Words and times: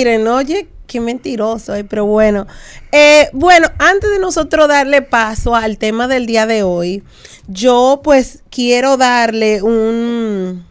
Miren, 0.00 0.28
oye, 0.28 0.68
qué 0.86 1.00
mentiroso, 1.00 1.72
pero 1.88 2.06
bueno. 2.06 2.46
Eh, 2.92 3.30
bueno, 3.32 3.66
antes 3.80 4.08
de 4.12 4.20
nosotros 4.20 4.68
darle 4.68 5.02
paso 5.02 5.56
al 5.56 5.76
tema 5.76 6.06
del 6.06 6.26
día 6.26 6.46
de 6.46 6.62
hoy, 6.62 7.02
yo 7.48 8.00
pues 8.04 8.44
quiero 8.48 8.96
darle 8.96 9.60
un, 9.60 10.64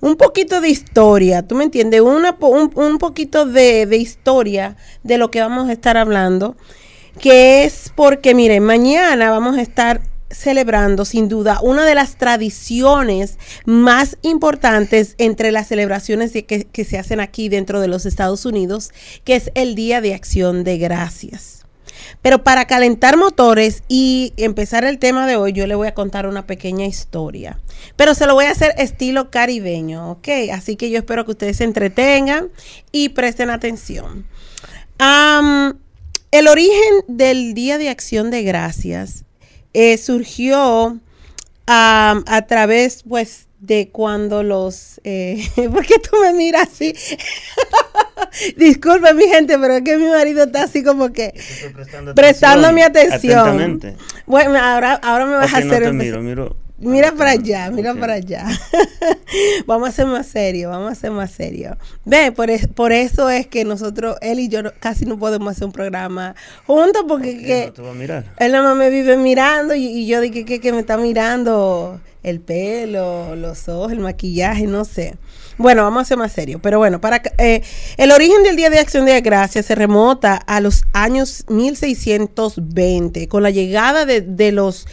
un 0.00 0.16
poquito 0.16 0.60
de 0.60 0.68
historia, 0.68 1.42
¿tú 1.42 1.56
me 1.56 1.64
entiendes? 1.64 2.02
Un, 2.02 2.24
un 2.76 2.98
poquito 2.98 3.46
de, 3.46 3.86
de 3.86 3.96
historia 3.96 4.76
de 5.02 5.18
lo 5.18 5.32
que 5.32 5.40
vamos 5.40 5.68
a 5.68 5.72
estar 5.72 5.96
hablando, 5.96 6.54
que 7.18 7.64
es 7.64 7.90
porque, 7.96 8.32
miren, 8.32 8.62
mañana 8.62 9.32
vamos 9.32 9.58
a 9.58 9.60
estar 9.60 10.02
celebrando 10.32 11.04
sin 11.04 11.28
duda 11.28 11.60
una 11.62 11.84
de 11.84 11.94
las 11.94 12.16
tradiciones 12.16 13.38
más 13.64 14.16
importantes 14.22 15.14
entre 15.18 15.52
las 15.52 15.68
celebraciones 15.68 16.32
que, 16.32 16.84
se 16.84 16.98
hacen 16.98 17.20
aquí 17.20 17.48
dentro 17.48 17.80
de 17.80 17.88
los 17.88 18.06
Estados 18.06 18.44
Unidos, 18.44 18.90
que 19.24 19.36
es 19.36 19.50
el 19.54 19.74
Día 19.74 20.00
de 20.00 20.14
Acción 20.14 20.64
de 20.64 20.78
Gracias. 20.78 21.64
Pero 22.20 22.42
para 22.42 22.66
calentar 22.66 23.16
motores 23.16 23.82
y 23.88 24.32
empezar 24.36 24.84
el 24.84 24.98
tema 24.98 25.26
de 25.26 25.36
hoy, 25.36 25.52
yo 25.52 25.66
le 25.66 25.74
voy 25.74 25.88
a 25.88 25.94
contar 25.94 26.26
una 26.26 26.46
pequeña 26.46 26.86
historia. 26.86 27.60
Pero 27.96 28.14
se 28.14 28.26
lo 28.26 28.34
voy 28.34 28.46
a 28.46 28.50
hacer 28.50 28.74
estilo 28.78 29.30
caribeño, 29.30 30.10
¿ok? 30.10 30.28
Así 30.52 30.76
que 30.76 30.90
yo 30.90 30.98
espero 30.98 31.24
que 31.24 31.32
ustedes 31.32 31.58
se 31.58 31.64
entretengan 31.64 32.48
y 32.90 33.10
presten 33.10 33.50
atención. 33.50 34.26
El 36.30 36.48
origen 36.48 37.04
del 37.08 37.54
Día 37.54 37.78
de 37.78 37.88
Acción 37.88 38.30
de 38.30 38.42
Gracias 38.42 39.24
eh, 39.72 39.98
surgió 39.98 40.86
um, 40.86 41.00
a 41.66 42.44
través, 42.48 43.02
pues, 43.08 43.46
de 43.62 43.90
cuando 43.90 44.42
los... 44.42 45.00
Eh, 45.04 45.46
¿Por 45.72 45.86
qué 45.86 45.98
tú 45.98 46.16
me 46.20 46.32
miras 46.34 46.68
así? 46.68 46.94
Disculpe 48.56 49.14
mi 49.14 49.28
gente, 49.28 49.58
pero 49.58 49.74
es 49.74 49.82
que 49.82 49.96
mi 49.98 50.08
marido 50.08 50.44
está 50.44 50.64
así 50.64 50.82
como 50.82 51.12
que 51.12 51.32
prestando, 51.74 52.14
prestando 52.14 52.72
mi 52.72 52.82
atención. 52.82 53.80
Bueno, 54.26 54.58
ahora, 54.58 54.94
ahora 54.94 55.26
me 55.26 55.36
vas 55.36 55.54
a 55.54 55.58
hacer... 55.58 55.84
No 55.84 55.92
miro, 55.92 56.22
miro 56.22 56.61
Mira 56.82 57.12
para 57.12 57.30
allá, 57.30 57.70
mira 57.70 57.94
para 57.94 58.14
allá. 58.14 58.44
vamos 59.66 59.88
a 59.88 59.92
ser 59.92 60.06
más 60.06 60.26
serios, 60.26 60.70
vamos 60.70 60.92
a 60.92 60.94
ser 60.96 61.12
más 61.12 61.30
serios. 61.30 61.76
Ve, 62.04 62.32
por, 62.32 62.50
es, 62.50 62.66
por 62.66 62.92
eso 62.92 63.30
es 63.30 63.46
que 63.46 63.64
nosotros, 63.64 64.16
él 64.20 64.40
y 64.40 64.48
yo 64.48 64.60
casi 64.80 65.06
no 65.06 65.16
podemos 65.16 65.52
hacer 65.52 65.64
un 65.64 65.72
programa 65.72 66.34
juntos 66.66 67.04
porque 67.06 67.38
que, 67.38 67.72
no 67.80 67.94
mirar? 67.94 68.24
él 68.38 68.52
nada 68.52 68.64
más 68.64 68.76
me 68.76 68.90
vive 68.90 69.16
mirando 69.16 69.74
y, 69.74 69.86
y 69.86 70.06
yo 70.06 70.20
dije 70.20 70.44
que, 70.44 70.60
que 70.60 70.72
me 70.72 70.80
está 70.80 70.96
mirando 70.96 72.00
el 72.22 72.40
pelo, 72.40 73.36
los 73.36 73.68
ojos, 73.68 73.92
el 73.92 74.00
maquillaje, 74.00 74.66
no 74.66 74.84
sé. 74.84 75.16
Bueno, 75.58 75.82
vamos 75.82 76.02
a 76.02 76.04
ser 76.06 76.18
más 76.18 76.32
serios. 76.32 76.60
Pero 76.62 76.78
bueno, 76.78 77.00
para 77.00 77.22
eh, 77.38 77.62
el 77.96 78.10
origen 78.10 78.42
del 78.42 78.56
Día 78.56 78.70
de 78.70 78.78
Acción 78.78 79.06
de 79.06 79.20
Gracias 79.20 79.66
se 79.66 79.74
remota 79.74 80.34
a 80.34 80.60
los 80.60 80.84
años 80.92 81.44
1620, 81.48 83.28
con 83.28 83.42
la 83.42 83.50
llegada 83.50 84.04
de, 84.06 84.20
de 84.20 84.52
los 84.52 84.86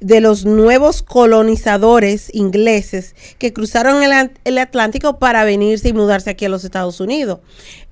de 0.00 0.20
los 0.20 0.44
nuevos 0.44 1.02
colonizadores 1.02 2.30
ingleses 2.32 3.14
que 3.38 3.52
cruzaron 3.52 4.02
el, 4.02 4.58
Atlántico 4.58 5.18
para 5.18 5.44
venirse 5.44 5.88
y 5.88 5.92
mudarse 5.92 6.30
aquí 6.30 6.44
a 6.44 6.48
los 6.48 6.64
Estados 6.64 7.00
Unidos. 7.00 7.40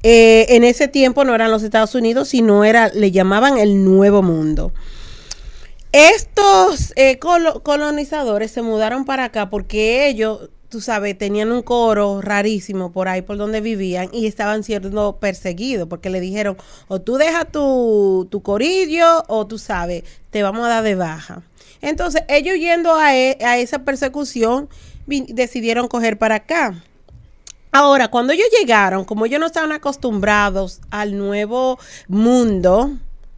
Eh, 0.02 0.46
en 0.50 0.64
ese 0.64 0.88
tiempo 0.88 1.24
no 1.24 1.34
eran 1.34 1.50
los 1.50 1.62
Estados 1.62 1.94
Unidos, 1.94 2.28
sino 2.28 2.64
era, 2.64 2.88
le 2.88 3.10
llamaban 3.10 3.58
el 3.58 3.84
Nuevo 3.84 4.22
Mundo. 4.22 4.72
Estos 5.92 6.92
eh, 6.96 7.18
colonizadores 7.18 8.50
se 8.50 8.62
mudaron 8.62 9.04
para 9.04 9.24
acá 9.24 9.48
porque 9.48 10.08
ellos, 10.08 10.50
tú 10.68 10.80
sabes, 10.80 11.16
tenían 11.16 11.50
un 11.50 11.62
coro 11.62 12.20
rarísimo 12.20 12.92
por 12.92 13.08
ahí 13.08 13.22
por 13.22 13.38
donde 13.38 13.60
vivían 13.62 14.10
y 14.12 14.26
estaban 14.26 14.62
siendo 14.62 15.16
perseguidos 15.18 15.88
porque 15.88 16.10
le 16.10 16.20
dijeron 16.20 16.56
o 16.88 17.00
tú 17.00 17.16
dejas 17.16 17.50
tu, 17.50 18.28
tu 18.30 18.42
corillo 18.42 19.24
o 19.28 19.46
tú 19.46 19.58
sabes, 19.58 20.04
te 20.30 20.42
vamos 20.42 20.66
a 20.66 20.68
dar 20.68 20.84
de 20.84 20.96
baja. 20.96 21.42
Entonces, 21.80 22.22
ellos 22.28 22.56
yendo 22.56 22.94
a, 22.94 23.16
e, 23.16 23.38
a 23.44 23.58
esa 23.58 23.80
persecución, 23.80 24.68
decidieron 25.06 25.88
coger 25.88 26.18
para 26.18 26.36
acá. 26.36 26.82
Ahora, 27.72 28.08
cuando 28.08 28.32
ellos 28.32 28.46
llegaron, 28.58 29.04
como 29.04 29.26
ellos 29.26 29.40
no 29.40 29.46
estaban 29.46 29.72
acostumbrados 29.72 30.80
al 30.90 31.18
nuevo 31.18 31.78
mundo, 32.08 32.92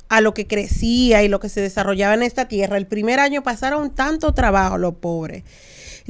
a 0.09 0.21
lo 0.21 0.35
que 0.35 0.47
crecía 0.47 1.23
y 1.23 1.29
lo 1.29 1.41
que 1.41 1.49
se 1.49 1.61
desarrollaba 1.61 2.15
en 2.15 2.23
esta 2.23 2.49
tierra, 2.49 2.77
el 2.77 2.87
primer 2.87 3.21
año 3.21 3.43
pasaron 3.43 3.95
tanto 3.95 4.33
trabajo 4.33 4.79
los 4.79 4.95
pobres. 4.95 5.45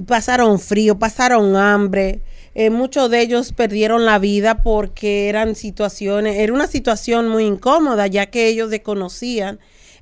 Pasaron 0.07 0.61
frío, 0.61 0.99
pasaron 0.99 1.57
hambre. 1.57 2.21
Eh, 2.55 2.71
muchos 2.71 3.11
de 3.11 3.21
ellos 3.21 3.53
perdieron 3.53 4.05
la 4.05 4.19
vida 4.19 4.63
porque 4.63 5.29
eran 5.29 5.55
situaciones, 5.55 6.37
era 6.39 6.53
una 6.53 6.67
situación 6.67 7.29
muy 7.29 7.45
incómoda, 7.45 8.07
ya 8.07 8.27
que 8.27 8.49
ellos 8.49 8.71
desconocían 8.71 9.59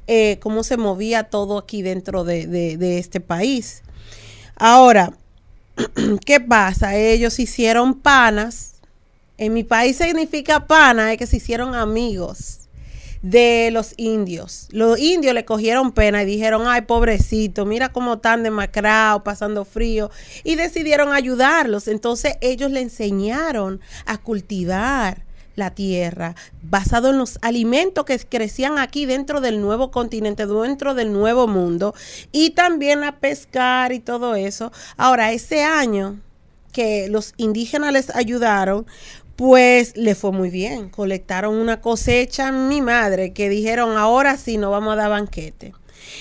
eh, 0.06 0.38
cómo 0.40 0.62
se 0.62 0.76
movía 0.76 1.24
todo 1.24 1.58
aquí 1.58 1.82
dentro 1.82 2.24
de, 2.24 2.98
este 2.98 3.20
país. 3.20 3.82
Ahora, 4.54 5.12
¿qué 6.24 6.40
pasa? 6.40 6.96
Ellos 6.96 7.38
hicieron 7.38 7.94
panas. 7.94 8.74
En 9.38 9.52
mi 9.52 9.64
país 9.64 9.96
significa 9.96 10.66
pana, 10.66 11.12
es 11.12 11.18
que 11.18 11.26
se 11.26 11.36
hicieron 11.36 11.74
amigos 11.74 12.60
de 13.22 13.70
los 13.72 13.94
indios. 13.96 14.68
Los 14.70 14.98
indios 14.98 15.34
le 15.34 15.44
cogieron 15.44 15.92
pena 15.92 16.22
y 16.22 16.26
dijeron, 16.26 16.62
ay, 16.66 16.82
pobrecito, 16.82 17.66
mira 17.66 17.90
cómo 17.90 18.14
están 18.14 18.42
demacrados, 18.42 19.22
pasando 19.22 19.64
frío, 19.64 20.10
y 20.44 20.54
decidieron 20.54 21.12
ayudarlos. 21.12 21.88
Entonces 21.88 22.36
ellos 22.40 22.70
le 22.70 22.80
enseñaron 22.80 23.80
a 24.04 24.18
cultivar, 24.18 25.24
la 25.56 25.70
tierra, 25.70 26.36
basado 26.62 27.10
en 27.10 27.18
los 27.18 27.38
alimentos 27.42 28.04
que 28.04 28.18
crecían 28.18 28.78
aquí 28.78 29.06
dentro 29.06 29.40
del 29.40 29.60
nuevo 29.60 29.90
continente, 29.90 30.46
dentro 30.46 30.94
del 30.94 31.12
nuevo 31.12 31.48
mundo, 31.48 31.94
y 32.30 32.50
también 32.50 33.02
a 33.02 33.18
pescar 33.18 33.92
y 33.92 33.98
todo 33.98 34.36
eso. 34.36 34.70
Ahora, 34.96 35.32
ese 35.32 35.64
año 35.64 36.20
que 36.72 37.08
los 37.08 37.32
indígenas 37.38 37.92
les 37.92 38.14
ayudaron, 38.14 38.86
pues 39.34 39.96
le 39.96 40.14
fue 40.14 40.32
muy 40.32 40.50
bien. 40.50 40.88
Colectaron 40.88 41.54
una 41.54 41.80
cosecha, 41.80 42.52
mi 42.52 42.80
madre, 42.80 43.32
que 43.32 43.48
dijeron, 43.48 43.96
ahora 43.96 44.36
sí, 44.36 44.56
no 44.58 44.70
vamos 44.70 44.92
a 44.92 44.96
dar 44.96 45.10
banquete. 45.10 45.72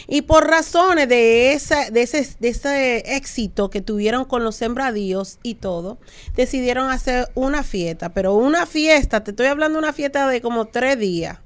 Y 0.07 0.23
por 0.23 0.47
razones 0.47 1.07
de, 1.09 1.15
de, 1.15 1.53
ese, 2.01 2.35
de 2.39 2.47
ese 2.49 3.15
éxito 3.15 3.69
que 3.69 3.81
tuvieron 3.81 4.25
con 4.25 4.43
los 4.43 4.55
sembradíos 4.55 5.39
y 5.43 5.55
todo, 5.55 5.97
decidieron 6.35 6.89
hacer 6.89 7.29
una 7.35 7.63
fiesta. 7.63 8.09
Pero 8.09 8.33
una 8.33 8.65
fiesta, 8.65 9.23
te 9.23 9.31
estoy 9.31 9.47
hablando 9.47 9.79
de 9.79 9.85
una 9.85 9.93
fiesta 9.93 10.27
de 10.27 10.41
como 10.41 10.65
tres 10.65 10.99
días, 10.99 11.39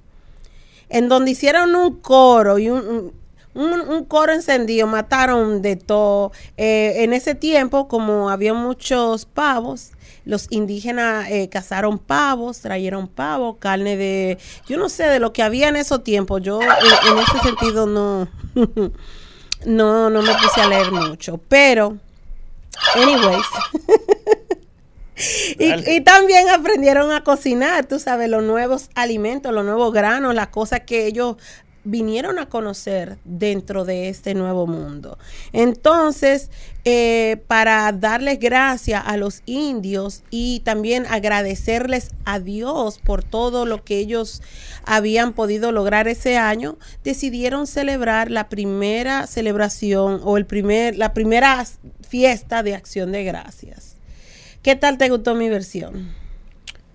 en 0.89 1.09
donde 1.09 1.31
hicieron 1.31 1.75
un 1.75 1.99
coro 1.99 2.59
y 2.59 2.69
un, 2.69 3.13
un, 3.59 4.05
coro 4.05 4.33
encendido, 4.33 4.87
mataron 4.87 5.61
de 5.61 5.75
todo. 5.75 6.31
Eh, 6.57 7.03
en 7.03 7.13
ese 7.13 7.35
tiempo, 7.35 7.87
como 7.87 8.29
había 8.29 8.53
muchos 8.53 9.25
pavos, 9.25 9.91
los 10.25 10.47
indígenas 10.49 11.29
eh, 11.29 11.49
cazaron 11.49 11.97
pavos, 11.99 12.59
trajeron 12.61 13.07
pavos, 13.07 13.57
carne 13.59 13.97
de, 13.97 14.37
yo 14.67 14.77
no 14.77 14.89
sé, 14.89 15.03
de 15.05 15.19
lo 15.19 15.33
que 15.33 15.43
había 15.43 15.69
en 15.69 15.75
esos 15.75 16.03
tiempos. 16.03 16.41
Yo 16.41 16.61
en, 16.61 17.17
ese 17.17 17.39
sentido 17.43 17.85
no, 17.85 18.27
no, 19.65 20.09
no 20.09 20.21
me 20.21 20.33
puse 20.35 20.61
a 20.61 20.67
leer 20.67 20.91
mucho, 20.91 21.39
pero, 21.47 21.97
anyways. 22.95 23.45
Y, 25.59 25.97
y, 25.97 25.99
también 25.99 26.47
aprendieron 26.47 27.11
a 27.11 27.25
cocinar, 27.25 27.85
tú 27.85 27.99
sabes, 27.99 28.29
los 28.29 28.41
nuevos 28.41 28.89
alimentos, 28.95 29.53
los 29.53 29.65
nuevos 29.65 29.91
granos, 29.91 30.33
las 30.33 30.47
cosas 30.47 30.83
que 30.85 31.07
ellos 31.07 31.35
vinieron 31.83 32.39
a 32.39 32.47
conocer 32.47 33.17
dentro 33.23 33.85
de 33.85 34.09
este 34.09 34.33
nuevo 34.33 34.67
mundo. 34.67 35.17
Entonces, 35.53 36.49
eh, 36.85 37.41
para 37.47 37.91
darles 37.91 38.39
gracias 38.39 39.03
a 39.05 39.17
los 39.17 39.41
indios 39.45 40.23
y 40.29 40.61
también 40.61 41.05
agradecerles 41.07 42.11
a 42.25 42.39
Dios 42.39 42.99
por 42.99 43.23
todo 43.23 43.65
lo 43.65 43.83
que 43.83 43.97
ellos 43.97 44.41
habían 44.85 45.33
podido 45.33 45.71
lograr 45.71 46.07
ese 46.07 46.37
año, 46.37 46.77
decidieron 47.03 47.67
celebrar 47.67 48.31
la 48.31 48.49
primera 48.49 49.27
celebración 49.27 50.21
o 50.23 50.37
el 50.37 50.45
primer, 50.45 50.97
la 50.97 51.13
primera 51.13 51.65
fiesta 52.07 52.63
de 52.63 52.75
acción 52.75 53.11
de 53.11 53.23
gracias. 53.23 53.95
¿Qué 54.61 54.75
tal 54.75 54.97
te 54.97 55.09
gustó 55.09 55.35
mi 55.35 55.49
versión? 55.49 56.13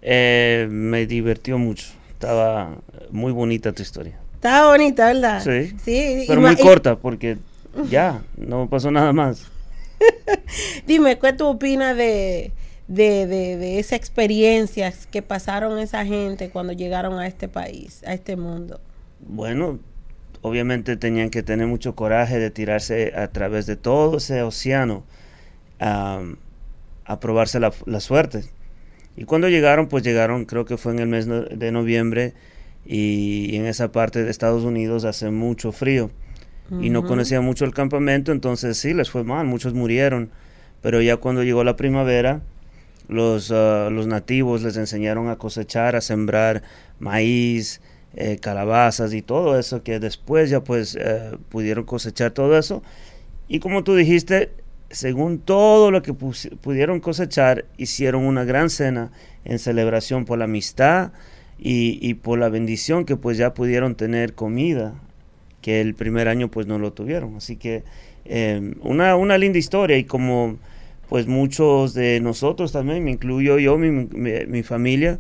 Eh, 0.02 0.66
me 0.70 1.06
divirtió 1.06 1.58
mucho. 1.58 1.86
Estaba 2.10 2.76
muy 3.10 3.32
bonita 3.32 3.72
tu 3.72 3.82
historia. 3.82 4.23
Estaba 4.44 4.72
bonita, 4.72 5.06
¿verdad? 5.06 5.42
Sí. 5.42 5.74
sí 5.82 6.24
pero 6.28 6.42
muy 6.42 6.54
corta 6.56 6.96
porque 6.96 7.38
ya, 7.88 8.22
no 8.36 8.68
pasó 8.68 8.90
nada 8.90 9.10
más. 9.14 9.50
Dime, 10.86 11.18
¿qué 11.18 11.32
tú 11.32 11.46
opinas 11.46 11.96
de, 11.96 12.52
de, 12.86 13.26
de, 13.26 13.78
esa 13.78 13.96
experiencia 13.96 14.92
que 15.10 15.22
pasaron 15.22 15.78
esa 15.78 16.04
gente 16.04 16.50
cuando 16.50 16.74
llegaron 16.74 17.18
a 17.18 17.26
este 17.26 17.48
país, 17.48 18.02
a 18.06 18.12
este 18.12 18.36
mundo? 18.36 18.82
Bueno, 19.20 19.78
obviamente 20.42 20.98
tenían 20.98 21.30
que 21.30 21.42
tener 21.42 21.66
mucho 21.66 21.94
coraje 21.94 22.38
de 22.38 22.50
tirarse 22.50 23.14
a 23.16 23.28
través 23.28 23.64
de 23.64 23.76
todo 23.76 24.18
ese 24.18 24.42
océano 24.42 25.04
a 25.78 26.20
probarse 27.18 27.60
la, 27.60 27.72
la 27.86 28.00
suerte. 28.00 28.44
Y 29.16 29.24
cuando 29.24 29.48
llegaron, 29.48 29.88
pues 29.88 30.02
llegaron, 30.02 30.44
creo 30.44 30.66
que 30.66 30.76
fue 30.76 30.92
en 30.92 30.98
el 30.98 31.06
mes 31.06 31.26
de 31.26 31.72
noviembre, 31.72 32.34
y 32.86 33.56
en 33.56 33.66
esa 33.66 33.92
parte 33.92 34.22
de 34.22 34.30
Estados 34.30 34.64
Unidos 34.64 35.04
hace 35.04 35.30
mucho 35.30 35.72
frío. 35.72 36.10
Y 36.80 36.88
no 36.88 37.04
conocían 37.04 37.44
mucho 37.44 37.66
el 37.66 37.74
campamento, 37.74 38.32
entonces 38.32 38.78
sí, 38.78 38.94
les 38.94 39.10
fue 39.10 39.22
mal, 39.22 39.46
muchos 39.46 39.74
murieron. 39.74 40.30
Pero 40.80 41.02
ya 41.02 41.18
cuando 41.18 41.42
llegó 41.42 41.62
la 41.62 41.76
primavera, 41.76 42.40
los, 43.06 43.50
ah, 43.50 43.90
los 43.92 44.06
nativos 44.06 44.62
les 44.62 44.76
enseñaron 44.76 45.28
a 45.28 45.36
cosechar, 45.36 45.94
a 45.94 46.00
sembrar 46.00 46.62
maíz, 46.98 47.82
eh, 48.16 48.38
calabazas 48.40 49.12
y 49.12 49.20
todo 49.20 49.58
eso, 49.58 49.82
que 49.82 50.00
después 50.00 50.48
ya 50.48 50.64
pues 50.64 50.96
eh, 50.98 51.36
pudieron 51.50 51.84
cosechar 51.84 52.30
todo 52.30 52.56
eso. 52.58 52.82
Y 53.46 53.60
como 53.60 53.84
tú 53.84 53.94
dijiste, 53.94 54.50
según 54.90 55.40
todo 55.40 55.90
lo 55.90 56.00
que 56.02 56.14
pudieron 56.14 57.00
cosechar, 57.00 57.66
hicieron 57.76 58.24
una 58.24 58.44
gran 58.44 58.70
cena 58.70 59.10
en 59.44 59.58
celebración 59.58 60.24
por 60.24 60.38
la 60.38 60.46
amistad 60.46 61.12
y, 61.58 62.14
por 62.14 62.38
la 62.38 62.48
bendición 62.48 63.04
que 63.04 63.16
pues 63.16 63.38
ya 63.38 63.54
pudieron 63.54 63.94
tener 63.94 64.34
comida, 64.34 64.94
que 65.62 65.80
el 65.80 65.94
primer 65.94 66.28
año 66.28 66.50
pues 66.50 66.66
no 66.66 66.78
lo 66.78 66.92
tuvieron. 66.92 67.36
Así 67.36 67.56
que 67.56 67.84
eh, 68.24 68.74
una, 68.82 69.16
una 69.16 69.38
linda 69.38 69.58
historia 69.58 69.96
y 69.96 70.04
como 70.04 70.58
pues 71.08 71.26
muchos 71.26 71.94
de 71.94 72.20
nosotros 72.20 72.72
también, 72.72 73.04
me 73.04 73.12
incluyo 73.12 73.58
yo, 73.58 73.78
mi, 73.78 73.90
mi, 73.90 74.62
familia, 74.62 75.18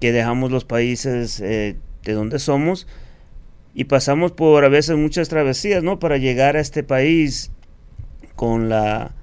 que 0.00 0.12
dejamos 0.12 0.50
los 0.50 0.64
países 0.64 1.40
eh, 1.40 1.76
de 2.04 2.12
donde 2.12 2.38
somos 2.38 2.86
y 3.74 3.84
pasamos 3.84 4.32
por 4.32 4.64
a 4.64 4.68
veces 4.68 4.96
muchas 4.96 5.28
travesías, 5.28 5.82
¿no? 5.82 5.98
Para 5.98 6.16
llegar 6.16 6.56
a 6.56 6.60
este 6.60 6.82
país 6.82 7.50
con 8.34 8.68
la, 8.68 9.14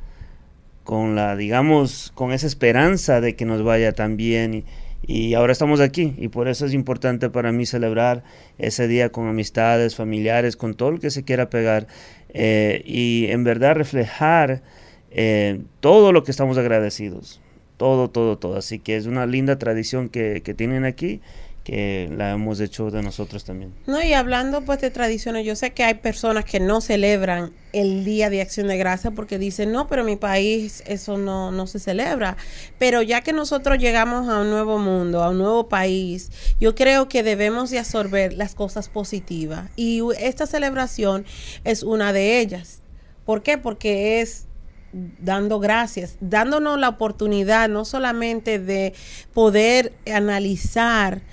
con 0.83 1.15
la, 1.15 1.35
digamos, 1.35 2.11
con 2.13 2.33
esa 2.33 2.47
esperanza 2.47 3.21
de 3.21 3.35
que 3.35 3.45
nos 3.45 3.63
vaya 3.63 3.93
tan 3.93 4.17
bien 4.17 4.65
y 5.05 5.33
ahora 5.33 5.51
estamos 5.51 5.81
aquí 5.81 6.13
y 6.17 6.29
por 6.29 6.47
eso 6.47 6.65
es 6.65 6.73
importante 6.73 7.29
para 7.29 7.51
mí 7.51 7.65
celebrar 7.65 8.23
ese 8.57 8.87
día 8.87 9.11
con 9.11 9.27
amistades, 9.27 9.95
familiares, 9.95 10.55
con 10.55 10.75
todo 10.75 10.89
el 10.89 10.99
que 10.99 11.11
se 11.11 11.23
quiera 11.23 11.49
pegar 11.49 11.87
eh, 12.29 12.81
y 12.85 13.27
en 13.29 13.43
verdad 13.43 13.75
reflejar 13.75 14.63
eh, 15.11 15.61
todo 15.81 16.13
lo 16.13 16.23
que 16.23 16.31
estamos 16.31 16.57
agradecidos. 16.57 17.41
Todo, 17.75 18.09
todo, 18.09 18.37
todo. 18.37 18.55
Así 18.55 18.79
que 18.79 18.95
es 18.95 19.07
una 19.07 19.25
linda 19.25 19.57
tradición 19.57 20.07
que, 20.07 20.41
que 20.41 20.53
tienen 20.53 20.85
aquí 20.85 21.19
que 21.63 22.09
la 22.11 22.31
hemos 22.31 22.59
hecho 22.59 22.91
de 22.91 23.01
nosotros 23.01 23.45
también. 23.45 23.73
No, 23.87 24.01
y 24.03 24.13
hablando 24.13 24.61
pues 24.61 24.81
de 24.81 24.91
tradiciones, 24.91 25.45
yo 25.45 25.55
sé 25.55 25.71
que 25.71 25.83
hay 25.83 25.95
personas 25.95 26.43
que 26.43 26.59
no 26.59 26.81
celebran 26.81 27.53
el 27.71 28.03
Día 28.03 28.29
de 28.29 28.41
Acción 28.41 28.67
de 28.67 28.77
Gracia 28.77 29.11
porque 29.11 29.39
dicen, 29.39 29.71
no, 29.71 29.87
pero 29.87 30.03
mi 30.03 30.17
país 30.17 30.83
eso 30.85 31.17
no, 31.17 31.51
no 31.51 31.65
se 31.65 31.79
celebra. 31.79 32.35
Pero 32.79 33.01
ya 33.01 33.21
que 33.21 33.31
nosotros 33.31 33.79
llegamos 33.79 34.27
a 34.27 34.41
un 34.41 34.49
nuevo 34.49 34.77
mundo, 34.77 35.23
a 35.23 35.29
un 35.29 35.37
nuevo 35.37 35.69
país, 35.69 36.31
yo 36.59 36.75
creo 36.75 37.07
que 37.07 37.23
debemos 37.23 37.69
de 37.69 37.79
absorber 37.79 38.33
las 38.33 38.55
cosas 38.55 38.89
positivas. 38.89 39.69
Y 39.77 40.01
esta 40.19 40.45
celebración 40.45 41.25
es 41.63 41.83
una 41.83 42.11
de 42.11 42.39
ellas. 42.39 42.81
¿Por 43.25 43.41
qué? 43.41 43.57
Porque 43.57 44.19
es 44.19 44.47
dando 44.93 45.59
gracias, 45.59 46.17
dándonos 46.19 46.79
la 46.79 46.89
oportunidad 46.89 47.67
no 47.67 47.83
solamente 47.83 48.59
de 48.59 48.93
poder 49.33 49.93
analizar 50.05 51.23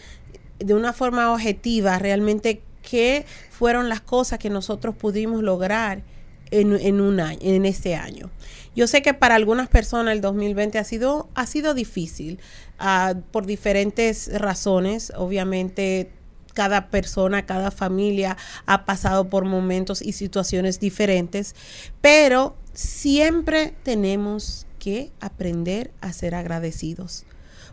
de 0.61 0.75
una 0.75 0.93
forma 0.93 1.33
objetiva 1.33 1.99
realmente 1.99 2.63
qué 2.83 3.27
fueron 3.51 3.89
las 3.89 4.01
cosas 4.01 4.39
que 4.39 4.51
nosotros 4.51 4.95
pudimos 4.95 5.43
lograr 5.43 6.03
en, 6.51 6.75
en, 6.77 7.01
un 7.01 7.21
año, 7.21 7.39
en 7.43 7.67
este 7.67 7.95
año. 7.95 8.31
Yo 8.75 8.87
sé 8.87 9.03
que 9.03 9.15
para 9.15 9.35
algunas 9.35 9.69
personas 9.69 10.13
el 10.15 10.21
2020 10.21 10.79
ha 10.79 10.85
sido, 10.85 11.29
ha 11.35 11.47
sido 11.47 11.75
difícil 11.75 12.41
uh, 12.81 13.21
por 13.31 13.47
diferentes 13.47 14.31
razones. 14.41 15.13
Obviamente 15.17 16.13
cada 16.55 16.91
persona, 16.91 17.47
cada 17.47 17.71
familia 17.71 18.37
ha 18.67 18.85
pasado 18.85 19.29
por 19.29 19.45
momentos 19.45 20.03
y 20.03 20.13
situaciones 20.13 20.81
diferentes, 20.81 21.55
pero 22.01 22.57
siempre 22.73 23.75
tenemos 23.83 24.67
que 24.79 25.13
aprender 25.21 25.93
a 26.01 26.13
ser 26.13 26.35
agradecidos 26.35 27.25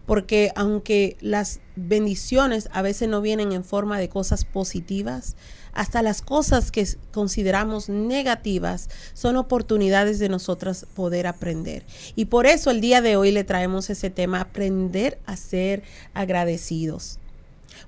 porque 0.08 0.54
aunque 0.56 1.18
las 1.20 1.60
bendiciones 1.76 2.70
a 2.72 2.82
veces 2.82 3.10
no 3.10 3.22
vienen 3.22 3.52
en 3.52 3.66
forma 3.66 4.00
de 4.00 4.08
cosas 4.08 4.46
positivas, 4.46 5.36
hasta 5.74 6.02
las 6.02 6.22
cosas 6.22 6.72
que 6.72 6.88
consideramos 7.14 7.90
negativas 7.90 8.90
son 9.14 9.36
oportunidades 9.36 10.18
de 10.18 10.30
nosotras 10.30 10.88
poder 10.96 11.28
aprender. 11.28 11.86
Y 12.16 12.26
por 12.26 12.48
eso 12.48 12.72
el 12.72 12.82
día 12.82 13.02
de 13.02 13.18
hoy 13.18 13.32
le 13.32 13.44
traemos 13.44 13.90
ese 13.90 14.10
tema, 14.10 14.40
aprender 14.40 15.20
a 15.26 15.36
ser 15.36 15.84
agradecidos. 16.14 17.20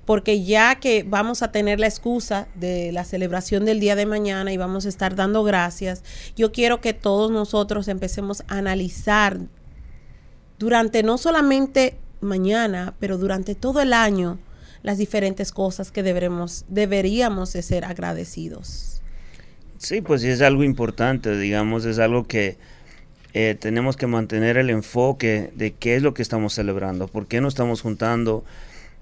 Porque 0.04 0.44
ya 0.44 0.74
que 0.74 1.02
vamos 1.02 1.42
a 1.42 1.50
tener 1.50 1.80
la 1.80 1.86
excusa 1.86 2.48
de 2.54 2.92
la 2.92 3.04
celebración 3.04 3.64
del 3.64 3.80
día 3.80 3.96
de 3.96 4.06
mañana 4.06 4.52
y 4.52 4.58
vamos 4.58 4.84
a 4.84 4.90
estar 4.90 5.16
dando 5.16 5.42
gracias, 5.42 6.04
yo 6.36 6.52
quiero 6.52 6.82
que 6.82 6.92
todos 6.92 7.30
nosotros 7.30 7.88
empecemos 7.88 8.42
a 8.46 8.58
analizar 8.58 9.40
durante 10.58 11.02
no 11.02 11.16
solamente 11.16 11.96
mañana, 12.20 12.94
pero 12.98 13.18
durante 13.18 13.54
todo 13.54 13.80
el 13.80 13.92
año, 13.92 14.38
las 14.82 14.98
diferentes 14.98 15.52
cosas 15.52 15.90
que 15.90 16.02
deberemos, 16.02 16.64
deberíamos 16.68 17.52
de 17.52 17.62
ser 17.62 17.84
agradecidos. 17.84 19.02
Sí, 19.78 20.00
pues 20.00 20.22
es 20.24 20.42
algo 20.42 20.62
importante, 20.64 21.36
digamos, 21.38 21.84
es 21.84 21.98
algo 21.98 22.26
que 22.26 22.58
eh, 23.32 23.56
tenemos 23.58 23.96
que 23.96 24.06
mantener 24.06 24.56
el 24.56 24.70
enfoque 24.70 25.52
de 25.54 25.72
qué 25.72 25.96
es 25.96 26.02
lo 26.02 26.14
que 26.14 26.22
estamos 26.22 26.52
celebrando, 26.52 27.08
por 27.08 27.26
qué 27.26 27.40
nos 27.40 27.54
estamos 27.54 27.80
juntando 27.80 28.44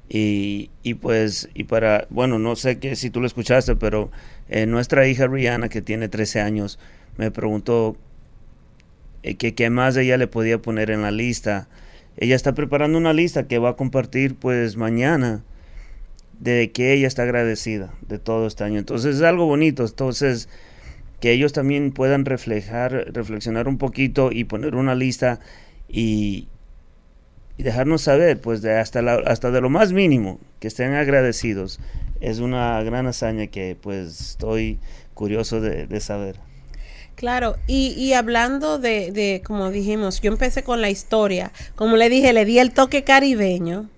y, 0.09 0.71
y 0.83 0.95
pues, 0.95 1.49
y 1.55 1.65
para, 1.65 2.07
bueno, 2.11 2.39
no 2.39 2.55
sé 2.57 2.79
que 2.79 2.95
si 2.97 3.11
tú 3.11 3.21
lo 3.21 3.27
escuchaste, 3.27 3.77
pero 3.77 4.11
eh, 4.49 4.67
nuestra 4.67 5.07
hija 5.07 5.27
Rihanna, 5.27 5.69
que 5.69 5.83
tiene 5.83 6.09
13 6.09 6.41
años, 6.41 6.79
me 7.17 7.31
preguntó 7.31 7.97
eh, 9.23 9.35
que 9.35 9.55
qué 9.55 9.71
más 9.71 9.97
ella 9.97 10.17
le 10.17 10.27
podía 10.27 10.59
poner 10.59 10.91
en 10.91 11.03
la 11.03 11.11
lista 11.11 11.69
ella 12.19 12.35
está 12.35 12.53
preparando 12.53 12.99
una 12.99 13.13
lista 13.13 13.47
que 13.47 13.59
va 13.59 13.71
a 13.71 13.77
compartir 13.77 14.35
pues 14.35 14.77
mañana 14.77 15.45
de 16.41 16.73
que 16.73 16.93
ella 16.93 17.07
está 17.07 17.23
agradecida 17.23 17.95
de 18.09 18.19
todo 18.19 18.49
este 18.49 18.65
año. 18.65 18.79
Entonces 18.79 19.17
es 19.17 19.23
algo 19.23 19.47
bonito. 19.47 19.85
Entonces 19.85 20.49
que 21.21 21.33
ellos 21.33 21.53
también 21.53 21.93
puedan 21.93 22.25
reflejar, 22.25 23.13
reflexionar 23.13 23.69
un 23.69 23.79
poquito 23.79 24.31
y 24.33 24.45
poner 24.45 24.75
una 24.75 24.95
lista 24.97 25.41
y, 25.89 26.49
dejarnos 27.57 28.03
saber, 28.03 28.41
pues 28.41 28.63
de 28.63 28.79
hasta, 28.79 29.01
hasta 29.27 29.51
de 29.51 29.61
lo 29.61 29.71
más 29.71 29.93
mínimo, 29.93 30.39
que 30.61 30.69
estén 30.69 30.95
agradecidos. 30.95 31.81
Es 32.21 32.41
una 32.41 32.83
gran 32.83 33.07
hazaña 33.07 33.49
que 33.49 33.77
pues 33.81 34.21
estoy 34.21 34.79
curioso 35.15 35.61
de 35.61 36.01
saber. 36.01 36.48
Claro, 37.19 37.57
y, 37.67 37.89
y 37.95 38.13
hablando 38.13 38.79
de, 38.79 39.11
de, 39.11 39.43
como 39.45 39.73
dijimos, 39.73 40.21
yo 40.21 40.31
empecé 40.31 40.63
con 40.63 40.81
la 40.81 40.89
historia, 40.89 41.51
como 41.75 41.97
le 41.97 42.09
dije, 42.09 42.33
le 42.33 42.45
di 42.45 42.61
el 42.61 42.73
toque 42.73 43.03
caribeño, 43.03 43.91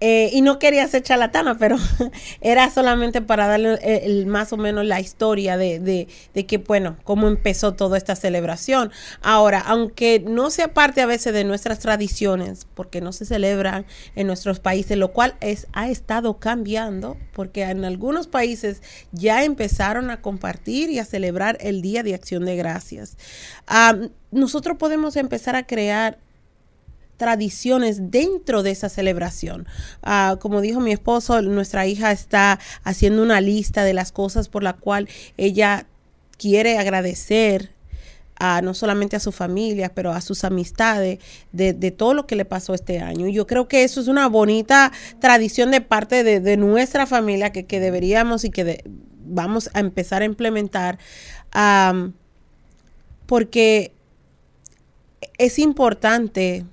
eh, 0.00 0.30
y 0.32 0.42
no 0.42 0.58
quería 0.58 0.86
ser 0.88 1.02
charlatana, 1.02 1.56
pero 1.56 1.76
era 2.40 2.70
solamente 2.70 3.22
para 3.22 3.46
darle 3.46 3.78
el, 3.82 4.26
más 4.26 4.52
o 4.52 4.56
menos 4.56 4.84
la 4.84 5.00
historia 5.00 5.56
de, 5.56 5.78
de, 5.78 6.46
que, 6.46 6.58
bueno, 6.58 6.96
cómo 7.04 7.28
empezó 7.28 7.74
toda 7.74 7.96
esta 7.96 8.16
celebración. 8.16 8.90
Ahora, 9.22 9.60
aunque 9.60 10.22
no 10.26 10.50
sea 10.50 10.74
parte 10.74 11.00
a 11.00 11.06
veces 11.06 11.32
de 11.32 11.44
nuestras 11.44 11.78
tradiciones, 11.78 12.66
porque 12.74 13.00
no 13.00 13.12
se 13.12 13.24
celebran 13.24 13.86
en 14.16 14.26
nuestros 14.26 14.60
países, 14.60 14.98
lo 14.98 15.12
cual 15.12 15.36
es, 15.40 15.68
ha 15.72 15.88
estado 15.88 16.38
cambiando, 16.38 17.16
porque 17.32 17.62
en 17.62 17.84
algunos 17.84 18.26
países 18.26 18.82
ya 19.12 19.44
empezaron 19.44 20.10
a 20.10 20.20
compartir 20.20 20.90
y 20.90 20.98
a 20.98 21.04
celebrar 21.04 21.56
el 21.60 21.82
Día 21.82 22.02
de 22.02 22.14
Acción 22.14 22.44
de 22.44 22.56
Gracias. 22.56 23.16
nosotros 24.32 24.76
podemos 24.76 25.16
empezar 25.16 25.56
a 25.56 25.66
crear 25.66 26.18
tradiciones 27.16 28.10
dentro 28.10 28.62
de 28.62 28.70
esa 28.70 28.88
celebración. 28.88 29.66
Ah, 30.02 30.36
como 30.40 30.60
dijo 30.60 30.80
mi 30.80 30.92
esposo, 30.92 31.40
nuestra 31.42 31.86
hija 31.86 32.12
está 32.12 32.58
haciendo 32.82 33.22
una 33.22 33.40
lista 33.40 33.84
de 33.84 33.94
las 33.94 34.12
cosas 34.12 34.48
por 34.48 34.62
la 34.62 34.74
cual 34.74 35.08
ella 35.36 35.86
quiere 36.36 36.78
agradecer 36.78 37.70
a, 38.36 38.60
no 38.62 38.74
solamente 38.74 39.16
a 39.16 39.20
su 39.20 39.32
familia, 39.32 39.92
pero 39.94 40.12
a 40.12 40.20
sus 40.20 40.44
amistades 40.44 41.20
de, 41.52 41.90
todo 41.92 42.14
lo 42.14 42.26
que 42.26 42.36
le 42.36 42.44
pasó 42.44 42.74
este 42.74 42.98
año. 42.98 43.28
Yo 43.28 43.46
creo 43.46 43.68
que 43.68 43.84
eso 43.84 44.00
es 44.00 44.08
una 44.08 44.28
bonita 44.28 44.92
tradición 45.20 45.70
de 45.70 45.80
parte 45.80 46.24
de, 46.24 46.56
nuestra 46.56 47.06
familia 47.06 47.50
que, 47.52 47.80
deberíamos 47.80 48.44
y 48.44 48.50
que 48.50 48.84
vamos 49.26 49.70
a 49.72 49.80
empezar 49.80 50.22
a 50.22 50.24
implementar, 50.24 50.98
porque 53.26 53.92
es 55.38 55.58
importante 55.58 56.64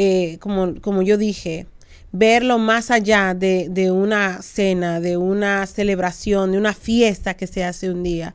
eh, 0.00 0.38
como, 0.38 0.80
como 0.80 1.02
yo 1.02 1.16
dije, 1.16 1.66
verlo 2.12 2.58
más 2.58 2.92
allá 2.92 3.34
de, 3.34 3.90
una 3.90 4.42
cena, 4.42 5.00
de 5.00 5.16
una 5.16 5.66
celebración, 5.66 6.52
de 6.52 6.58
una 6.58 6.72
fiesta 6.72 7.34
que 7.34 7.48
se 7.48 7.64
hace 7.64 7.90
un 7.90 8.04
día. 8.04 8.32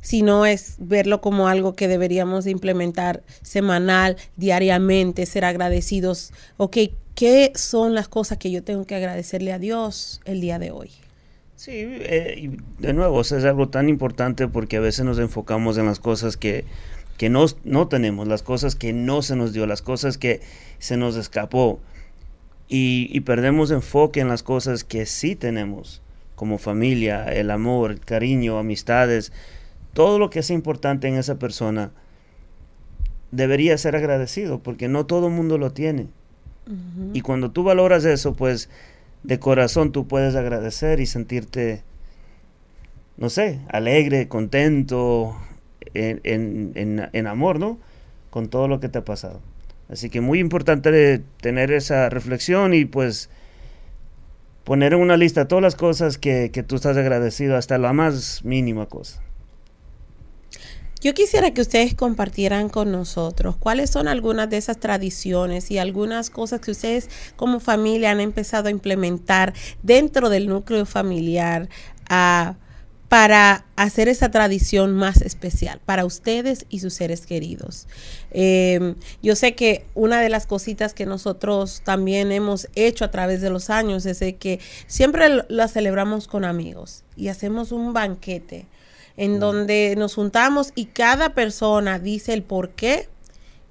sino 0.00 0.46
es 0.46 0.76
verlo 0.78 1.20
como 1.20 1.46
algo 1.46 1.74
que 1.74 1.88
deberíamos 1.88 2.46
implementar 2.46 3.22
semanal, 3.42 4.16
diariamente, 4.36 5.26
ser 5.26 5.44
agradecidos. 5.44 6.32
Ok, 6.56 6.78
¿qué 7.14 7.52
son 7.54 7.94
las 7.94 8.08
cosas 8.08 8.38
que 8.38 8.50
yo 8.50 8.62
tengo 8.62 8.86
que 8.86 8.94
agradecerle 8.94 9.52
a 9.52 9.58
Dios 9.58 10.22
el 10.24 10.40
día 10.40 10.58
de 10.58 10.70
hoy? 10.70 10.90
Sí, 11.54 11.72
eh, 11.74 12.50
de 12.78 12.92
nuevo, 12.94 13.20
es 13.20 13.32
algo 13.32 13.68
tan 13.68 13.90
importante 13.90 14.48
porque 14.48 14.78
a 14.78 14.80
veces 14.80 15.04
nos 15.04 15.18
enfocamos 15.18 15.76
en 15.76 15.84
las 15.84 16.00
cosas 16.00 16.38
que, 16.38 16.64
que 17.16 17.30
no, 17.30 17.46
no 17.64 17.88
tenemos, 17.88 18.28
las 18.28 18.42
cosas 18.42 18.74
que 18.76 18.92
no 18.92 19.22
se 19.22 19.36
nos 19.36 19.52
dio, 19.52 19.66
las 19.66 19.82
cosas 19.82 20.18
que 20.18 20.40
se 20.78 20.96
nos 20.96 21.16
escapó. 21.16 21.80
Y, 22.68 23.08
y, 23.12 23.20
perdemos 23.20 23.70
enfoque 23.70 24.20
en 24.20 24.28
las 24.28 24.42
cosas 24.42 24.82
que 24.82 25.06
sí 25.06 25.36
tenemos, 25.36 26.02
como 26.34 26.58
familia, 26.58 27.24
el 27.26 27.50
amor, 27.50 27.92
el 27.92 28.00
cariño, 28.00 28.58
amistades, 28.58 29.32
todo 29.92 30.18
lo 30.18 30.30
que 30.30 30.40
es 30.40 30.50
importante 30.50 31.06
en 31.06 31.14
esa 31.14 31.38
persona 31.38 31.92
debería 33.30 33.78
ser 33.78 33.96
agradecido, 33.96 34.62
porque 34.62 34.88
no 34.88 35.06
todo 35.06 35.28
el 35.28 35.32
mundo 35.32 35.58
lo 35.58 35.72
tiene. 35.72 36.08
Y 37.12 37.20
cuando 37.20 37.52
tú 37.52 37.62
valoras 37.62 38.04
eso, 38.04 38.34
pues 38.34 38.68
de 39.22 39.38
corazón 39.38 39.92
tú 39.92 40.08
puedes 40.08 40.34
agradecer 40.34 40.98
y 40.98 41.06
sentirte, 41.06 41.84
no 43.16 43.30
sé, 43.30 43.60
alegre, 43.68 44.26
contento, 44.26 45.36
en, 45.96 47.26
amor, 47.26 47.58
¿no? 47.58 47.78
Con 48.30 48.48
todo 48.48 48.68
lo 48.68 48.80
que 48.80 48.88
te 48.88 48.98
ha 48.98 49.04
pasado. 49.04 49.40
Así 49.88 50.10
que 50.10 50.20
muy 50.20 50.40
importante 50.40 51.22
tener 51.40 51.70
esa 51.72 52.08
reflexión 52.08 52.74
y 52.74 52.84
pues 52.84 53.30
poner 54.64 54.94
en 54.94 55.00
una 55.00 55.16
lista 55.16 55.46
todas 55.46 55.62
las 55.62 55.76
cosas 55.76 56.18
que, 56.18 56.50
que 56.52 56.62
tú 56.62 56.76
estás 56.76 56.96
agradecido, 56.96 57.56
hasta 57.56 57.78
la 57.78 57.92
más 57.92 58.44
mínima 58.44 58.86
cosa. 58.86 59.22
Yo 61.00 61.14
quisiera 61.14 61.52
que 61.52 61.60
ustedes 61.60 61.94
compartieran 61.94 62.68
con 62.68 62.90
nosotros 62.90 63.54
cuáles 63.56 63.90
son 63.90 64.08
algunas 64.08 64.48
de 64.48 64.56
esas 64.56 64.78
tradiciones 64.78 65.70
y 65.70 65.78
algunas 65.78 66.30
cosas 66.30 66.60
que 66.60 66.70
ustedes 66.70 67.10
como 67.36 67.60
familia 67.60 68.10
han 68.10 68.20
empezado 68.20 68.68
a 68.68 68.70
implementar 68.70 69.52
dentro 69.82 70.30
del 70.30 70.48
núcleo 70.48 70.86
familiar 70.86 71.68
a 72.08 72.56
para 73.08 73.64
hacer 73.76 74.08
esa 74.08 74.30
tradición 74.30 74.92
más 74.94 75.22
especial 75.22 75.80
para 75.84 76.04
ustedes 76.04 76.66
y 76.68 76.80
sus 76.80 76.94
seres 76.94 77.26
queridos. 77.26 77.86
Em, 78.30 78.96
yo 79.22 79.36
sé 79.36 79.54
que 79.54 79.86
una 79.94 80.20
de 80.20 80.28
las 80.28 80.46
cositas 80.46 80.92
que 80.92 81.06
nosotros 81.06 81.82
también 81.84 82.32
hemos 82.32 82.68
hecho 82.74 83.04
a 83.04 83.10
través 83.10 83.40
de 83.40 83.50
los 83.50 83.70
años 83.70 84.06
es 84.06 84.18
que 84.38 84.60
siempre 84.86 85.28
la 85.48 85.68
celebramos 85.68 86.26
con 86.26 86.44
amigos 86.44 87.04
y 87.16 87.28
hacemos 87.28 87.70
un 87.70 87.92
banquete 87.92 88.66
en 89.16 89.36
mm. 89.36 89.40
donde 89.40 89.94
nos 89.96 90.14
juntamos 90.14 90.72
y 90.74 90.86
cada 90.86 91.30
persona 91.30 91.98
dice 91.98 92.32
el 92.32 92.42
por 92.42 92.70
qué 92.70 93.08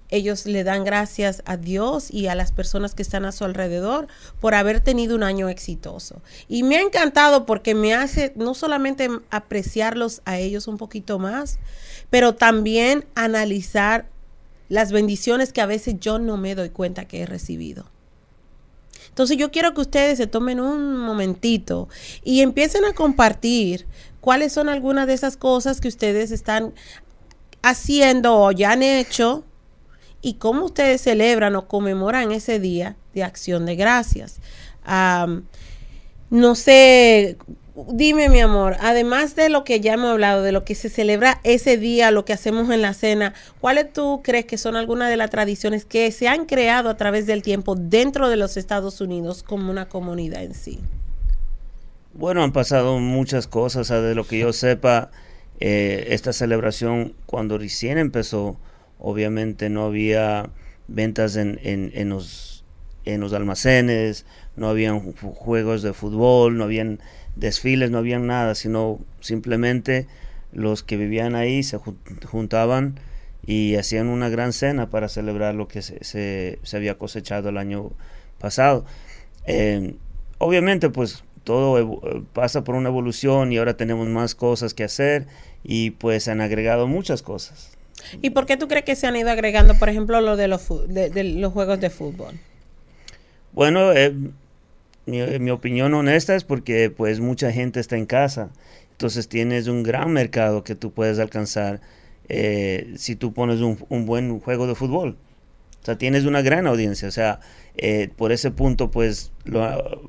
ellos 0.09 0.45
le 0.45 0.63
dan 0.63 0.83
gracias 0.83 1.41
a 1.45 1.57
Dios 1.57 2.11
y 2.11 2.27
a 2.27 2.35
las 2.35 2.51
personas 2.51 2.93
que 2.93 3.01
están 3.01 3.25
a 3.25 3.31
su 3.31 3.43
alrededor 3.43 4.07
por 4.39 4.53
haber 4.53 4.79
tenido 4.79 5.15
un 5.15 5.23
año 5.23 5.49
exitoso. 5.49 6.21
Y 6.47 6.63
me 6.63 6.77
ha 6.77 6.81
encantado 6.81 7.45
porque 7.45 7.73
me 7.73 7.93
hace 7.93 8.33
no 8.35 8.53
solamente 8.53 9.09
apreciarlos 9.31 10.21
a 10.25 10.37
ellos 10.37 10.67
un 10.67 10.77
poquito 10.77 11.19
más, 11.19 11.59
pero 12.09 12.35
también 12.35 13.05
analizar 13.15 14.07
las 14.69 14.91
bendiciones 14.91 15.53
que 15.53 15.61
a 15.61 15.65
veces 15.65 15.95
yo 15.99 16.19
no 16.19 16.37
me 16.37 16.55
doy 16.55 16.69
cuenta 16.69 17.05
que 17.05 17.21
he 17.21 17.25
recibido. 17.25 17.85
Entonces 19.09 19.37
yo 19.37 19.51
quiero 19.51 19.73
que 19.73 19.81
ustedes 19.81 20.17
se 20.17 20.27
tomen 20.27 20.59
un 20.59 20.97
momentito 20.97 21.87
y 22.23 22.41
empiecen 22.41 22.83
a 22.85 22.93
compartir 22.93 23.85
cuáles 24.19 24.51
son 24.51 24.67
algunas 24.67 25.07
de 25.07 25.13
esas 25.13 25.37
cosas 25.37 25.79
que 25.79 25.87
ustedes 25.87 26.31
están 26.31 26.73
haciendo 27.61 28.35
o 28.35 28.51
ya 28.51 28.73
han 28.73 28.83
hecho 28.83 29.45
y 30.25 30.33
cómo 30.33 30.65
ustedes 30.65 31.01
celebran 31.01 31.55
o 31.55 31.67
conmemoran 31.67 32.31
ese 32.31 32.59
día 32.59 32.95
de 33.13 33.23
acción 33.23 33.67
de 33.67 33.75
gracias. 33.75 34.39
no 36.31 36.55
sé, 36.55 37.37
dime 37.93 38.29
mi 38.29 38.39
amor, 38.39 38.75
además 38.79 39.35
de 39.35 39.49
lo 39.49 39.63
que 39.63 39.81
ya 39.81 39.93
hemos 39.93 40.09
hablado, 40.09 40.41
de 40.41 40.51
lo 40.51 40.65
que 40.65 40.73
se 40.73 40.89
celebra 40.89 41.39
ese 41.43 41.77
día, 41.77 42.09
lo 42.09 42.25
que 42.25 42.33
hacemos 42.33 42.71
en 42.71 42.81
la 42.81 42.95
cena, 42.95 43.35
¿cuáles 43.61 43.93
tú 43.93 44.21
crees 44.23 44.45
que 44.45 44.57
son 44.57 44.75
algunas 44.75 45.11
de 45.11 45.17
las 45.17 45.29
tradiciones 45.29 45.85
que 45.85 46.11
se 46.11 46.27
han 46.27 46.47
creado 46.47 46.89
a 46.89 46.97
través 46.97 47.27
del 47.27 47.43
tiempo 47.43 47.75
dentro 47.75 48.27
de 48.27 48.37
los 48.37 48.57
Estados 48.57 49.01
Unidos 49.01 49.43
como 49.43 49.69
una 49.69 49.89
comunidad 49.89 50.41
en 50.41 50.55
sí? 50.55 50.79
Bueno, 52.15 52.43
han 52.43 52.51
pasado 52.51 52.97
muchas 52.97 53.45
cosas, 53.45 53.89
de 53.89 54.15
lo 54.15 54.25
que 54.25 54.39
yo 54.39 54.53
sepa, 54.53 55.11
eh, 55.59 56.07
esta 56.09 56.33
celebración 56.33 57.13
cuando 57.27 57.59
recién 57.59 57.99
empezó, 57.99 58.57
obviamente 58.99 59.69
no 59.69 59.85
había 59.85 60.49
ventas 60.87 61.35
en, 61.35 61.59
en, 61.63 62.09
los, 62.09 62.63
en 63.05 63.21
los 63.21 63.33
almacenes, 63.33 64.25
no 64.55 64.69
habían 64.69 65.13
juegos 65.13 65.81
de 65.81 65.93
fútbol, 65.93 66.57
no 66.57 66.63
habían 66.63 66.99
desfiles, 67.35 67.91
no 67.91 67.97
habían 67.97 68.27
nada, 68.27 68.55
sino 68.55 68.99
simplemente 69.19 70.07
los 70.53 70.83
que 70.83 70.97
vivían 70.97 71.35
ahí 71.35 71.63
se 71.63 71.79
juntaban 72.25 72.99
y 73.45 73.75
hacían 73.75 74.07
una 74.07 74.29
gran 74.29 74.53
cena 74.53 74.89
para 74.89 75.09
celebrar 75.09 75.53
lo 75.53 75.67
que 75.67 75.81
se, 75.81 76.03
se, 76.03 76.77
había 76.77 76.97
cosechado 76.97 77.49
el 77.49 77.57
año 77.57 77.91
pasado. 78.39 78.85
Eh, 79.45 79.95
obviamente, 80.39 80.89
pues 80.89 81.23
todo 81.43 82.23
pasa 82.33 82.63
por 82.63 82.75
una 82.75 82.89
evolución 82.89 83.51
y 83.51 83.57
ahora 83.57 83.77
tenemos 83.77 84.07
más 84.07 84.33
cosas 84.33 84.73
que 84.73 84.83
hacer 84.83 85.27
y 85.63 85.91
pues 85.91 86.23
se 86.23 86.31
han 86.31 86.41
agregado 86.41 86.87
muchas 86.87 87.21
cosas. 87.21 87.74
¿Y 88.21 88.31
por 88.31 88.45
qué 88.45 88.57
tú 88.57 88.67
crees 88.67 88.85
que 88.85 88.95
se 88.95 89.07
han 89.07 89.15
ido 89.15 89.29
agregando, 89.29 89.75
por 89.75 89.89
ejemplo, 89.89 90.21
lo 90.21 90.35
de 90.35 90.47
los, 90.47 90.67
de, 90.87 91.23
los 91.23 91.53
juegos 91.53 91.79
de 91.79 91.89
fútbol? 91.89 92.35
Bueno, 93.53 93.93
eh, 93.93 94.13
mi, 95.05 95.49
opinión 95.49 95.93
honesta 95.93 96.35
es 96.35 96.43
porque 96.43 96.89
pues 96.89 97.19
mucha 97.19 97.51
gente 97.51 97.79
está 97.79 97.97
en 97.97 98.05
casa, 98.05 98.49
entonces 98.91 99.27
tienes 99.27 99.67
un 99.67 99.83
gran 99.83 100.11
mercado 100.11 100.63
que 100.63 100.75
tú 100.75 100.91
puedes 100.91 101.19
alcanzar 101.19 101.81
eh, 102.27 102.93
si 102.97 103.15
tú 103.15 103.33
pones 103.33 103.61
un, 103.61 103.83
un 103.89 104.05
buen 104.05 104.39
juego 104.39 104.67
de 104.67 104.75
fútbol. 104.75 105.17
O 105.81 105.85
sea, 105.85 105.99
tienes 105.99 106.25
una 106.25 106.41
gran 106.41 106.65
audiencia. 106.65 107.07
O 107.07 107.11
sea, 107.11 107.39
eh, 107.77 108.09
por 108.15 108.31
ese 108.31 108.51
punto, 108.51 108.89
pues 108.89 109.31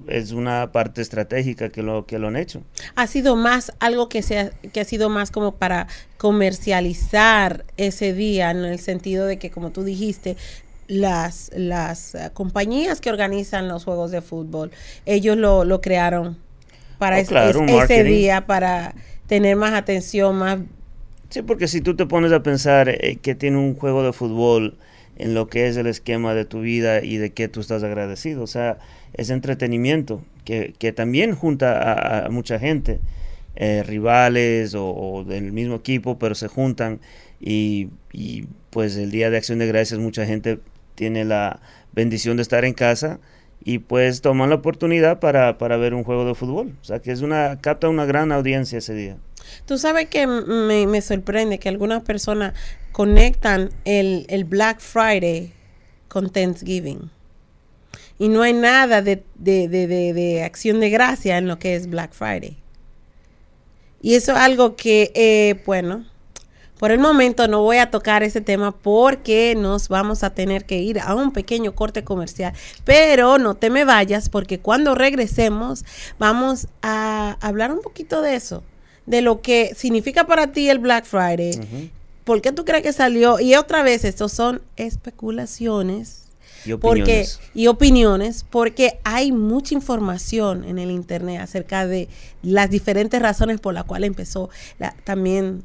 es 0.07 0.33
una 0.33 0.71
parte 0.73 1.03
estratégica 1.03 1.69
que 1.69 1.83
lo, 1.83 2.07
que 2.07 2.19
lo 2.19 2.29
han 2.29 2.37
hecho. 2.37 2.63
Ha 2.95 3.07
sido 3.07 3.35
más 3.35 3.73
algo 3.81 4.09
que, 4.09 4.23
sea, 4.23 4.51
que 4.73 4.81
ha 4.81 4.85
sido 4.85 5.09
más 5.09 5.31
como 5.31 5.57
para 5.57 5.89
comercializar 6.17 7.65
ese 7.77 8.13
día, 8.13 8.51
en 8.51 8.65
el 8.65 8.79
sentido 8.79 9.27
de 9.27 9.39
que, 9.39 9.51
como 9.51 9.71
tú 9.71 9.83
dijiste, 9.83 10.37
las, 10.87 11.51
las 11.55 12.15
eh, 12.15 12.31
compañías 12.33 13.01
que 13.01 13.11
organizan 13.11 13.69
los 13.69 13.85
juegos 13.85 14.13
de 14.13 14.23
fútbol, 14.23 14.71
ellos 15.05 15.37
lo, 15.37 15.65
lo 15.65 15.81
crearon 15.81 16.39
para 16.99 17.17
oh, 17.17 17.83
ese 17.83 18.05
día, 18.05 18.47
para 18.47 18.95
tener 19.27 19.57
más 19.57 19.75
atención, 19.75 20.37
más... 20.37 20.59
Sí, 21.31 21.43
porque 21.43 21.67
si 21.67 21.81
tú 21.81 21.97
te 21.97 22.07
pones 22.07 22.33
a 22.33 22.43
pensar 22.43 22.89
eh, 22.89 23.19
que 23.21 23.35
tiene 23.35 23.59
un 23.59 23.75
juego 23.75 24.05
de 24.05 24.13
fútbol 24.13 24.77
en 25.19 25.35
lo 25.35 25.49
que 25.49 25.67
es 25.67 25.77
el 25.77 25.87
esquema 25.87 26.35
de 26.35 26.45
tu 26.45 26.61
vida 26.61 27.03
y 27.03 27.17
de 27.17 27.31
qué 27.31 27.49
tú 27.49 27.61
estás 27.61 27.83
agradecido. 27.83 28.43
O 28.43 28.47
sea, 28.47 28.79
es 29.15 29.31
entretenimiento 29.31 30.23
que, 30.45 30.75
que 30.79 30.93
también 30.93 31.35
junta 31.35 32.27
a, 32.27 32.31
mucha 32.31 32.59
gente, 32.59 33.01
eh, 33.57 33.83
rivales 33.83 34.75
o, 34.77 35.25
del 35.27 35.53
mismo 35.53 35.77
equipo, 35.77 36.19
pero 36.19 36.35
se 36.35 36.49
juntan 36.49 37.01
y, 37.41 37.89
y, 38.13 38.47
pues 38.71 38.97
el 38.97 39.11
Día 39.11 39.31
de 39.31 39.39
Acción 39.39 39.59
de 39.59 39.67
Gracias 39.67 39.99
mucha 39.99 40.27
gente 40.27 40.59
tiene 40.95 41.25
la 41.25 41.61
bendición 41.93 42.37
de 42.37 42.43
estar 42.43 42.65
en 42.65 42.75
casa 42.75 43.21
y 43.65 43.79
pues 43.79 44.21
toman 44.21 44.51
la 44.51 44.57
oportunidad 44.57 45.19
para, 45.19 45.59
para 45.59 45.77
ver 45.77 45.95
un 45.95 46.05
juego 46.05 46.27
de 46.27 46.35
fútbol. 46.35 46.75
O 46.81 46.85
sea, 46.85 47.01
que 47.01 47.11
es 47.11 47.23
una, 47.23 47.61
capta 47.61 47.89
una 47.89 48.05
gran 48.05 48.33
audiencia 48.33 48.79
ese 48.79 48.95
día. 48.95 49.17
Tú 49.67 49.79
sabes 49.79 50.09
que 50.09 50.27
me, 50.29 51.03
sorprende 51.03 51.59
que 51.59 51.69
algunas 51.69 52.03
personas 52.03 52.55
conectan 52.93 53.71
el, 53.85 54.45
Black 54.45 54.81
Friday 54.81 55.53
con 56.09 56.31
Thanksgiving. 56.31 57.11
Y 58.19 58.29
no 58.29 58.43
hay 58.43 58.53
nada 58.53 59.03
de, 59.03 59.25
de, 59.35 60.43
acción 60.45 60.81
de 60.81 60.89
gracia 60.89 61.37
en 61.37 61.49
lo 61.49 61.59
que 61.59 61.75
es 61.75 61.89
Black 61.89 62.13
Friday. 62.15 62.57
Y 64.01 64.15
eso 64.15 64.33
es 64.33 64.39
algo 64.39 64.77
que, 64.77 65.11
eh, 65.15 65.61
bueno, 65.67 66.07
por 66.79 66.93
el 66.93 67.01
momento 67.01 67.49
no 67.49 67.63
voy 67.63 67.79
a 67.79 67.91
tocar 67.91 68.23
ese 68.23 68.41
tema 68.41 68.71
porque 68.71 69.55
nos 69.57 69.89
vamos 69.89 70.23
a 70.23 70.31
tener 70.31 70.65
que 70.65 70.79
ir 70.79 71.01
a 71.01 71.15
un 71.15 71.33
pequeño 71.33 71.75
corte 71.75 72.05
comercial. 72.05 72.53
Pero 72.85 73.39
no 73.39 73.57
te 73.57 73.69
me 73.69 73.85
vayas 73.85 74.29
porque 74.29 74.61
cuando 74.61 74.95
regresemos 74.95 75.85
vamos 76.19 76.69
a 76.83 77.37
hablar 77.41 77.73
un 77.73 77.81
poquito 77.81 78.23
de 78.23 78.37
eso, 78.37 78.63
de 79.07 79.23
lo 79.23 79.41
que 79.41 79.75
significa 79.75 80.27
para 80.27 80.53
ti 80.53 80.69
el 80.69 80.79
Black 80.79 81.05
Friday, 81.05 81.91
¿Por 82.27 82.43
qué 82.43 82.51
tú 82.51 82.65
crees 82.65 82.83
que 82.83 82.93
salió? 82.93 83.39
Y 83.39 83.55
otra 83.55 83.85
vez, 83.85 84.05
estos 84.05 84.33
son 84.33 84.61
especulaciones. 84.77 86.25
Y 86.65 86.73
opiniones. 86.73 87.39
Porque, 87.39 87.51
y 87.55 87.69
opiniones, 87.69 88.45
porque 88.51 88.99
hay 89.05 89.31
mucha 89.31 89.75
información 89.75 90.65
en 90.65 90.81
el 90.81 90.91
Internet 90.91 91.41
acerca 91.41 91.87
de 91.87 92.09
las 92.43 92.69
diferentes 92.69 93.23
razones 93.23 93.61
por 93.61 93.75
las 93.75 93.85
cuales 93.85 94.09
empezó 94.09 94.51
la, 94.81 94.93
también 95.05 95.63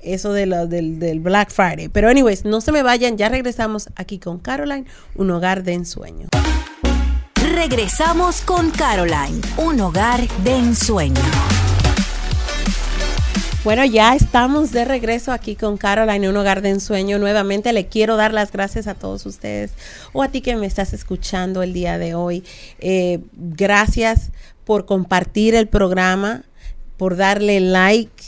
eso 0.00 0.32
de 0.32 0.46
lo, 0.46 0.66
del, 0.66 0.98
del 0.98 1.20
Black 1.20 1.50
Friday. 1.50 1.88
Pero 1.88 2.08
anyways, 2.08 2.46
no 2.46 2.62
se 2.62 2.72
me 2.72 2.82
vayan, 2.82 3.18
ya 3.18 3.28
regresamos 3.28 3.90
aquí 3.94 4.18
con 4.18 4.38
Caroline, 4.38 4.86
un 5.16 5.30
hogar 5.30 5.64
de 5.64 5.74
ensueño. 5.74 6.28
Regresamos 7.52 8.40
con 8.40 8.70
Caroline, 8.70 9.42
un 9.58 9.78
hogar 9.80 10.26
de 10.44 10.56
ensueño. 10.56 11.20
Bueno, 13.62 13.84
ya 13.84 14.14
estamos 14.14 14.72
de 14.72 14.86
regreso 14.86 15.32
aquí 15.32 15.54
con 15.54 15.76
Caroline, 15.76 16.30
un 16.30 16.36
hogar 16.38 16.62
de 16.62 16.70
ensueño. 16.70 17.18
Nuevamente 17.18 17.74
le 17.74 17.88
quiero 17.88 18.16
dar 18.16 18.32
las 18.32 18.52
gracias 18.52 18.86
a 18.86 18.94
todos 18.94 19.26
ustedes 19.26 19.72
o 20.14 20.22
a 20.22 20.28
ti 20.28 20.40
que 20.40 20.56
me 20.56 20.64
estás 20.64 20.94
escuchando 20.94 21.62
el 21.62 21.74
día 21.74 21.98
de 21.98 22.14
hoy. 22.14 22.42
Eh, 22.78 23.20
gracias 23.34 24.32
por 24.64 24.86
compartir 24.86 25.54
el 25.54 25.68
programa, 25.68 26.44
por 26.96 27.16
darle 27.18 27.60
like. 27.60 28.22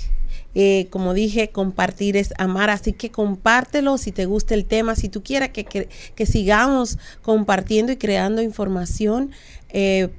Eh, 0.54 0.88
como 0.90 1.14
dije, 1.14 1.48
compartir 1.48 2.18
es 2.18 2.34
amar, 2.36 2.68
así 2.68 2.92
que 2.92 3.10
compártelo 3.10 3.96
si 3.96 4.12
te 4.12 4.26
gusta 4.26 4.52
el 4.52 4.66
tema, 4.66 4.96
si 4.96 5.08
tú 5.08 5.22
quieras 5.22 5.48
que, 5.48 5.64
que, 5.64 6.26
sigamos 6.26 6.98
compartiendo 7.22 7.90
y 7.90 7.96
creando 7.96 8.42
información, 8.42 9.30
eh, 9.70 10.10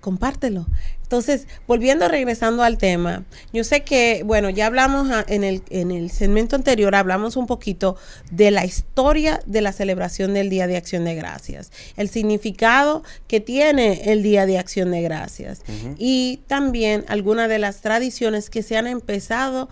compártelo. 0.00 0.66
Entonces, 1.04 1.46
volviendo, 1.68 2.08
regresando 2.08 2.62
al 2.62 2.78
tema, 2.78 3.24
yo 3.52 3.62
sé 3.62 3.82
que, 3.84 4.22
bueno, 4.24 4.50
ya 4.50 4.66
hablamos 4.66 5.06
en 5.28 5.44
el, 5.44 5.62
en 5.68 5.90
el 5.90 6.10
segmento 6.10 6.56
anterior, 6.56 6.94
hablamos 6.94 7.36
un 7.36 7.46
poquito 7.46 7.96
de 8.32 8.50
la 8.50 8.64
historia 8.64 9.40
de 9.46 9.60
la 9.60 9.72
celebración 9.72 10.34
del 10.34 10.48
Día 10.48 10.66
de 10.66 10.76
Acción 10.76 11.04
de 11.04 11.14
Gracias, 11.14 11.70
el 11.96 12.08
significado 12.08 13.04
que 13.28 13.38
tiene 13.40 14.10
el 14.10 14.22
Día 14.22 14.46
de 14.46 14.58
Acción 14.58 14.90
de 14.90 15.02
Gracias 15.02 15.62
y 15.98 16.40
también 16.46 17.04
algunas 17.08 17.48
de 17.50 17.58
las 17.58 17.82
tradiciones 17.82 18.48
que 18.48 18.62
se 18.62 18.76
han 18.76 18.86
empezado 18.86 19.68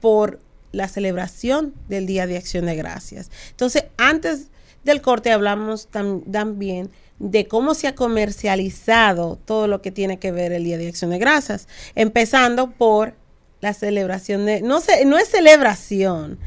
por 0.00 0.40
la 0.72 0.88
celebración 0.88 1.74
del 1.88 2.06
Día 2.06 2.26
de 2.26 2.38
Acción 2.38 2.66
de 2.66 2.76
Gracias. 2.76 3.30
Entonces, 3.50 3.84
antes 3.98 4.48
del 4.84 5.00
corte 5.00 5.30
hablamos 5.32 5.88
también 5.88 6.90
de 7.18 7.46
cómo 7.46 7.74
se 7.74 7.86
ha 7.86 7.94
comercializado 7.94 9.38
todo 9.44 9.66
lo 9.66 9.82
que 9.82 9.92
tiene 9.92 10.18
que 10.18 10.32
ver 10.32 10.52
el 10.52 10.64
Día 10.64 10.78
de 10.78 10.88
Acción 10.88 11.10
de 11.10 11.18
Gracias, 11.18 11.68
empezando 11.94 12.70
por 12.70 13.14
la 13.60 13.74
celebración 13.74 14.46
de, 14.46 14.62
no 14.62 14.80
sé, 14.80 15.04
no 15.04 15.18
es 15.18 15.28
celebración, 15.28 16.38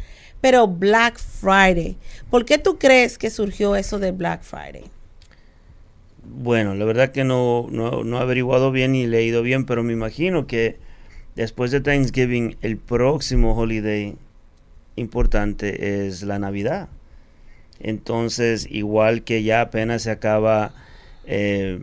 pero 0.41 0.67
Black 0.67 1.19
Friday. 1.19 1.95
¿Por 2.31 2.43
qué 2.43 2.57
tú 2.57 2.79
crees 2.79 3.19
que 3.19 3.29
surgió 3.29 3.75
eso 3.75 3.99
de 3.99 4.11
Black 4.11 4.41
Friday? 4.41 4.85
Bueno, 6.23 6.73
la 6.73 6.85
verdad 6.85 7.11
que 7.11 7.23
no, 7.23 7.67
no, 7.69 8.03
no 8.03 8.17
he 8.17 8.21
averiguado 8.21 8.71
bien 8.71 8.93
ni 8.93 9.05
leído 9.05 9.43
bien, 9.43 9.65
pero 9.65 9.83
me 9.83 9.93
imagino 9.93 10.47
que 10.47 10.79
después 11.35 11.69
de 11.69 11.81
Thanksgiving, 11.81 12.57
el 12.61 12.77
próximo 12.77 13.55
holiday 13.55 14.15
importante 14.95 16.07
es 16.07 16.23
la 16.23 16.39
Navidad. 16.39 16.89
Entonces, 17.83 18.65
igual 18.71 19.23
que 19.23 19.43
ya 19.43 19.61
apenas 19.61 20.03
se 20.03 20.11
acaba 20.11 20.73
eh, 21.25 21.79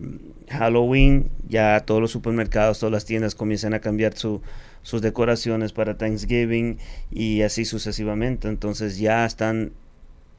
Halloween, 0.49 1.31
ya 1.47 1.81
todos 1.81 2.01
los 2.01 2.11
supermercados, 2.11 2.81
todas 2.81 2.93
las 2.93 3.05
tiendas 3.05 3.35
comienzan 3.35 3.75
a 3.75 3.81
cambiar 3.81 4.15
sus 4.17 5.03
decoraciones 5.03 5.73
para 5.73 5.99
Thanksgiving 5.99 6.79
y 7.11 7.43
así 7.43 7.67
sucesivamente. 7.67 8.49
Entonces 8.49 8.99
ya 8.99 9.27
están 9.27 9.73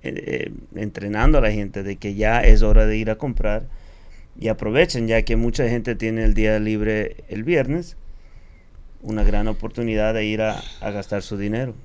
eh, 0.01 0.49
eh, 0.49 0.51
entrenando 0.75 1.37
a 1.37 1.41
la 1.41 1.51
gente 1.51 1.83
de 1.83 1.95
que 1.95 2.15
ya 2.15 2.41
es 2.41 2.63
hora 2.63 2.87
de 2.87 2.97
ir 2.97 3.11
a 3.11 3.17
comprar 3.17 3.67
y 4.39 4.47
aprovechen 4.47 5.07
ya 5.07 5.21
que 5.21 5.35
mucha 5.35 5.69
gente 5.69 5.93
tiene 5.93 6.23
el 6.23 6.33
día 6.33 6.59
libre 6.59 7.17
el 7.29 7.43
viernes, 7.43 7.97
una 9.03 9.23
gran 9.23 9.47
oportunidad 9.47 10.15
de 10.15 10.25
ir 10.25 10.41
a, 10.41 10.59
a 10.79 10.89
gastar 10.89 11.21
su 11.21 11.37
dinero. 11.37 11.75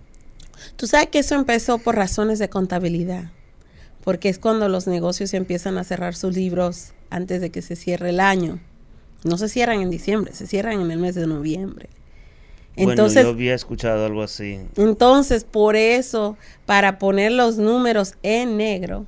Tú 0.76 0.86
sabes 0.86 1.08
que 1.08 1.18
eso 1.18 1.34
empezó 1.34 1.76
por 1.76 1.96
razones 1.96 2.38
de 2.38 2.48
contabilidad 2.48 3.30
porque 4.06 4.28
es 4.28 4.38
cuando 4.38 4.68
los 4.68 4.86
negocios 4.86 5.34
empiezan 5.34 5.78
a 5.78 5.82
cerrar 5.82 6.14
sus 6.14 6.32
libros 6.32 6.92
antes 7.10 7.40
de 7.40 7.50
que 7.50 7.60
se 7.60 7.74
cierre 7.74 8.10
el 8.10 8.20
año. 8.20 8.60
No 9.24 9.36
se 9.36 9.48
cierran 9.48 9.80
en 9.80 9.90
diciembre, 9.90 10.32
se 10.32 10.46
cierran 10.46 10.80
en 10.80 10.92
el 10.92 11.00
mes 11.00 11.16
de 11.16 11.26
noviembre. 11.26 11.88
Entonces, 12.76 13.24
bueno, 13.24 13.30
yo 13.30 13.34
había 13.34 13.54
escuchado 13.56 14.06
algo 14.06 14.22
así. 14.22 14.60
Entonces, 14.76 15.42
por 15.42 15.74
eso, 15.74 16.36
para 16.66 17.00
poner 17.00 17.32
los 17.32 17.58
números 17.58 18.14
en 18.22 18.56
negro, 18.56 19.06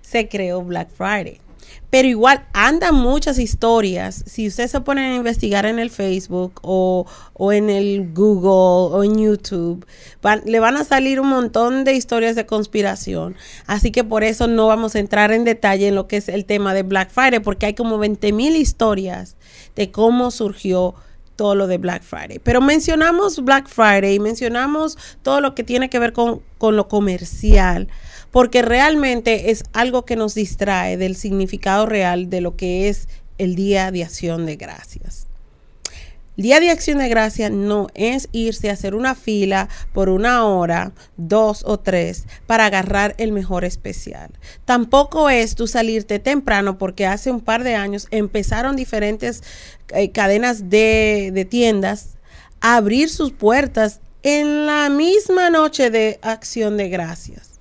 se 0.00 0.26
creó 0.26 0.62
Black 0.62 0.88
Friday. 0.88 1.38
Pero 1.92 2.08
igual 2.08 2.46
andan 2.54 2.94
muchas 2.94 3.38
historias. 3.38 4.24
Si 4.26 4.48
usted 4.48 4.66
se 4.66 4.80
pone 4.80 5.02
a 5.02 5.14
investigar 5.14 5.66
en 5.66 5.78
el 5.78 5.90
Facebook 5.90 6.58
o, 6.62 7.04
en 7.52 7.68
el 7.68 8.14
Google 8.14 8.96
o 8.96 9.04
en 9.04 9.18
YouTube, 9.18 9.84
le 10.46 10.58
van 10.58 10.78
a 10.78 10.84
salir 10.84 11.20
un 11.20 11.28
montón 11.28 11.84
de 11.84 11.92
historias 11.92 12.34
de 12.34 12.46
conspiración. 12.46 13.36
Así 13.66 13.90
que 13.90 14.04
por 14.04 14.24
eso 14.24 14.46
no 14.46 14.68
vamos 14.68 14.94
a 14.94 15.00
entrar 15.00 15.32
en 15.32 15.44
detalle 15.44 15.88
en 15.88 15.94
lo 15.94 16.08
que 16.08 16.16
es 16.16 16.30
el 16.30 16.46
tema 16.46 16.72
de 16.72 16.82
Black 16.82 17.10
Friday, 17.10 17.40
porque 17.40 17.66
hay 17.66 17.74
como 17.74 17.98
20 17.98 18.32
mil 18.32 18.56
historias 18.56 19.36
de 19.76 19.90
cómo 19.90 20.30
surgió 20.30 20.94
todo 21.36 21.54
lo 21.54 21.66
de 21.66 21.76
Black 21.76 22.04
Friday. 22.04 22.38
Pero 22.38 22.62
mencionamos 22.62 23.44
Black 23.44 23.68
Friday 23.68 24.14
y 24.14 24.18
mencionamos 24.18 24.96
todo 25.20 25.42
lo 25.42 25.54
que 25.54 25.62
tiene 25.62 25.90
que 25.90 25.98
ver 25.98 26.14
con, 26.14 26.40
con 26.56 26.74
lo 26.74 26.88
comercial 26.88 27.88
porque 28.32 28.62
realmente 28.62 29.52
es 29.52 29.62
algo 29.72 30.04
que 30.04 30.16
nos 30.16 30.34
distrae 30.34 30.96
del 30.96 31.14
significado 31.14 31.86
real 31.86 32.28
de 32.28 32.40
lo 32.40 32.56
que 32.56 32.88
es 32.88 33.08
el 33.38 33.54
Día 33.54 33.92
de 33.92 34.02
Acción 34.02 34.46
de 34.46 34.56
Gracias. 34.56 35.28
El 36.38 36.44
Día 36.44 36.60
de 36.60 36.70
Acción 36.70 36.98
de 36.98 37.10
Gracias 37.10 37.50
no 37.50 37.88
es 37.94 38.30
irse 38.32 38.70
a 38.70 38.72
hacer 38.72 38.94
una 38.94 39.14
fila 39.14 39.68
por 39.92 40.08
una 40.08 40.46
hora, 40.46 40.92
dos 41.18 41.62
o 41.66 41.78
tres 41.78 42.24
para 42.46 42.64
agarrar 42.64 43.14
el 43.18 43.32
mejor 43.32 43.66
especial. 43.66 44.30
Tampoco 44.64 45.28
es 45.28 45.54
tú 45.54 45.66
salirte 45.66 46.18
temprano 46.18 46.78
porque 46.78 47.06
hace 47.06 47.30
un 47.30 47.42
par 47.42 47.64
de 47.64 47.74
años 47.74 48.08
empezaron 48.10 48.76
diferentes 48.76 49.42
eh, 49.90 50.10
cadenas 50.10 50.70
de, 50.70 51.32
de 51.34 51.44
tiendas 51.44 52.16
a 52.62 52.76
abrir 52.76 53.10
sus 53.10 53.32
puertas 53.32 54.00
en 54.22 54.64
la 54.64 54.88
misma 54.88 55.50
noche 55.50 55.90
de 55.90 56.18
Acción 56.22 56.78
de 56.78 56.88
Gracias. 56.88 57.51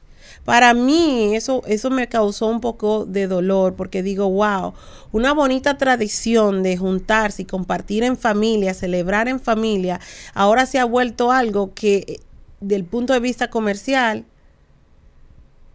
Para 0.45 0.73
mí 0.73 1.35
eso, 1.35 1.61
eso 1.67 1.89
me 1.91 2.07
causó 2.07 2.47
un 2.47 2.61
poco 2.61 3.05
de 3.05 3.27
dolor 3.27 3.75
porque 3.75 4.01
digo, 4.01 4.29
wow, 4.29 4.73
una 5.11 5.33
bonita 5.33 5.77
tradición 5.77 6.63
de 6.63 6.77
juntarse 6.77 7.43
y 7.43 7.45
compartir 7.45 8.03
en 8.03 8.17
familia, 8.17 8.73
celebrar 8.73 9.27
en 9.27 9.39
familia, 9.39 9.99
ahora 10.33 10.65
se 10.65 10.79
ha 10.79 10.85
vuelto 10.85 11.31
algo 11.31 11.73
que 11.73 12.19
del 12.59 12.85
punto 12.85 13.13
de 13.13 13.19
vista 13.19 13.49
comercial, 13.49 14.25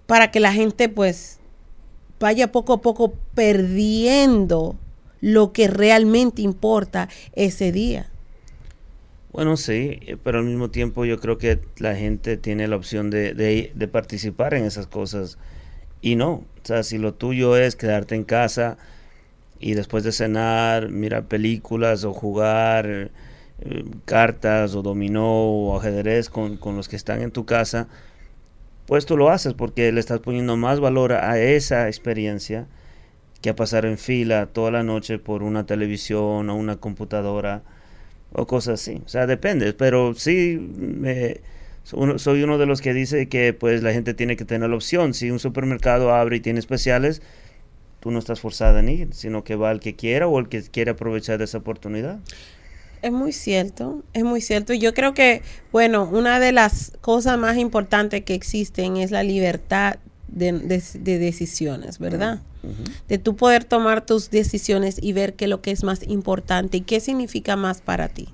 para 0.06 0.30
que 0.30 0.40
la 0.40 0.52
gente 0.52 0.88
pues 0.88 1.38
vaya 2.18 2.52
poco 2.52 2.74
a 2.74 2.80
poco 2.80 3.12
perdiendo 3.34 4.76
lo 5.20 5.52
que 5.52 5.68
realmente 5.68 6.42
importa 6.42 7.08
ese 7.34 7.72
día. 7.72 8.10
Bueno, 9.36 9.58
sí, 9.58 9.98
eh, 10.06 10.16
pero 10.22 10.38
al 10.38 10.46
mismo 10.46 10.70
tiempo 10.70 11.04
yo 11.04 11.20
creo 11.20 11.36
que 11.36 11.60
la 11.76 11.94
gente 11.94 12.38
tiene 12.38 12.68
la 12.68 12.76
opción 12.76 13.10
de, 13.10 13.34
de, 13.34 13.88
participar 13.88 14.54
en 14.54 14.64
esas 14.64 14.86
cosas 14.86 15.36
y 16.00 16.16
no. 16.16 16.32
O 16.32 16.46
sea, 16.62 16.82
si 16.82 16.96
lo 16.96 17.12
tuyo 17.12 17.54
es 17.58 17.76
quedarte 17.76 18.14
en 18.14 18.24
casa 18.24 18.78
y 19.60 19.74
después 19.74 20.04
de 20.04 20.12
cenar, 20.12 20.88
mirar 20.88 21.26
películas 21.26 22.04
o 22.04 22.14
jugar 22.14 23.10
eh, 23.60 23.84
cartas 24.06 24.74
o 24.74 24.80
dominó 24.80 25.26
o 25.26 25.78
ajedrez 25.78 26.30
con, 26.30 26.56
con 26.56 26.76
los 26.76 26.88
que 26.88 26.96
están 26.96 27.20
en 27.20 27.30
tu 27.30 27.44
casa, 27.44 27.88
pues 28.86 29.04
tú 29.04 29.18
lo 29.18 29.28
haces 29.28 29.52
porque 29.52 29.92
le 29.92 30.00
estás 30.00 30.20
poniendo 30.20 30.56
más 30.56 30.80
valor 30.80 31.12
a 31.12 31.38
esa 31.38 31.88
experiencia 31.88 32.68
que 33.42 33.50
a 33.50 33.56
pasar 33.56 33.84
en 33.84 33.98
fila 33.98 34.46
toda 34.46 34.70
la 34.70 34.82
noche 34.82 35.18
por 35.18 35.42
una 35.42 35.66
televisión 35.66 36.48
o 36.48 36.56
una 36.56 36.76
computadora 36.76 37.62
o 38.32 38.46
cosas 38.46 38.80
así. 38.80 39.02
O 39.04 39.08
sea, 39.08 39.26
depende, 39.26 39.72
pero 39.72 40.14
sí 40.14 40.58
me, 40.76 41.40
soy 41.84 42.42
uno 42.42 42.58
de 42.58 42.66
los 42.66 42.80
que 42.80 42.92
dice 42.92 43.28
que 43.28 43.52
pues 43.52 43.82
la 43.82 43.92
gente 43.92 44.12
tiene 44.12 44.36
que 44.36 44.44
tener 44.44 44.68
la 44.68 44.76
opción. 44.76 45.14
Si 45.14 45.30
un 45.30 45.38
supermercado 45.38 46.12
abre 46.12 46.36
y 46.36 46.40
tiene 46.40 46.58
especiales, 46.58 47.22
tú 48.00 48.10
no 48.10 48.18
estás 48.18 48.40
forzada 48.40 48.80
en 48.80 48.88
ir, 48.88 49.08
sino 49.14 49.44
que 49.44 49.54
va 49.54 49.70
el 49.70 49.80
que 49.80 49.94
quiera 49.94 50.26
o 50.26 50.38
el 50.38 50.48
que 50.48 50.62
quiera 50.62 50.92
aprovechar 50.92 51.40
esa 51.42 51.58
oportunidad. 51.58 52.18
Es 53.02 53.12
muy 53.12 53.32
cierto, 53.32 54.02
es 54.14 54.24
muy 54.24 54.40
cierto. 54.40 54.72
Yo 54.74 54.94
creo 54.94 55.14
que, 55.14 55.42
bueno, 55.70 56.08
una 56.10 56.40
de 56.40 56.50
las 56.50 56.92
cosas 57.00 57.38
más 57.38 57.56
importantes 57.56 58.24
que 58.24 58.34
existen 58.34 58.96
es 58.96 59.12
la 59.12 59.22
libertad 59.22 59.96
de, 60.28 60.52
de 60.52 61.18
decisiones, 61.18 61.98
¿verdad? 61.98 62.40
de 63.08 63.18
tú 63.18 63.36
poder 63.36 63.64
tomar 63.64 64.04
tus 64.04 64.30
decisiones 64.30 64.98
y 65.00 65.12
ver 65.12 65.34
qué 65.34 65.44
es 65.44 65.50
lo 65.50 65.62
que 65.62 65.70
es 65.70 65.84
más 65.84 66.02
importante 66.08 66.78
y 66.78 66.80
qué 66.80 67.00
significa 67.00 67.56
más 67.56 67.80
para 67.80 68.08
ti. 68.08 68.28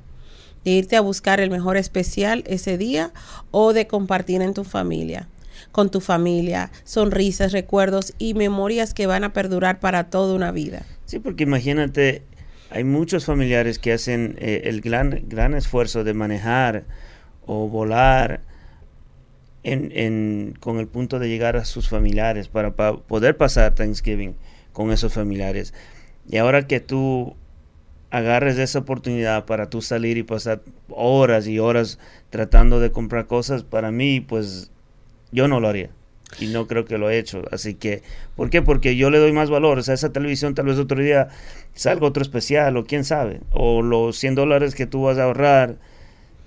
De 0.64 0.70
irte 0.70 0.96
a 0.96 1.00
buscar 1.00 1.40
el 1.40 1.50
mejor 1.50 1.76
especial 1.76 2.44
ese 2.46 2.78
día 2.78 3.12
o 3.50 3.72
de 3.72 3.86
compartir 3.86 4.42
en 4.42 4.54
tu 4.54 4.64
familia, 4.64 5.28
con 5.70 5.90
tu 5.90 6.00
familia, 6.00 6.70
sonrisas, 6.84 7.52
recuerdos 7.52 8.14
y 8.18 8.34
memorias 8.34 8.94
que 8.94 9.06
van 9.06 9.24
a 9.24 9.32
perdurar 9.32 9.80
para 9.80 10.04
toda 10.04 10.34
una 10.34 10.52
vida. 10.52 10.86
Sí, 11.04 11.18
porque 11.18 11.42
imagínate, 11.42 12.22
hay 12.70 12.84
muchos 12.84 13.24
familiares 13.24 13.78
que 13.78 13.92
hacen 13.92 14.36
eh, 14.38 14.62
el 14.64 14.80
gran, 14.80 15.24
gran 15.28 15.54
esfuerzo 15.54 16.04
de 16.04 16.14
manejar 16.14 16.84
o 17.44 17.68
volar 17.68 18.40
con 19.62 20.78
el 20.78 20.88
punto 20.88 21.18
de 21.18 21.28
llegar 21.28 21.56
a 21.56 21.64
sus 21.64 21.88
familiares 21.88 22.48
para, 22.48 22.74
poder 22.74 23.36
pasar 23.36 23.74
Thanksgiving 23.74 24.34
con 24.72 24.90
esos 24.90 25.12
familiares. 25.12 25.72
Y 26.28 26.38
ahora 26.38 26.66
que 26.66 26.80
tú 26.80 27.36
agarres 28.10 28.58
esa 28.58 28.80
oportunidad 28.80 29.46
para 29.46 29.70
tú 29.70 29.80
salir 29.80 30.18
y 30.18 30.22
pasar 30.22 30.62
horas 30.90 31.46
y 31.46 31.58
horas 31.58 31.98
tratando 32.30 32.80
de 32.80 32.90
comprar 32.90 33.26
cosas, 33.26 33.62
para 33.62 33.90
mí, 33.90 34.20
pues 34.20 34.70
yo 35.30 35.48
no 35.48 35.60
lo 35.60 35.68
haría. 35.68 35.90
Y 36.40 36.46
no 36.46 36.66
creo 36.66 36.84
que 36.84 36.98
lo 36.98 37.10
he 37.10 37.18
hecho. 37.18 37.42
Así 37.52 37.74
que, 37.74 38.02
¿por 38.36 38.50
qué? 38.50 38.62
Porque 38.62 38.96
yo 38.96 39.10
le 39.10 39.18
doy 39.18 39.32
más 39.32 39.50
valor. 39.50 39.78
O 39.78 39.82
sea, 39.82 39.94
esa 39.94 40.12
televisión 40.12 40.54
tal 40.54 40.66
vez 40.66 40.78
otro 40.78 40.98
día 40.98 41.28
salga 41.74 42.06
otro 42.06 42.22
especial 42.22 42.76
o 42.76 42.84
quién 42.84 43.04
sabe. 43.04 43.40
O 43.50 43.82
los 43.82 44.16
100 44.18 44.34
dólares 44.34 44.74
que 44.74 44.86
tú 44.86 45.02
vas 45.02 45.18
a 45.18 45.24
ahorrar 45.24 45.76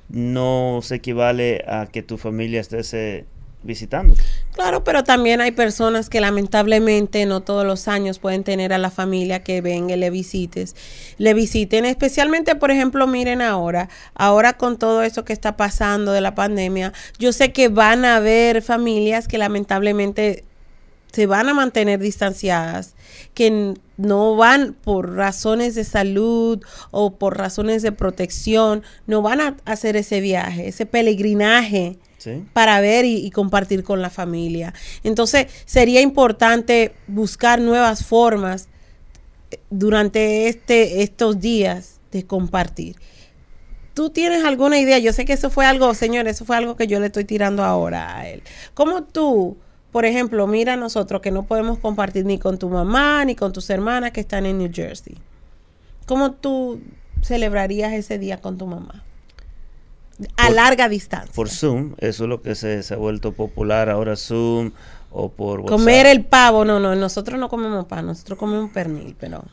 no 0.10 0.80
se 0.84 0.96
equivale 0.96 1.64
a 1.68 1.88
que 1.88 2.04
tu 2.04 2.18
familia 2.18 2.62
esté 2.62 3.26
visitando. 3.66 4.14
Claro, 4.54 4.84
pero 4.84 5.04
también 5.04 5.42
hay 5.42 5.52
personas 5.52 6.10
que 6.10 6.22
lamentablemente 6.22 7.26
no 7.26 7.42
todos 7.42 7.66
los 7.66 7.88
años 7.88 8.20
pueden 8.20 8.44
tener 8.44 8.72
a 8.72 8.78
la 8.78 8.92
familia 8.92 9.44
que 9.44 9.62
venga 9.62 9.96
y 9.96 9.98
le 9.98 10.10
visites, 10.10 10.76
le 11.18 11.34
visiten, 11.34 11.84
especialmente 11.86 12.56
por 12.56 12.72
ejemplo, 12.72 13.08
miren 13.08 13.42
ahora, 13.42 13.90
ahora 14.14 14.54
con 14.54 14.78
todo 14.78 15.02
eso 15.02 15.26
que 15.26 15.34
está 15.34 15.58
pasando 15.58 16.12
de 16.12 16.22
la 16.22 16.36
pandemia, 16.36 16.94
yo 17.18 17.34
sé 17.34 17.52
que 17.52 17.68
van 17.68 18.06
a 18.06 18.18
haber 18.18 18.62
familias 18.62 19.28
que 19.28 19.38
lamentablemente 19.38 20.46
se 21.16 21.28
van 21.28 21.48
a 21.48 21.54
mantener 21.54 22.02
distanciadas, 22.02 22.94
que 23.34 23.76
no 23.96 24.36
van 24.36 24.74
por 24.74 25.16
razones 25.16 25.74
de 25.74 25.86
salud 25.86 26.62
o 26.92 27.16
por 27.16 27.38
razones 27.38 27.82
de 27.84 27.94
protección, 27.94 28.84
no 29.08 29.22
van 29.22 29.40
a 29.40 29.56
hacer 29.64 29.96
ese 29.96 30.20
viaje, 30.20 30.68
ese 30.68 30.86
peregrinaje 30.86 31.98
para 32.52 32.82
ver 32.82 33.06
y, 33.06 33.32
compartir 33.32 33.86
con 33.86 34.02
la 34.02 34.10
familia. 34.10 34.74
Entonces 35.06 35.48
sería 35.64 36.02
importante 36.02 36.94
buscar 37.08 37.62
nuevas 37.62 38.04
formas 38.04 38.68
eh, 39.52 39.60
durante 39.70 40.50
este, 40.50 41.02
estos 41.02 41.40
días 41.40 42.02
de 42.12 42.26
compartir. 42.26 42.98
¿Tú 43.94 44.10
tienes 44.10 44.44
alguna 44.44 44.80
idea? 44.80 45.00
Yo 45.00 45.14
sé 45.14 45.24
que 45.24 45.32
eso 45.32 45.50
fue 45.50 45.66
algo, 45.66 45.94
señor, 45.94 46.28
eso 46.28 46.44
fue 46.44 46.58
algo 46.58 46.76
que 46.76 46.88
yo 46.88 47.00
le 47.00 47.06
estoy 47.06 47.24
tirando 47.24 47.64
ahora 47.64 48.18
a 48.18 48.28
él. 48.28 48.44
¿Cómo 48.74 49.04
tú 49.04 49.56
por 49.96 50.04
ejemplo, 50.04 50.46
mira 50.46 50.76
nosotros 50.76 51.22
que 51.22 51.32
no 51.32 51.44
podemos 51.44 51.80
compartir 51.80 52.26
ni 52.26 52.38
con 52.38 52.60
tu 52.60 52.68
mamá 52.68 53.24
ni 53.24 53.34
con 53.34 53.54
tus 53.54 53.70
hermanas 53.70 54.12
que 54.12 54.20
están 54.20 54.46
en 54.46 54.58
New 54.58 54.70
Jersey. 54.70 55.16
¿Cómo 56.06 56.34
tú 56.34 56.82
celebrarías 57.22 57.94
ese 57.94 58.20
día 58.20 58.42
con 58.42 58.58
tu 58.58 58.68
mamá? 58.68 59.06
A 60.36 60.50
larga 60.50 60.90
distancia. 60.90 61.32
Por 61.34 61.48
Zoom, 61.48 61.94
eso 62.00 62.24
es 62.26 62.30
lo 62.30 62.42
que 62.42 62.56
se, 62.56 62.84
ha 62.94 62.98
vuelto 62.98 63.32
popular 63.32 63.90
ahora, 63.90 64.18
Zoom 64.18 64.72
o 65.12 65.30
por 65.30 65.62
WhatsApp. 65.62 65.78
Comer 65.78 66.08
el 66.08 66.26
pavo, 66.26 66.66
no, 66.66 66.78
no, 66.78 66.94
nosotros 66.98 67.40
no 67.40 67.48
comemos 67.48 67.86
pan, 67.86 68.06
nosotros 68.06 68.38
comemos 68.38 68.72
pernil, 68.72 69.16
pero... 69.18 69.46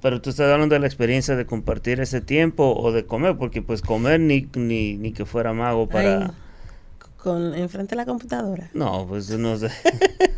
Pero 0.00 0.20
tú 0.20 0.30
estás 0.30 0.52
hablando 0.52 0.76
de 0.76 0.78
la 0.78 0.86
experiencia 0.86 1.34
de 1.34 1.46
compartir 1.46 1.98
ese 1.98 2.20
tiempo 2.20 2.76
o 2.76 2.92
de 2.92 3.06
comer, 3.06 3.36
porque 3.38 3.60
pues 3.60 3.82
comer 3.82 4.20
ni, 4.20 4.46
ni, 4.54 4.96
ni 4.98 5.10
que 5.10 5.24
fuera 5.24 5.52
mago 5.52 5.88
para 5.88 6.32
con 7.24 7.54
enfrente 7.54 7.92
de 7.92 7.96
la 7.96 8.04
computadora? 8.04 8.68
No, 8.74 9.06
pues 9.08 9.30
no 9.30 9.56
sé. 9.56 9.70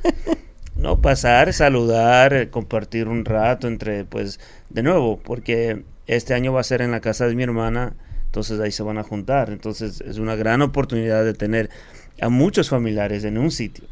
no, 0.76 1.02
pasar, 1.02 1.52
saludar, 1.52 2.32
eh, 2.32 2.48
compartir 2.48 3.08
un 3.08 3.24
rato 3.24 3.66
entre, 3.66 4.04
pues, 4.04 4.38
de 4.70 4.84
nuevo, 4.84 5.18
porque 5.18 5.82
este 6.06 6.32
año 6.32 6.52
va 6.52 6.60
a 6.60 6.64
ser 6.64 6.82
en 6.82 6.92
la 6.92 7.00
casa 7.00 7.26
de 7.26 7.34
mi 7.34 7.42
hermana, 7.42 7.96
entonces 8.26 8.60
ahí 8.60 8.70
se 8.70 8.84
van 8.84 8.98
a 8.98 9.02
juntar. 9.02 9.50
Entonces 9.50 10.00
es 10.00 10.18
una 10.18 10.36
gran 10.36 10.62
oportunidad 10.62 11.24
de 11.24 11.34
tener 11.34 11.70
a 12.20 12.28
muchos 12.28 12.68
familiares 12.68 13.24
en 13.24 13.36
un 13.36 13.50
sitio 13.50 13.84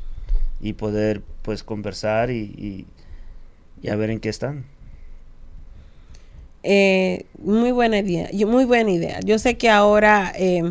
y 0.61 0.75
poder, 0.75 1.21
pues, 1.43 1.65
conversar 1.65 2.31
y, 2.31 2.87
y, 3.83 3.89
a 3.89 3.97
ver 3.97 4.11
en 4.11 4.21
qué 4.21 4.29
están. 4.29 4.65
Eh, 6.63 7.27
muy 7.43 7.73
buena 7.73 7.99
idea, 7.99 8.29
muy 8.47 8.65
buena 8.65 8.93
idea. 8.93 9.19
Yo 9.21 9.39
sé 9.39 9.59
que 9.59 9.69
ahora 9.69 10.33
eh, 10.39 10.63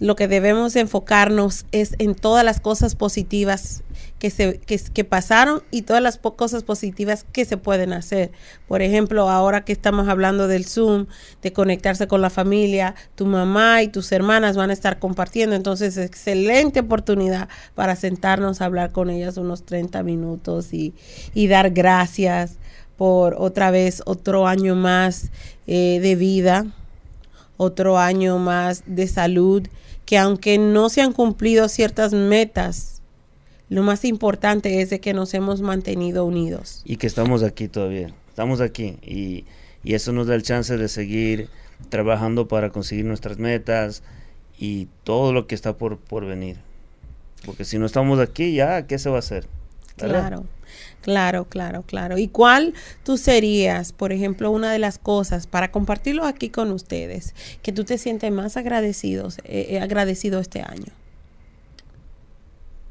lo 0.00 0.16
que 0.16 0.28
debemos 0.28 0.76
enfocarnos 0.76 1.66
es 1.72 1.94
en 1.98 2.14
todas 2.14 2.42
las 2.42 2.58
cosas 2.58 2.94
positivas 2.94 3.82
que, 4.18 4.30
se, 4.30 4.58
que, 4.58 5.04
pasaron 5.04 5.62
y 5.70 5.82
todas 5.82 6.02
las 6.02 6.16
cosas 6.16 6.62
positivas 6.62 7.24
que 7.32 7.44
se 7.44 7.58
pueden 7.58 7.92
hacer. 7.92 8.30
Por 8.66 8.80
ejemplo, 8.80 9.28
ahora 9.28 9.64
que 9.64 9.72
estamos 9.72 10.08
hablando 10.08 10.48
del 10.48 10.64
Zoom, 10.64 11.06
de 11.42 11.52
conectarse 11.52 12.08
con 12.08 12.22
la 12.22 12.30
familia, 12.30 12.94
tu 13.14 13.26
mamá 13.26 13.82
y 13.82 13.88
tus 13.88 14.10
hermanas 14.12 14.56
van 14.56 14.70
a 14.70 14.72
estar 14.72 14.98
compartiendo, 14.98 15.54
entonces 15.54 15.98
excelente 15.98 16.80
oportunidad 16.80 17.50
para 17.74 17.94
sentarnos 17.94 18.60
a 18.60 18.64
hablar 18.64 18.92
con 18.92 19.10
ellas 19.10 19.36
unos 19.36 19.64
30 19.64 20.02
minutos 20.02 20.72
y, 20.72 20.94
y 21.34 21.48
dar 21.48 21.70
gracias 21.70 22.58
por 22.96 23.36
otra 23.38 23.70
vez 23.70 24.02
otro 24.06 24.46
año 24.46 24.74
más 24.76 25.30
eh, 25.66 25.98
de 26.00 26.16
vida, 26.16 26.66
otro 27.58 27.98
año 27.98 28.38
más 28.38 28.82
de 28.86 29.06
salud 29.06 29.66
que 30.10 30.18
aunque 30.18 30.58
no 30.58 30.88
se 30.88 31.02
han 31.02 31.12
cumplido 31.12 31.68
ciertas 31.68 32.12
metas, 32.12 33.00
lo 33.68 33.84
más 33.84 34.04
importante 34.04 34.82
es 34.82 34.90
de 34.90 34.98
que 34.98 35.14
nos 35.14 35.34
hemos 35.34 35.60
mantenido 35.60 36.24
unidos. 36.24 36.82
Y 36.84 36.96
que 36.96 37.06
estamos 37.06 37.44
aquí 37.44 37.68
todavía, 37.68 38.12
estamos 38.28 38.60
aquí 38.60 38.98
y, 39.02 39.44
eso 39.84 40.10
nos 40.10 40.26
da 40.26 40.34
el 40.34 40.42
chance 40.42 40.76
de 40.76 40.88
seguir 40.88 41.48
trabajando 41.90 42.48
para 42.48 42.70
conseguir 42.70 43.04
nuestras 43.04 43.38
metas 43.38 44.02
y 44.58 44.88
todo 45.04 45.32
lo 45.32 45.46
que 45.46 45.54
está 45.54 45.76
por, 45.76 45.96
por 45.98 46.26
venir. 46.26 46.56
Porque 47.46 47.64
si 47.64 47.78
no 47.78 47.86
estamos 47.86 48.18
aquí, 48.18 48.52
ya, 48.52 48.88
¿qué 48.88 48.98
se 48.98 49.10
va 49.10 49.16
a 49.16 49.20
hacer? 49.20 49.46
Claro. 49.96 50.44
Claro, 51.02 51.46
claro, 51.46 51.82
claro. 51.82 52.18
¿Y 52.18 52.28
cuál 52.28 52.74
tú 53.04 53.16
serías, 53.16 53.92
por 53.92 54.12
ejemplo, 54.12 54.50
una 54.50 54.70
de 54.70 54.78
las 54.78 54.98
cosas 54.98 55.46
para 55.46 55.70
compartirlo 55.70 56.24
aquí 56.26 56.50
con 56.50 56.70
ustedes, 56.72 57.34
que 57.62 57.72
tú 57.72 57.84
te 57.84 57.96
sientes 57.96 58.30
más 58.30 58.56
agradecidos, 58.56 59.38
eh, 59.44 59.68
eh, 59.70 59.80
agradecido 59.80 60.40
este 60.40 60.60
año? 60.60 60.92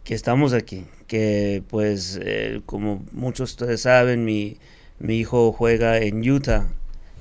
Que 0.03 0.15
estamos 0.15 0.53
aquí, 0.53 0.85
que 1.05 1.61
pues 1.67 2.19
eh, 2.23 2.61
como 2.65 3.05
muchos 3.11 3.49
de 3.49 3.63
ustedes 3.65 3.81
saben, 3.81 4.25
mi, 4.25 4.57
mi 4.97 5.17
hijo 5.17 5.51
juega 5.51 5.99
en 5.99 6.27
Utah 6.27 6.67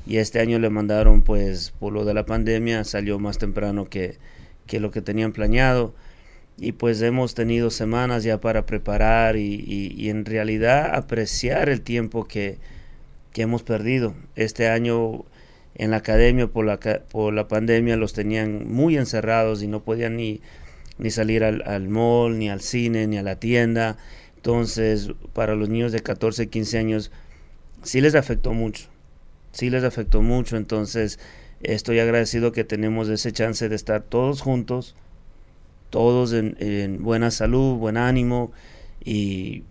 y 0.07 0.17
este 0.17 0.41
año 0.41 0.59
le 0.59 0.71
mandaron 0.71 1.21
pues 1.21 1.75
por 1.79 1.93
lo 1.93 2.07
de 2.07 2.15
la 2.15 2.25
pandemia, 2.25 2.85
salió 2.85 3.19
más 3.19 3.37
temprano 3.37 3.91
que, 3.91 4.17
que 4.67 4.81
lo 4.81 4.91
que 4.91 5.03
tenían 5.03 5.33
planeado 5.33 5.93
y 6.61 6.73
pues 6.73 7.01
hemos 7.03 7.35
tenido 7.35 7.71
semanas 7.71 8.25
ya 8.25 8.41
para 8.41 8.67
preparar 8.67 9.37
y, 9.37 10.09
en 10.09 10.25
realidad 10.25 10.95
apreciar 10.95 11.69
el 11.69 11.83
tiempo 11.83 12.27
que, 12.27 12.59
hemos 13.35 13.63
perdido. 13.63 14.17
Este 14.35 14.69
año 14.69 15.25
en 15.77 15.93
la 15.93 15.99
academia 15.99 16.49
por 16.49 16.67
la, 16.67 16.81
por 16.81 17.33
la 17.33 17.47
pandemia 17.47 17.97
los 17.97 18.13
tenían 18.13 18.67
muy 18.67 18.97
encerrados 18.97 19.63
y 19.63 19.69
no 19.69 19.85
podían 19.85 20.17
ni, 20.17 20.41
ni 20.99 21.13
salir 21.13 21.45
al, 21.45 21.63
al 21.65 21.89
mall, 21.89 22.37
ni 22.37 22.51
al 22.51 22.61
cine, 22.61 23.07
ni 23.07 23.17
a 23.17 23.23
la 23.23 23.37
tienda. 23.37 23.97
Entonces, 24.35 25.13
para 25.35 25.55
los 25.55 25.69
niños 25.69 25.93
de 25.93 26.01
14, 26.01 26.49
15 26.49 26.79
años, 26.79 27.13
sí 27.85 28.01
les 28.01 28.17
afectó 28.17 28.53
mucho. 28.53 28.89
Sí 29.53 29.71
les 29.71 29.85
afectó 29.85 30.21
mucho. 30.21 30.57
Entonces, 30.57 31.21
estoy 31.63 32.01
agradecido 32.01 32.51
que 32.51 32.65
tenemos 32.65 33.09
ese 33.09 33.31
chance 33.31 33.69
de 33.69 33.77
estar 33.77 34.03
todos 34.03 34.41
juntos 34.41 34.97
todos 35.91 36.33
en, 36.33 37.03
buena 37.03 37.31
salud, 37.31 37.77
buen 37.77 37.97
ánimo 37.97 38.53
y, 39.05 39.65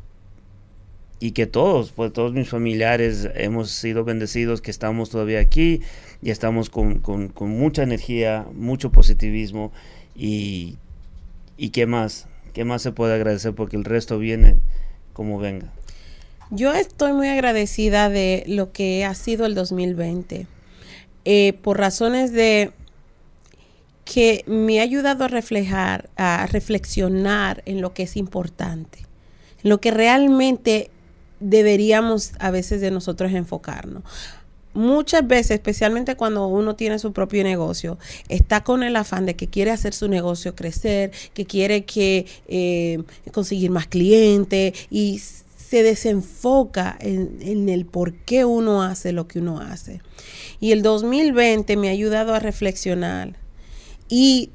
y 1.19 1.31
que 1.31 1.47
todos, 1.47 1.91
pues 1.91 2.13
todos 2.13 2.33
mis 2.33 2.49
familiares 2.49 3.29
hemos 3.35 3.71
sido 3.71 4.03
bendecidos, 4.03 4.61
que 4.61 4.71
estamos 4.71 5.09
todavía 5.09 5.39
aquí 5.39 5.81
y 6.21 6.31
estamos 6.31 6.69
con, 6.69 7.01
mucha 7.39 7.83
energía, 7.83 8.45
mucho 8.53 8.91
positivismo 8.91 9.71
y, 10.15 10.77
y 11.57 11.69
qué 11.69 11.85
más, 11.85 12.27
qué 12.53 12.65
más 12.65 12.81
se 12.81 12.91
puede 12.91 13.13
agradecer 13.15 13.53
porque 13.53 13.77
el 13.77 13.83
resto 13.83 14.19
viene 14.19 14.57
como 15.13 15.39
venga. 15.39 15.71
Yo 16.49 16.73
estoy 16.73 17.11
muy 17.11 17.27
agradecida 17.27 18.09
de 18.09 18.43
lo 18.47 18.71
que 18.71 19.03
ha 19.03 19.13
sido 19.15 19.45
el 19.45 19.53
2020. 19.53 20.47
Eh, 21.25 21.53
por 21.61 21.77
razones 21.77 22.31
de 22.31 22.71
que 24.11 24.43
me 24.47 24.79
ha 24.79 24.83
ayudado 24.83 25.25
a 25.25 25.27
reflejar, 25.27 26.09
a 26.15 26.47
reflexionar 26.47 27.61
en 27.65 27.81
lo 27.81 27.93
que 27.93 28.03
es 28.03 28.15
importante, 28.15 28.99
en 29.63 29.69
lo 29.69 29.81
que 29.81 29.91
realmente 29.91 30.89
deberíamos 31.41 32.31
a 32.39 32.49
veces 32.49 32.79
de 32.79 32.89
nosotros 32.89 33.33
enfocarnos. 33.33 34.03
Muchas 34.73 35.27
veces, 35.27 35.51
especialmente 35.51 36.15
cuando 36.15 36.47
uno 36.47 36.75
tiene 36.75 36.99
su 36.99 37.11
propio 37.11 37.43
negocio, 37.43 37.97
está 38.29 38.63
con 38.63 38.81
el 38.81 38.95
afán 38.95 39.25
de 39.25 39.35
que 39.35 39.47
quiere 39.47 39.71
hacer 39.71 39.93
su 39.93 40.07
negocio 40.07 40.55
crecer, 40.55 41.11
que 41.33 41.45
quiere 41.45 41.83
que 41.83 42.27
eh, 42.47 43.03
conseguir 43.33 43.71
más 43.71 43.87
clientes 43.87 44.73
y 44.89 45.19
se 45.19 45.83
desenfoca 45.83 46.95
en, 47.01 47.39
en, 47.41 47.67
el 47.67 47.85
por 47.85 48.13
qué 48.13 48.45
uno 48.45 48.83
hace 48.83 49.11
lo 49.11 49.27
que 49.27 49.39
uno 49.39 49.59
hace. 49.59 49.99
Y 50.61 50.71
el 50.71 50.81
2020 50.81 51.75
me 51.75 51.89
ha 51.89 51.91
ayudado 51.91 52.33
a 52.33 52.39
reflexionar 52.39 53.46
y 54.09 54.51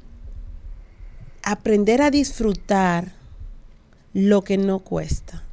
aprender 1.43 2.01
a 2.01 2.11
disfrutar 2.11 3.13
lo 4.13 4.43
que 4.43 4.57
no 4.57 4.79
cuesta 4.79 5.43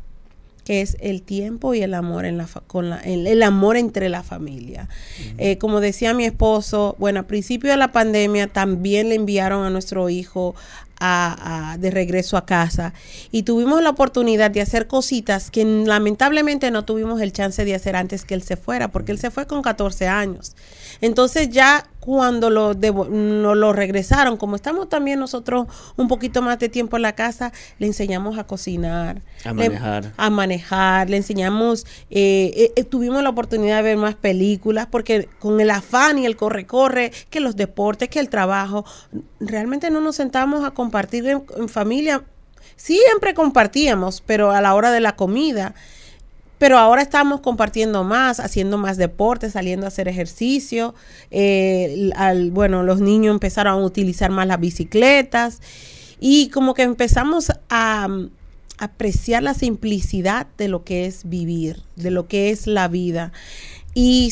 que 0.70 0.82
es 0.82 0.96
el 1.00 1.22
tiempo 1.22 1.74
y 1.74 1.82
el 1.82 1.94
amor 1.94 2.24
en 2.24 2.38
la 2.38 2.46
con 2.68 2.90
la, 2.90 2.98
el, 2.98 3.42
amor 3.42 3.76
entre 3.76 4.08
la 4.08 4.22
familia. 4.22 4.88
Eh, 5.36 5.58
como 5.58 5.80
decía 5.80 6.14
mi 6.14 6.24
esposo, 6.24 6.94
bueno, 7.00 7.18
a 7.18 7.22
principio 7.24 7.72
de 7.72 7.76
la 7.76 7.90
pandemia 7.90 8.46
también 8.46 9.08
le 9.08 9.16
enviaron 9.16 9.64
a 9.64 9.70
nuestro 9.70 10.08
hijo 10.10 10.54
de 11.00 11.90
regreso 11.90 12.36
a 12.36 12.44
casa 12.44 12.92
y 13.30 13.44
tuvimos 13.44 13.82
la 13.82 13.90
oportunidad 13.90 14.50
de 14.50 14.60
hacer 14.60 14.86
cositas 14.86 15.50
que 15.50 15.64
lamentablemente 15.64 16.70
no 16.70 16.84
tuvimos 16.84 17.20
el 17.20 17.32
chance 17.32 17.64
de 17.64 17.74
hacer 17.74 17.96
antes 17.96 18.24
que 18.24 18.34
él 18.34 18.42
se 18.42 18.56
fuera, 18.56 18.88
porque 18.88 19.12
él 19.12 19.18
se 19.18 19.30
fue 19.30 19.46
con 19.46 19.62
14 19.62 20.08
años. 20.08 20.54
Entonces 21.00 21.48
ya 21.48 21.86
cuando 22.00 22.48
lo, 22.50 22.74
no 22.74 23.54
lo 23.54 23.72
regresaron, 23.72 24.36
como 24.36 24.56
estamos 24.56 24.88
también 24.88 25.20
nosotros 25.20 25.66
un 25.96 26.08
poquito 26.08 26.42
más 26.42 26.58
de 26.58 26.68
tiempo 26.68 26.96
en 26.96 27.02
la 27.02 27.14
casa, 27.14 27.52
le 27.78 27.86
enseñamos 27.86 28.38
a 28.38 28.44
cocinar, 28.44 29.20
a 29.44 29.52
manejar, 29.52 30.12
a 30.16 30.30
manejar 30.30 31.10
le 31.10 31.18
enseñamos, 31.18 31.86
eh, 32.10 32.52
eh, 32.56 32.72
eh, 32.74 32.84
tuvimos 32.84 33.22
la 33.22 33.28
oportunidad 33.28 33.76
de 33.76 33.82
ver 33.82 33.96
más 33.98 34.14
películas, 34.14 34.86
porque 34.90 35.28
con 35.38 35.60
el 35.60 35.70
afán 35.70 36.18
y 36.18 36.26
el 36.26 36.36
corre-corre, 36.36 37.12
que 37.28 37.40
los 37.40 37.56
deportes, 37.56 38.08
que 38.08 38.18
el 38.18 38.28
trabajo, 38.28 38.84
realmente 39.38 39.90
no 39.90 40.00
nos 40.00 40.16
sentamos 40.16 40.64
a 40.64 40.70
compartir 40.70 40.89
en 41.56 41.68
familia. 41.68 42.22
Siempre 42.76 43.34
compartíamos, 43.34 44.22
pero 44.26 44.50
a 44.52 44.60
la 44.60 44.74
hora 44.74 44.90
de 44.90 45.00
la 45.00 45.16
comida 45.16 45.74
pero 46.60 46.76
ahora 46.76 47.00
estamos 47.00 47.40
compartiendo 47.40 48.04
más, 48.04 48.38
haciendo 48.38 48.76
más 48.76 48.98
deporte, 48.98 49.48
saliendo 49.50 49.86
a 49.86 49.88
hacer 49.88 50.08
ejercicio. 50.08 50.94
Eh, 51.30 52.10
bueno, 52.52 52.82
los 52.82 53.00
niños 53.00 53.32
empezaron 53.32 53.72
a 53.72 53.76
utilizar 53.82 54.30
más 54.30 54.46
las 54.46 54.60
bicicletas 54.60 55.62
y 56.20 56.50
como 56.50 56.74
que 56.74 56.82
empezamos 56.82 57.50
a, 57.70 58.08
apreciar 58.76 59.42
la 59.42 59.54
simplicidad 59.54 60.46
de 60.58 60.68
lo 60.68 60.84
que 60.84 61.06
es 61.06 61.28
vivir, 61.28 61.82
de 61.96 62.10
lo 62.10 62.28
que 62.28 62.50
es 62.50 62.66
la 62.66 62.88
vida. 62.88 63.32
Y, 63.94 64.30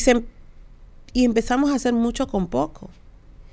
y 1.13 1.25
empezamos 1.25 1.71
a 1.71 1.75
hacer 1.75 1.93
mucho 1.93 2.27
con 2.27 2.45
poco. 2.45 2.91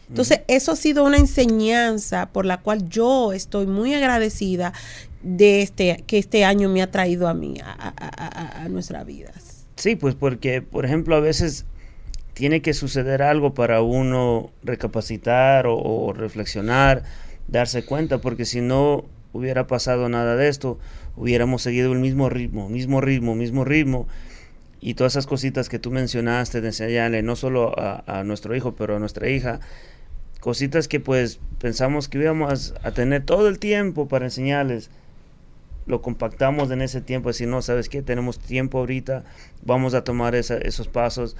Entonces, 0.08 0.40
eso 0.46 0.72
ha 0.72 0.76
sido 0.76 1.04
una 1.04 1.16
enseñanza 1.16 2.30
por 2.32 2.46
la 2.46 2.58
cual 2.58 2.88
yo 2.88 3.32
estoy 3.32 3.66
muy 3.66 3.92
agradecida 3.92 4.72
de 5.22 5.62
este 5.62 6.04
que 6.06 6.18
este 6.18 6.44
año 6.44 6.68
me 6.68 6.82
ha 6.82 6.90
traído 6.90 7.26
a 7.26 7.34
mí, 7.34 7.56
a, 7.62 8.66
nuestras 8.70 9.04
vidas. 9.04 9.66
Sí, 9.76 9.96
pues 9.96 10.14
porque, 10.14 10.62
por 10.62 10.84
ejemplo, 10.84 11.16
a 11.16 11.20
veces 11.20 11.66
tiene 12.34 12.62
que 12.62 12.74
suceder 12.74 13.22
algo 13.22 13.54
para 13.54 13.82
uno 13.82 14.50
recapacitar 14.62 15.66
o, 15.68 16.12
reflexionar, 16.12 17.02
darse 17.48 17.84
cuenta, 17.84 18.18
porque 18.20 18.44
si 18.44 18.60
no 18.60 19.04
hubiera 19.32 19.66
pasado 19.66 20.08
nada 20.08 20.36
de 20.36 20.48
esto, 20.48 20.78
hubiéramos 21.16 21.62
seguido 21.62 21.92
el 21.92 21.98
mismo 21.98 22.28
ritmo, 22.28 22.68
mismo 22.68 23.00
ritmo, 23.00 23.34
mismo 23.34 23.64
ritmo. 23.64 24.06
Y 24.80 24.94
todas 24.94 25.14
esas 25.14 25.26
cositas 25.26 25.68
que 25.68 25.78
tú 25.78 25.90
mencionaste 25.90 26.60
de 26.60 26.68
enseñarle 26.68 27.22
no 27.22 27.34
solo 27.34 27.74
a, 27.76 28.22
nuestro 28.24 28.54
hijo, 28.54 28.76
pero 28.76 28.96
a 28.96 28.98
nuestra 28.98 29.28
hija, 29.28 29.60
cositas 30.46 30.86
que 30.86 31.00
pues 31.00 31.40
pensamos 31.58 32.08
que 32.08 32.18
íbamos 32.18 32.72
a 32.84 32.92
tener 32.92 33.24
todo 33.24 33.48
el 33.48 33.58
tiempo 33.58 34.06
para 34.06 34.26
enseñarles, 34.26 34.90
lo 35.86 36.02
compactamos 36.02 36.70
en 36.70 36.82
ese 36.82 37.00
tiempo, 37.00 37.30
decir, 37.30 37.48
no, 37.48 37.62
¿sabes 37.62 37.88
qué? 37.88 38.00
Tenemos 38.00 38.38
tiempo 38.38 38.78
ahorita, 38.78 39.24
vamos 39.64 39.94
a 39.94 40.04
tomar 40.04 40.36
esos 40.36 40.86
pasos 40.86 41.36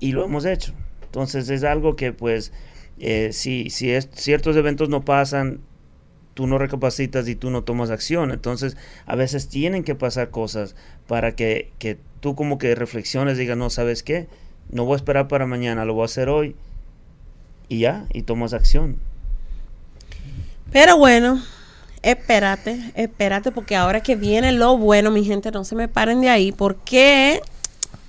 y 0.00 0.10
lo 0.10 0.24
hemos 0.24 0.46
hecho. 0.46 0.72
Entonces 1.04 1.48
es 1.48 1.62
algo 1.62 1.94
que 1.94 2.12
pues 2.12 2.52
eh, 2.98 3.30
si, 3.32 3.70
si 3.70 3.96
ciertos 4.14 4.56
eventos 4.56 4.88
no 4.88 5.04
pasan, 5.04 5.60
tú 6.34 6.48
no 6.48 6.58
recapacitas 6.58 7.28
y 7.28 7.36
tú 7.36 7.50
no 7.50 7.62
tomas 7.62 7.90
acción. 7.90 8.32
Entonces 8.32 8.76
a 9.06 9.14
veces 9.14 9.48
tienen 9.48 9.84
que 9.84 9.94
pasar 9.94 10.30
cosas 10.30 10.74
para 11.06 11.36
que, 11.36 11.70
que 11.78 11.98
tú 12.18 12.34
como 12.34 12.58
que 12.58 12.74
reflexiones, 12.74 13.38
digas, 13.38 13.56
no, 13.56 13.70
¿sabes 13.70 14.02
qué? 14.02 14.26
No 14.72 14.86
voy 14.86 14.94
a 14.94 14.96
esperar 14.96 15.28
para 15.28 15.46
mañana, 15.46 15.84
lo 15.84 15.94
voy 15.94 16.02
a 16.02 16.06
hacer 16.06 16.28
hoy 16.28 16.56
y 17.68 17.80
ya, 17.80 18.06
y 18.12 18.22
tomas 18.22 18.52
acción. 18.52 18.96
Pero 20.72 20.98
bueno, 20.98 21.42
espérate, 22.02 22.92
espérate, 22.94 23.52
porque 23.52 23.76
ahora 23.76 24.02
que 24.02 24.16
viene 24.16 24.52
lo 24.52 24.76
bueno, 24.76 25.10
mi 25.10 25.24
gente, 25.24 25.50
no 25.50 25.64
se 25.64 25.74
me 25.74 25.88
paren 25.88 26.20
de 26.20 26.28
ahí, 26.28 26.52
porque 26.52 27.40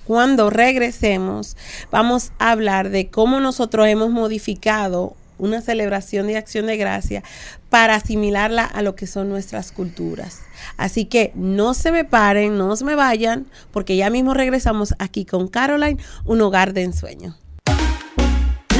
cuando 0.04 0.50
regresemos 0.50 1.56
vamos 1.90 2.32
a 2.38 2.50
hablar 2.50 2.88
de 2.90 3.10
cómo 3.10 3.40
nosotros 3.40 3.86
hemos 3.88 4.10
modificado 4.10 5.14
una 5.38 5.60
celebración 5.60 6.26
de 6.26 6.36
acción 6.36 6.66
de 6.66 6.76
gracia 6.76 7.22
para 7.70 7.94
asimilarla 7.94 8.64
a 8.64 8.82
lo 8.82 8.96
que 8.96 9.06
son 9.06 9.28
nuestras 9.28 9.72
culturas. 9.72 10.40
Así 10.76 11.04
que 11.04 11.32
no 11.34 11.74
se 11.74 11.92
me 11.92 12.04
paren, 12.04 12.58
no 12.58 12.74
se 12.76 12.84
me 12.84 12.94
vayan, 12.94 13.46
porque 13.70 13.96
ya 13.96 14.10
mismo 14.10 14.34
regresamos 14.34 14.94
aquí 14.98 15.24
con 15.24 15.48
Caroline, 15.48 16.00
un 16.24 16.40
hogar 16.40 16.72
de 16.72 16.82
ensueño. 16.82 17.36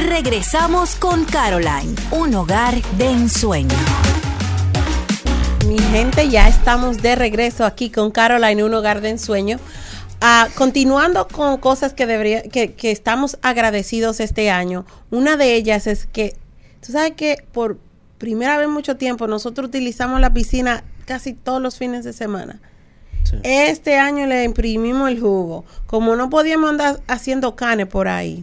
Regresamos 0.08 0.94
con 0.94 1.26
Caroline, 1.26 1.94
un 2.12 2.34
hogar 2.34 2.80
de 2.96 3.10
ensueño 3.10 3.76
mi 5.66 5.78
gente, 5.78 6.30
ya 6.30 6.48
estamos 6.48 7.02
de 7.02 7.14
regreso 7.14 7.66
aquí 7.66 7.90
con 7.90 8.10
Caroline, 8.10 8.64
un 8.64 8.72
hogar 8.72 9.02
de 9.02 9.10
ensueño. 9.10 9.58
Ah, 10.22 10.48
continuando 10.54 11.28
con 11.28 11.58
cosas 11.58 11.92
que, 11.92 12.06
debería, 12.06 12.42
que, 12.42 12.72
que 12.72 12.90
estamos 12.90 13.38
agradecidos 13.42 14.20
este 14.20 14.50
año, 14.50 14.86
una 15.10 15.36
de 15.36 15.54
ellas 15.54 15.86
es 15.86 16.06
que, 16.06 16.34
tú 16.80 16.92
sabes 16.92 17.12
que 17.12 17.44
por 17.52 17.78
primera 18.16 18.56
vez 18.56 18.66
en 18.66 18.72
mucho 18.72 18.96
tiempo 18.96 19.26
nosotros 19.26 19.68
utilizamos 19.68 20.20
la 20.22 20.32
piscina 20.32 20.84
casi 21.04 21.34
todos 21.34 21.60
los 21.60 21.76
fines 21.76 22.02
de 22.04 22.14
semana. 22.14 22.60
Este 23.42 23.98
año 23.98 24.24
le 24.26 24.42
imprimimos 24.44 25.10
el 25.10 25.20
jugo. 25.20 25.66
Como 25.86 26.16
no 26.16 26.30
podíamos 26.30 26.70
andar 26.70 27.00
haciendo 27.08 27.56
canes 27.56 27.88
por 27.88 28.08
ahí, 28.08 28.42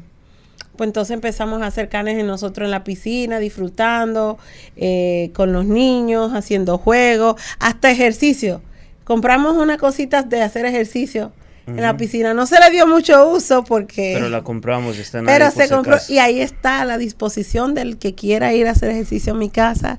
pues 0.75 0.87
entonces 0.87 1.13
empezamos 1.13 1.61
a 1.61 1.67
hacer 1.67 1.89
canes 1.89 2.17
en 2.17 2.27
nosotros 2.27 2.65
en 2.65 2.71
la 2.71 2.83
piscina, 2.83 3.39
disfrutando 3.39 4.37
eh, 4.75 5.31
con 5.33 5.53
los 5.53 5.65
niños, 5.65 6.33
haciendo 6.33 6.77
juegos, 6.77 7.41
hasta 7.59 7.91
ejercicio. 7.91 8.61
Compramos 9.03 9.57
unas 9.57 9.77
cositas 9.77 10.29
de 10.29 10.41
hacer 10.41 10.65
ejercicio 10.65 11.31
en 11.67 11.81
la 11.81 11.97
piscina. 11.97 12.33
No 12.33 12.45
se 12.45 12.59
le 12.59 12.69
dio 12.71 12.87
mucho 12.87 13.29
uso 13.29 13.63
porque... 13.63 14.13
Pero 14.13 14.29
la 14.29 14.43
compramos, 14.43 14.97
está 14.97 15.19
en 15.19 15.25
Pero 15.25 15.49
se 15.51 15.69
compró 15.69 15.97
y 16.09 16.19
ahí 16.19 16.41
está 16.41 16.81
a 16.81 16.85
la 16.85 16.97
disposición 16.97 17.73
del 17.73 17.97
que 17.97 18.13
quiera 18.15 18.53
ir 18.53 18.67
a 18.67 18.71
hacer 18.71 18.91
ejercicio 18.91 19.33
en 19.33 19.39
mi 19.39 19.49
casa. 19.49 19.97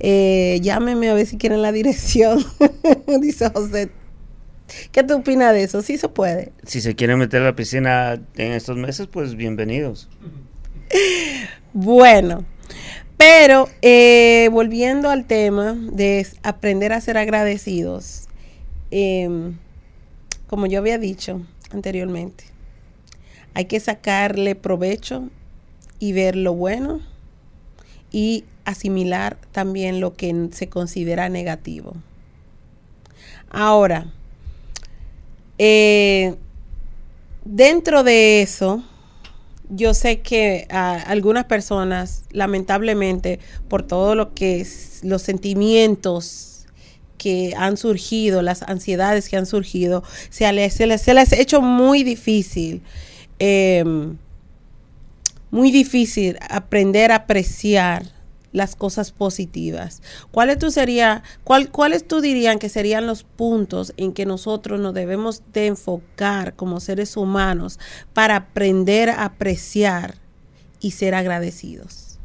Eh, 0.00 0.60
llámeme 0.62 1.10
a 1.10 1.14
ver 1.14 1.26
si 1.26 1.36
quieren 1.36 1.62
la 1.62 1.72
dirección. 1.72 2.44
Dice 3.20 3.50
José, 3.50 3.90
¿Qué 4.92 5.02
tú 5.02 5.16
opinas 5.16 5.52
de 5.52 5.62
eso? 5.62 5.82
¿Sí 5.82 5.96
se 5.98 6.08
puede? 6.08 6.52
Si 6.64 6.80
se 6.80 6.94
quieren 6.94 7.18
meter 7.18 7.42
a 7.42 7.46
la 7.46 7.56
piscina 7.56 8.20
en 8.36 8.52
estos 8.52 8.76
meses, 8.76 9.06
pues 9.06 9.34
bienvenidos. 9.34 10.08
Bueno, 11.74 12.46
pero 13.18 13.68
eh, 13.82 14.48
volviendo 14.50 15.10
al 15.10 15.26
tema 15.26 15.76
de 15.92 16.26
aprender 16.42 16.94
a 16.94 17.00
ser 17.00 17.18
agradecidos, 17.18 18.26
em, 18.90 19.58
como 20.46 20.66
yo 20.66 20.78
había 20.78 20.98
dicho 20.98 21.42
anteriormente, 21.70 22.44
hay 23.52 23.66
que 23.66 23.80
sacarle 23.80 24.54
provecho 24.54 25.28
y 25.98 26.12
ver 26.12 26.36
lo 26.36 26.54
bueno 26.54 27.00
y 28.10 28.44
asimilar 28.64 29.36
también 29.52 30.00
lo 30.00 30.14
que 30.14 30.48
se 30.52 30.68
considera 30.68 31.28
negativo. 31.28 31.94
Ahora, 33.50 34.12
eh, 35.58 36.36
dentro 37.44 38.04
de 38.04 38.42
eso, 38.42 38.82
yo 39.70 39.92
sé 39.94 40.20
que 40.20 40.66
algunas 40.70 41.44
personas, 41.44 42.24
lamentablemente, 42.30 43.38
por 43.68 43.82
todo 43.82 44.14
lo 44.14 44.34
que 44.34 44.66
los 45.02 45.22
sentimientos 45.22 46.66
que 47.18 47.52
han 47.56 47.76
surgido, 47.76 48.42
las 48.42 48.62
ansiedades 48.62 49.28
que 49.28 49.36
han 49.36 49.46
surgido, 49.46 50.04
se 50.30 50.50
les, 50.52 50.74
se 50.74 50.86
les, 50.86 51.08
ha 51.08 51.36
hecho 51.36 51.60
muy 51.60 52.04
difícil, 52.04 52.80
em, 53.38 54.16
muy 55.50 55.70
difícil 55.70 56.38
aprender 56.48 57.10
a 57.10 57.16
apreciar 57.16 58.17
las 58.52 58.76
cosas 58.76 59.12
positivas. 59.12 60.02
¿Cuáles 60.30 60.58
tú 60.58 60.70
sería, 60.70 61.22
cuál, 61.44 61.70
cuáles 61.70 62.06
tú 62.06 62.20
dirían 62.20 62.58
que 62.58 62.68
serían 62.68 63.06
los 63.06 63.24
puntos 63.24 63.92
en 63.96 64.12
que 64.12 64.26
nosotros 64.26 64.80
nos 64.80 64.94
debemos 64.94 65.42
de 65.52 65.66
enfocar 65.66 66.54
como 66.54 66.80
seres 66.80 67.16
humanos 67.16 67.78
para 68.12 68.36
aprender 68.36 69.10
a 69.10 69.24
apreciar 69.24 70.14
y 70.80 70.92
ser 70.92 71.14
agradecidos? 71.14 72.18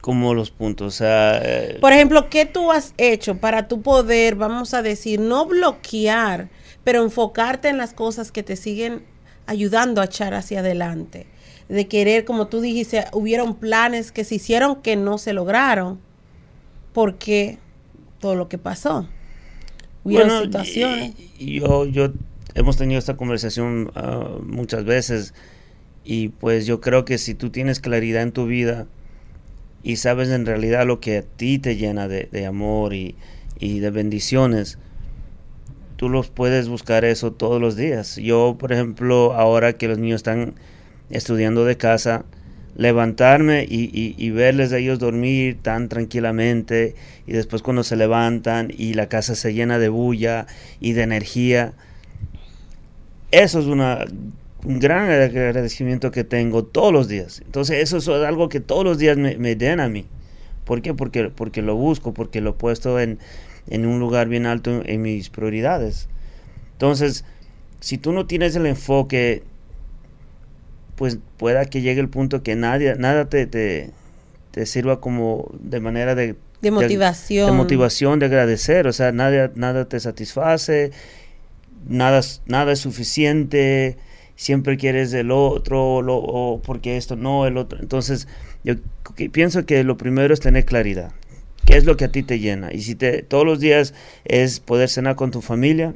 Como 0.00 0.32
los 0.32 0.50
puntos, 0.50 1.02
eh, 1.04 1.76
por 1.78 1.92
ejemplo, 1.92 2.30
¿qué 2.30 2.46
tú 2.46 2.72
has 2.72 2.94
hecho 2.96 3.36
para 3.36 3.68
tu 3.68 3.82
poder, 3.82 4.34
vamos 4.34 4.72
a 4.72 4.80
decir, 4.80 5.20
no 5.20 5.44
bloquear, 5.44 6.48
pero 6.84 7.02
enfocarte 7.02 7.68
en 7.68 7.76
las 7.76 7.92
cosas 7.92 8.32
que 8.32 8.42
te 8.42 8.56
siguen 8.56 9.04
ayudando 9.50 10.00
a 10.00 10.04
echar 10.04 10.32
hacia 10.34 10.60
adelante. 10.60 11.26
De 11.70 11.86
querer, 11.86 12.24
como 12.24 12.48
tú 12.48 12.60
dijiste, 12.60 13.04
hubieron 13.12 13.54
planes 13.54 14.12
que 14.12 14.24
se 14.24 14.34
hicieron 14.34 14.82
que 14.82 14.96
no 14.96 15.18
se 15.18 15.32
lograron. 15.32 16.00
Porque 16.92 17.58
todo 18.18 18.34
lo 18.34 18.48
que 18.48 18.58
pasó. 18.58 19.08
Hubieron 20.04 20.44
situaciones. 20.44 21.14
yo, 21.38 21.86
yo 21.86 22.12
hemos 22.54 22.76
tenido 22.76 22.98
esta 22.98 23.16
conversación 23.16 23.90
ah, 23.94 24.36
muchas 24.44 24.84
veces. 24.84 25.34
Y 26.04 26.28
pues 26.28 26.66
yo 26.66 26.80
creo 26.80 27.04
que 27.04 27.18
si 27.18 27.34
tú 27.34 27.50
tienes 27.50 27.80
claridad 27.80 28.22
en 28.22 28.32
tu 28.32 28.46
vida 28.46 28.86
y 29.82 29.96
sabes 29.96 30.30
en 30.30 30.46
realidad 30.46 30.86
lo 30.86 31.00
que 31.00 31.18
a 31.18 31.22
ti 31.22 31.58
te 31.58 31.76
llena 31.76 32.08
de, 32.08 32.46
amor 32.46 32.94
y, 32.94 33.14
y 33.58 33.80
de 33.80 33.90
bendiciones, 33.90 34.78
tú 35.96 36.08
los 36.08 36.28
puedes 36.28 36.68
buscar 36.68 37.04
eso 37.04 37.32
todos 37.32 37.60
los 37.60 37.76
días. 37.76 38.16
Yo, 38.16 38.56
por 38.58 38.72
ejemplo, 38.72 39.34
ahora 39.34 39.74
que 39.74 39.88
los 39.88 39.98
niños 39.98 40.16
están 40.16 40.54
estudiando 41.10 41.64
de 41.64 41.76
casa, 41.76 42.24
levantarme 42.76 43.66
y, 43.68 44.30
verles 44.30 44.72
a 44.72 44.78
ellos 44.78 44.98
dormir 44.98 45.58
tan 45.60 45.88
tranquilamente 45.88 46.94
y 47.26 47.32
después 47.32 47.62
cuando 47.62 47.84
se 47.84 47.96
levantan 47.96 48.72
y 48.76 48.94
la 48.94 49.08
casa 49.08 49.34
se 49.34 49.52
llena 49.52 49.78
de 49.78 49.88
bulla 49.88 50.46
y 50.80 50.92
de 50.92 51.02
energía, 51.02 51.74
eso 53.32 53.60
es 53.60 53.66
una, 53.66 54.06
un 54.64 54.78
gran 54.78 55.10
agradecimiento 55.10 56.10
que 56.10 56.24
tengo 56.24 56.64
todos 56.64 56.92
los 56.92 57.08
días. 57.08 57.42
Entonces 57.44 57.82
eso 57.82 57.98
es 57.98 58.08
algo 58.08 58.48
que 58.48 58.60
todos 58.60 58.84
los 58.84 58.98
días 58.98 59.16
me, 59.16 59.36
me 59.36 59.56
den 59.56 59.80
a 59.80 59.88
mí. 59.88 60.06
¿Por 60.64 60.82
qué? 60.82 60.94
Porque, 60.94 61.30
porque 61.30 61.62
lo 61.62 61.74
busco, 61.76 62.14
porque 62.14 62.40
lo 62.40 62.50
he 62.50 62.54
puesto 62.54 63.00
en, 63.00 63.18
en 63.68 63.86
un 63.86 64.00
lugar 64.00 64.28
bien 64.28 64.46
alto 64.46 64.82
en, 64.84 65.02
mis 65.02 65.30
prioridades. 65.30 66.08
Entonces, 66.72 67.24
si 67.80 67.98
tú 67.98 68.12
no 68.12 68.26
tienes 68.26 68.56
el 68.56 68.66
enfoque, 68.66 69.42
pues 71.00 71.16
pueda 71.38 71.64
que 71.64 71.80
llegue 71.80 71.98
el 71.98 72.10
punto 72.10 72.42
que 72.42 72.56
nadie, 72.56 72.94
nada 72.98 73.24
te, 73.24 73.46
te, 73.46 74.66
sirva 74.66 75.00
como 75.00 75.50
de 75.58 75.80
manera 75.80 76.14
de, 76.14 76.36
de 76.60 76.70
motivación. 76.70 77.46
De, 77.46 77.56
motivación, 77.56 78.18
de 78.18 78.26
agradecer. 78.26 78.86
O 78.86 78.92
sea, 78.92 79.10
nada, 79.10 79.50
nada 79.54 79.88
te 79.88 79.98
satisface, 79.98 80.90
nada, 81.88 82.20
nada 82.44 82.72
es 82.72 82.80
suficiente, 82.80 83.96
siempre 84.36 84.76
quieres 84.76 85.14
el 85.14 85.30
otro, 85.30 86.02
lo, 86.02 86.18
o 86.18 86.60
porque 86.60 86.98
esto 86.98 87.16
no, 87.16 87.46
el 87.46 87.56
otro. 87.56 87.80
Entonces, 87.80 88.28
yo 88.62 88.74
pienso 89.32 89.64
que 89.64 89.82
lo 89.84 89.96
primero 89.96 90.34
es 90.34 90.40
tener 90.40 90.66
claridad. 90.66 91.12
¿Qué 91.64 91.78
es 91.78 91.86
lo 91.86 91.96
que 91.96 92.04
a 92.04 92.12
ti 92.12 92.22
te 92.22 92.40
llena? 92.40 92.74
Y 92.74 92.82
si 92.82 92.94
te, 92.94 93.22
todos 93.22 93.46
los 93.46 93.58
días 93.58 93.94
es 94.26 94.60
poder 94.60 94.90
cenar 94.90 95.16
con 95.16 95.30
tu 95.30 95.40
familia, 95.40 95.94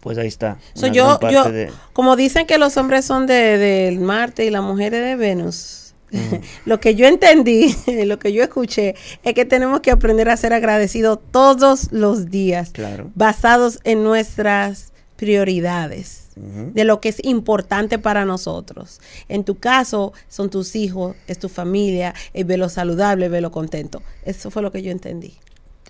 pues 0.00 0.18
ahí 0.18 0.26
está. 0.26 0.58
yo, 0.92 1.18
yo 1.30 1.44
como 1.92 2.16
dicen 2.16 2.46
que 2.46 2.58
los 2.58 2.76
hombres 2.76 3.04
son 3.04 3.26
del 3.26 3.58
de, 3.58 3.98
Marte 4.00 4.44
y 4.44 4.50
las 4.50 4.62
mujeres 4.62 5.02
de 5.02 5.16
Venus, 5.16 5.94
lo 6.66 6.80
que 6.80 6.94
yo 6.94 7.06
entendí, 7.06 7.74
lo 8.04 8.18
que 8.18 8.32
yo 8.32 8.42
escuché, 8.42 8.94
es 9.22 9.34
que 9.34 9.44
tenemos 9.44 9.80
que 9.80 9.90
aprender 9.90 10.28
a 10.28 10.36
ser 10.36 10.52
agradecidos 10.52 11.18
todos 11.30 11.92
los 11.92 12.30
días, 12.30 12.70
claro. 12.70 13.10
basados 13.14 13.80
en 13.84 14.04
nuestras 14.04 14.92
prioridades 15.16 16.24
de 16.36 16.84
lo 16.84 17.00
que 17.00 17.10
es 17.10 17.24
importante 17.24 17.98
para 17.98 18.24
nosotros. 18.24 19.00
En 19.28 19.44
tu 19.44 19.54
caso, 19.54 20.12
son 20.28 20.50
tus 20.50 20.74
hijos, 20.74 21.14
es 21.28 21.38
tu 21.38 21.48
familia, 21.48 22.12
es 22.32 22.44
verlo 22.44 22.68
saludable, 22.68 23.28
verlo 23.28 23.52
contento. 23.52 24.02
Eso 24.24 24.50
fue 24.50 24.60
lo 24.60 24.72
que 24.72 24.82
yo 24.82 24.90
entendí. 24.90 25.34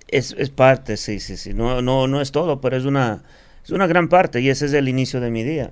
Es, 0.07 0.35
es 0.39 0.51
parte, 0.51 0.99
sí, 0.99 1.19
sí, 1.19 1.39
sí. 1.39 1.55
No, 1.55 1.81
no, 1.81 2.07
no 2.07 2.21
es 2.21 2.31
todo, 2.31 2.61
pero 2.61 2.77
es 2.77 2.85
una, 2.85 3.23
es 3.65 3.71
una 3.71 3.87
gran 3.87 4.09
parte 4.09 4.41
y 4.41 4.51
ese 4.51 4.67
es 4.67 4.73
el 4.75 4.89
inicio 4.89 5.21
de 5.21 5.31
mi 5.31 5.43
día. 5.43 5.71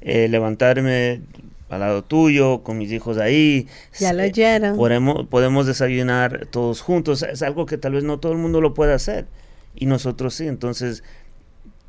Eh, 0.00 0.28
levantarme 0.28 1.20
al 1.68 1.80
lado 1.80 2.02
tuyo, 2.02 2.62
con 2.62 2.78
mis 2.78 2.92
hijos 2.92 3.18
ahí. 3.18 3.66
Ya 3.98 4.12
lo 4.12 4.24
llenan. 4.26 4.76
Podemos, 4.76 5.26
podemos 5.28 5.66
desayunar 5.66 6.46
todos 6.50 6.80
juntos. 6.80 7.22
Es 7.22 7.42
algo 7.42 7.66
que 7.66 7.78
tal 7.78 7.92
vez 7.94 8.04
no 8.04 8.20
todo 8.20 8.32
el 8.32 8.38
mundo 8.38 8.60
lo 8.60 8.74
puede 8.74 8.92
hacer. 8.92 9.26
Y 9.74 9.86
nosotros 9.86 10.34
sí. 10.34 10.46
Entonces, 10.46 11.02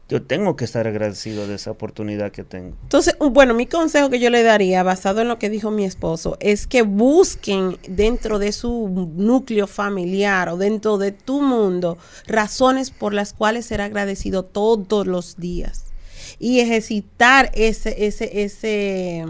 yo 0.10 0.22
tengo 0.22 0.56
que 0.56 0.66
estar 0.66 0.86
agradecido 0.88 1.48
de 1.48 1.56
esa 1.56 1.72
oportunidad 1.72 2.32
que 2.32 2.44
tengo. 2.44 2.76
Entonces, 2.84 3.16
bueno, 3.20 3.54
mi 3.54 3.66
consejo 3.66 4.10
que 4.10 4.20
yo 4.20 4.30
le 4.30 4.44
daría, 4.44 4.84
basado 4.84 5.22
en 5.22 5.28
lo 5.28 5.40
que 5.40 5.50
dijo 5.50 5.72
mi 5.72 5.86
esposo, 5.86 6.38
es 6.40 6.68
que 6.68 6.82
busquen 6.82 7.78
dentro 7.88 8.38
de 8.38 8.52
su 8.52 9.12
núcleo 9.16 9.66
familiar 9.66 10.50
o 10.50 10.58
dentro 10.58 10.98
de 10.98 11.12
tu 11.14 11.42
mundo 11.42 11.98
razones 12.28 12.92
por 12.92 13.14
las 13.14 13.34
cuales 13.34 13.66
ser 13.66 13.82
agradecido 13.82 14.44
todos 14.44 15.08
los 15.08 15.38
días 15.38 15.86
y 16.38 16.60
ejercitar 16.60 17.50
ese, 17.54 18.06
ese, 18.06 18.44
ese 18.44 19.26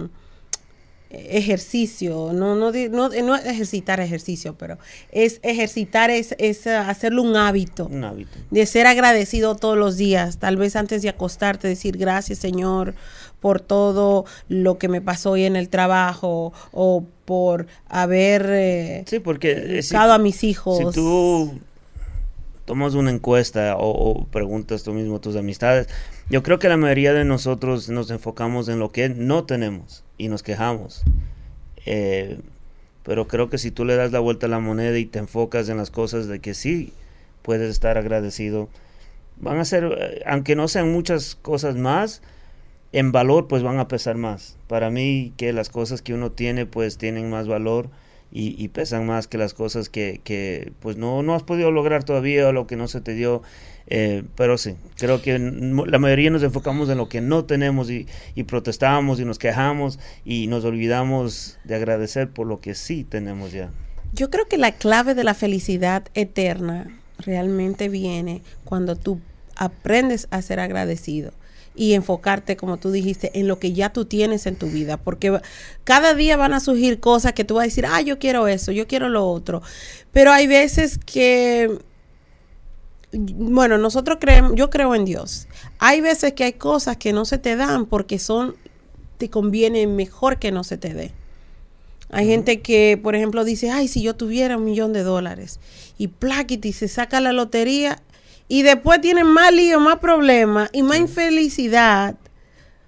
ejercicio, 1.14 2.32
no, 2.34 2.56
no, 2.56 2.72
no, 2.72 3.10
no 3.10 3.36
ejercitar 3.36 4.00
ejercicio, 4.00 4.56
pero 4.58 4.78
es 5.12 5.40
ejercitar, 5.44 6.10
es, 6.10 6.36
es 6.40 6.68
hacerlo 6.68 7.22
un 7.22 7.36
hábito, 7.36 7.86
un 7.88 8.04
hábito. 8.04 8.38
De 8.52 8.66
ser 8.66 8.88
agradecido 8.88 9.56
todos 9.56 9.78
los 9.78 9.98
días, 9.98 10.40
tal 10.40 10.58
vez 10.58 10.76
antes 10.76 11.02
de 11.02 11.10
acostarte, 11.10 11.68
decir 11.68 11.98
gracias 11.98 12.40
Señor 12.40 12.96
por 13.40 13.60
todo 13.60 14.26
lo 14.48 14.78
que 14.78 14.88
me 14.88 15.02
pasó 15.02 15.32
hoy 15.32 15.44
en 15.44 15.56
el 15.56 15.70
trabajo 15.70 16.54
o 16.72 17.06
por 17.26 17.68
haber 17.88 18.46
eh, 18.50 19.04
sí, 19.06 19.20
porque 19.20 19.82
a 19.92 20.18
mis 20.18 20.44
hijos. 20.44 20.78
Si 20.78 20.86
tú 20.94 21.60
tomas 22.66 22.94
una 22.94 23.12
encuesta 23.12 23.76
o, 23.76 23.90
o, 23.90 24.26
preguntas 24.28 24.84
tú 24.84 24.94
mismo 24.94 25.18
a 25.18 25.22
tus 25.22 25.36
amistades, 25.36 25.88
yo 26.30 26.42
creo 26.42 26.58
que 26.58 26.70
la 26.70 26.78
mayoría 26.78 27.14
de 27.14 27.26
nosotros 27.26 27.90
nos 27.90 28.10
enfocamos 28.12 28.70
en 28.70 28.80
lo 28.80 28.92
que 28.92 29.10
no 29.10 29.44
tenemos 29.44 30.03
y 30.18 30.28
nos 30.28 30.44
quejamos. 30.44 31.04
Eh, 31.86 32.40
pero 33.04 33.28
creo 33.28 33.50
que 33.50 33.58
si 33.58 33.72
tú 33.72 33.86
le 33.86 33.96
das 33.96 34.12
la 34.12 34.20
vuelta 34.20 34.46
a 34.46 34.50
la 34.50 34.60
moneda 34.60 34.98
y 34.98 35.06
te 35.06 35.20
enfocas 35.20 35.68
en 35.70 35.78
las 35.78 35.92
cosas 35.92 36.28
de 36.28 36.40
que 36.40 36.54
sí 36.54 36.94
puedes 37.42 37.70
estar 37.70 37.98
agradecido, 37.98 38.70
van 39.38 39.58
a 39.58 39.66
ser, 39.66 40.24
aunque 40.26 40.56
no 40.56 40.68
sean 40.68 40.92
muchas 40.92 41.36
cosas 41.36 41.76
más, 41.76 42.22
en 42.94 43.12
valor 43.12 43.48
pues 43.48 43.64
van 43.64 43.80
a 43.80 43.88
pesar 43.88 44.16
más. 44.16 44.58
Para 44.68 44.90
mí 44.90 45.34
que 45.36 45.52
las 45.52 45.70
cosas 45.70 46.02
que 46.02 46.14
uno 46.14 46.32
tiene 46.32 46.66
pues 46.66 46.98
tienen 46.98 47.30
más 47.30 47.48
valor 47.48 47.90
y, 48.32 48.56
y 48.64 48.70
pesan 48.70 49.06
más 49.06 49.28
que 49.28 49.38
las 49.38 49.54
cosas 49.54 49.90
que, 49.90 50.22
que 50.24 50.72
pues 50.80 50.96
no, 50.96 51.24
no 51.24 51.36
has 51.36 51.44
podido 51.44 51.72
lograr 51.72 52.04
todavía 52.04 52.48
o 52.48 52.54
lo 52.54 52.68
que 52.68 52.78
no 52.78 52.88
se 52.88 53.02
te 53.02 53.14
dio 53.14 53.42
eh, 53.88 54.24
pero 54.36 54.58
sí, 54.58 54.76
creo 54.98 55.22
que 55.22 55.38
la 55.38 56.00
mayoría 56.00 56.30
nos 56.30 56.44
enfocamos 56.44 56.90
en 56.90 56.98
lo 56.98 57.10
que 57.10 57.22
no 57.22 57.46
tenemos 57.46 57.90
y, 57.90 58.08
protestamos 58.48 59.20
y 59.20 59.26
nos 59.26 59.40
quejamos 59.40 60.00
y 60.26 60.48
nos 60.48 60.66
olvidamos 60.66 61.58
de 61.64 61.76
agradecer 61.76 62.30
por 62.30 62.48
lo 62.48 62.60
que 62.60 62.76
sí 62.76 63.04
tenemos 63.04 63.52
ya. 63.52 63.72
Yo 64.14 64.30
creo 64.30 64.48
que 64.48 64.58
la 64.58 64.72
clave 64.74 65.16
de 65.16 65.24
la 65.24 65.34
felicidad 65.34 66.06
eterna 66.14 67.00
realmente 67.18 67.90
viene 67.90 68.42
cuando 68.64 68.96
tú 68.96 69.20
aprendes 69.56 70.28
a 70.32 70.42
ser 70.42 70.60
agradecido 70.60 71.32
y 71.76 71.94
enfocarte, 71.94 72.56
como 72.56 72.78
tú 72.78 72.92
dijiste, 72.92 73.32
en 73.34 73.48
lo 73.48 73.58
que 73.58 73.74
ya 73.74 73.92
tú 73.92 74.06
tienes 74.06 74.46
en 74.46 74.56
tu 74.56 74.68
vida, 74.68 74.98
porque 74.98 75.40
cada 75.84 76.14
día 76.14 76.38
van 76.38 76.54
a 76.54 76.60
surgir 76.60 77.00
cosas 77.00 77.34
que 77.34 77.44
tú 77.44 77.56
vas 77.56 77.64
a 77.64 77.66
decir, 77.66 77.86
ah, 77.88 78.02
yo 78.02 78.20
quiero 78.20 78.48
eso, 78.48 78.72
yo 78.72 78.88
quiero 78.88 79.10
lo 79.10 79.28
otro, 79.28 79.64
pero 80.12 80.32
hay 80.32 80.46
veces 80.46 81.00
que 81.00 81.80
bueno, 83.14 83.78
nosotros 83.78 84.18
creemos, 84.20 84.54
yo 84.56 84.70
creo 84.70 84.96
en 84.96 85.06
Dios. 85.06 85.48
Hay 85.80 86.02
veces 86.02 86.34
que 86.34 86.44
hay 86.44 86.54
cosas 86.54 86.98
que 86.98 87.14
no 87.14 87.26
se 87.26 87.38
te 87.38 87.56
dan 87.56 87.86
porque 87.86 88.20
son, 88.20 88.56
te 89.18 89.30
conviene 89.30 89.88
mejor 89.88 90.40
que 90.40 90.52
no 90.52 90.64
se 90.64 90.78
te 90.78 90.94
dé. 90.94 91.12
Hay 92.10 92.28
gente 92.28 92.62
que, 92.62 93.00
por 93.02 93.16
ejemplo, 93.16 93.44
dice, 93.44 93.72
ay, 93.72 93.88
si 93.88 94.02
yo 94.02 94.16
tuviera 94.16 94.58
un 94.58 94.66
millón 94.66 94.94
de 94.94 95.04
dólares 95.04 95.60
y 95.98 96.10
plaquiti 96.10 96.74
se 96.74 96.88
saca 96.88 97.20
la 97.20 97.34
lotería 97.34 98.02
y 98.48 98.62
después 98.62 99.02
tienen 99.02 99.28
más 99.28 99.52
lío, 99.54 99.80
más 99.80 100.00
problemas 100.00 100.70
y 100.74 100.84
más 100.84 100.98
infelicidad 100.98 102.16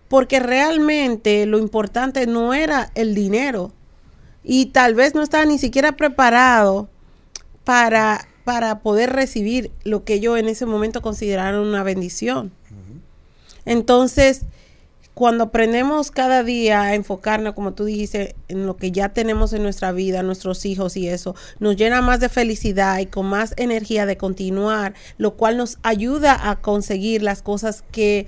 porque 0.08 0.40
realmente 0.40 1.46
lo 1.46 1.58
importante 1.58 2.28
no 2.28 2.54
era 2.54 2.92
el 2.96 3.16
dinero 3.16 3.72
y 4.44 4.68
tal 4.68 4.94
vez 4.94 5.16
no 5.16 5.24
estaba 5.24 5.46
ni 5.46 5.58
siquiera 5.58 5.94
preparado 5.94 6.88
para 7.64 8.28
para 8.46 8.80
poder 8.80 9.12
recibir 9.12 9.72
lo 9.84 10.06
que 10.06 10.14
ellos 10.14 10.38
en 10.38 10.48
ese 10.48 10.66
momento 10.66 11.02
consideraron 11.02 11.68
una 11.68 11.84
bendición. 11.84 12.52
Entonces, 13.66 14.43
cuando 15.16 15.46
aprendemos 15.46 16.12
cada 16.12 16.43
día 16.43 16.84
a 16.84 16.93
enfocarnos, 16.93 17.56
como 17.56 17.74
tú 17.74 17.86
dijiste, 17.86 18.36
en 18.48 18.68
lo 18.68 18.78
que 18.78 18.91
ya 18.91 19.10
tenemos 19.10 19.52
en 19.54 19.64
nuestra 19.64 19.91
vida, 19.91 20.22
nuestros 20.22 20.64
hijos 20.66 20.96
y 20.96 21.10
eso, 21.10 21.36
nos 21.60 21.76
llena 21.76 22.04
más 22.04 22.20
de 22.20 22.30
felicidad 22.30 23.00
y 23.00 23.08
con 23.08 23.26
más 23.26 23.56
energía 23.58 24.06
de 24.06 24.18
continuar, 24.18 24.93
lo 25.18 25.34
cual 25.34 25.58
nos 25.58 25.80
ayuda 25.82 26.50
a 26.50 26.58
conseguir 26.62 27.24
las 27.24 27.41
cosas 27.41 27.84
que 27.91 28.28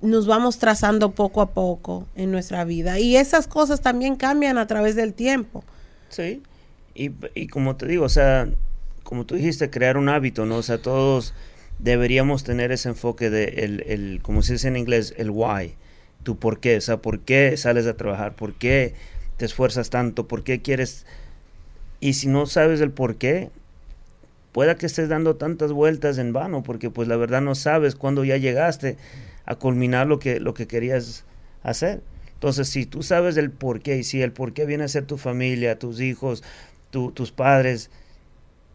nos 0.00 0.26
vamos 0.26 0.58
trazando 0.58 1.10
poco 1.10 1.40
a 1.40 1.50
poco 1.50 2.06
en 2.14 2.30
nuestra 2.30 2.64
vida. 2.64 3.00
Y 3.00 3.16
esas 3.16 3.48
cosas 3.48 3.80
también 3.80 4.14
cambian 4.14 4.58
a 4.58 4.68
través 4.68 4.94
del 4.94 5.12
tiempo. 5.14 5.64
Sí, 6.08 6.42
y, 6.94 7.10
y 7.34 7.48
como 7.48 7.74
te 7.74 7.86
digo, 7.86 8.04
o 8.04 8.10
sea, 8.10 8.46
como 9.06 9.24
tú 9.24 9.36
dijiste, 9.36 9.70
crear 9.70 9.96
un 9.96 10.08
hábito, 10.08 10.46
¿no? 10.46 10.56
O 10.56 10.62
sea, 10.64 10.78
todos 10.78 11.32
deberíamos 11.78 12.42
tener 12.42 12.72
ese 12.72 12.88
enfoque 12.88 13.30
de, 13.30 13.44
el, 13.44 13.84
el, 13.86 14.20
como 14.20 14.42
se 14.42 14.54
dice 14.54 14.66
en 14.66 14.76
inglés, 14.76 15.14
el 15.16 15.30
why. 15.30 15.76
tu 16.24 16.38
por 16.40 16.58
qué, 16.58 16.76
o 16.76 16.80
sea, 16.80 16.96
por 16.96 17.20
qué 17.20 17.56
sales 17.56 17.86
a 17.86 17.96
trabajar, 17.96 18.34
por 18.34 18.54
qué 18.54 18.94
te 19.36 19.44
esfuerzas 19.44 19.90
tanto, 19.90 20.26
por 20.26 20.42
qué 20.42 20.60
quieres... 20.60 21.06
Y 22.00 22.14
si 22.14 22.26
no 22.26 22.46
sabes 22.46 22.80
el 22.80 22.90
por 22.90 23.14
qué, 23.14 23.50
pueda 24.50 24.74
que 24.74 24.86
estés 24.86 25.08
dando 25.08 25.36
tantas 25.36 25.70
vueltas 25.70 26.18
en 26.18 26.32
vano, 26.32 26.64
porque 26.64 26.90
pues 26.90 27.06
la 27.06 27.16
verdad 27.16 27.42
no 27.42 27.54
sabes 27.54 27.94
cuándo 27.94 28.24
ya 28.24 28.38
llegaste 28.38 28.96
a 29.44 29.54
culminar 29.54 30.08
lo 30.08 30.18
que, 30.18 30.40
lo 30.40 30.52
que 30.52 30.66
querías 30.66 31.24
hacer. 31.62 32.02
Entonces, 32.34 32.68
si 32.68 32.86
tú 32.86 33.04
sabes 33.04 33.36
el 33.36 33.52
por 33.52 33.80
qué, 33.82 33.98
y 33.98 34.02
si 34.02 34.20
el 34.20 34.32
por 34.32 34.52
qué 34.52 34.66
viene 34.66 34.82
a 34.82 34.88
ser 34.88 35.06
tu 35.06 35.16
familia, 35.16 35.78
tus 35.78 36.00
hijos, 36.00 36.42
tus 36.90 37.30
padres, 37.30 37.88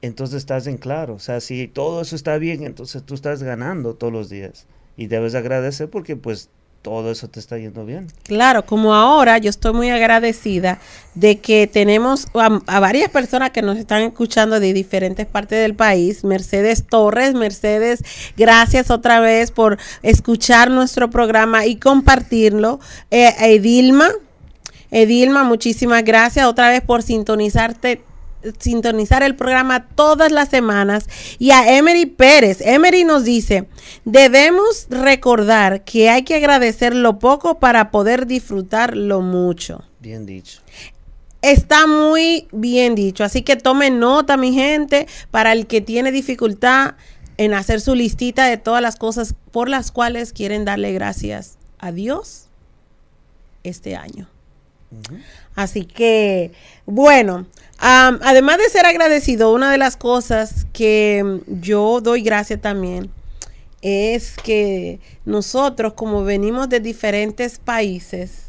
entonces 0.01 0.37
estás 0.37 0.67
en 0.67 0.77
claro. 0.77 1.15
O 1.15 1.19
sea, 1.19 1.39
si 1.39 1.67
todo 1.67 2.01
eso 2.01 2.15
está 2.15 2.37
bien, 2.37 2.63
entonces 2.63 3.03
tú 3.03 3.13
estás 3.13 3.43
ganando 3.43 3.95
todos 3.95 4.11
los 4.11 4.29
días. 4.29 4.65
Y 4.97 5.07
debes 5.07 5.35
agradecer 5.35 5.89
porque 5.89 6.15
pues 6.15 6.49
todo 6.81 7.11
eso 7.11 7.27
te 7.29 7.39
está 7.39 7.57
yendo 7.57 7.85
bien. 7.85 8.07
Claro, 8.23 8.65
como 8.65 8.95
ahora 8.95 9.37
yo 9.37 9.49
estoy 9.49 9.73
muy 9.73 9.89
agradecida 9.89 10.79
de 11.13 11.39
que 11.39 11.67
tenemos 11.67 12.27
a, 12.33 12.79
varias 12.79 13.09
personas 13.09 13.51
que 13.51 13.61
nos 13.61 13.77
están 13.77 14.01
escuchando 14.01 14.59
de 14.59 14.73
diferentes 14.73 15.27
partes 15.27 15.61
del 15.61 15.75
país. 15.75 16.23
Mercedes 16.23 16.85
Torres, 16.87 17.35
Mercedes, 17.35 18.03
gracias 18.35 18.89
otra 18.89 19.19
vez 19.19 19.51
por 19.51 19.77
escuchar 20.01 20.71
nuestro 20.71 21.09
programa 21.09 21.65
y 21.65 21.75
compartirlo. 21.75 22.79
Eh, 23.11 23.33
Edilma, 23.39 24.09
Edilma, 24.89 25.43
muchísimas 25.43 26.03
gracias 26.03 26.47
otra 26.47 26.69
vez 26.69 26.81
por 26.81 27.03
sintonizarte 27.03 28.01
sintonizar 28.59 29.23
el 29.23 29.35
programa 29.35 29.87
todas 29.87 30.31
las 30.31 30.49
semanas. 30.49 31.07
Y 31.39 31.51
a 31.51 31.77
Emery 31.77 32.05
Pérez. 32.05 32.61
Emery 32.61 33.03
nos 33.03 33.23
dice, 33.23 33.67
debemos 34.05 34.87
recordar 34.89 35.83
que 35.83 36.09
hay 36.09 36.23
que 36.23 36.35
agradecer 36.35 36.95
lo 36.95 37.19
poco 37.19 37.59
para 37.59 37.91
poder 37.91 38.27
disfrutar 38.27 38.95
lo 38.95 39.21
mucho. 39.21 39.83
Bien 39.99 40.25
dicho. 40.25 40.61
Está 41.41 41.87
muy 41.87 42.47
bien 42.51 42.95
dicho. 42.95 43.23
Así 43.23 43.41
que 43.41 43.55
tomen 43.55 43.99
nota, 43.99 44.37
mi 44.37 44.53
gente, 44.53 45.07
para 45.31 45.53
el 45.53 45.65
que 45.65 45.81
tiene 45.81 46.11
dificultad 46.11 46.95
en 47.37 47.53
hacer 47.53 47.81
su 47.81 47.95
listita 47.95 48.45
de 48.45 48.57
todas 48.57 48.81
las 48.81 48.95
cosas 48.95 49.33
por 49.51 49.67
las 49.67 49.91
cuales 49.91 50.33
quieren 50.33 50.65
darle 50.65 50.93
gracias 50.93 51.57
a 51.79 51.91
Dios 51.91 52.45
este 53.63 53.95
año. 53.95 54.27
Así 55.55 55.85
que, 55.85 56.51
bueno, 56.85 57.47
además 57.81 58.57
de 58.59 58.69
ser 58.69 58.85
agradecido, 58.85 59.53
una 59.53 59.71
de 59.71 59.77
las 59.77 59.97
cosas 59.97 60.67
que 60.73 61.41
yo 61.47 61.99
doy 62.01 62.21
gracias 62.21 62.61
también 62.61 63.11
es 63.81 64.35
que 64.35 64.99
nosotros, 65.25 65.93
como 65.93 66.23
venimos 66.23 66.69
de 66.69 66.79
diferentes 66.79 67.57
países, 67.57 68.45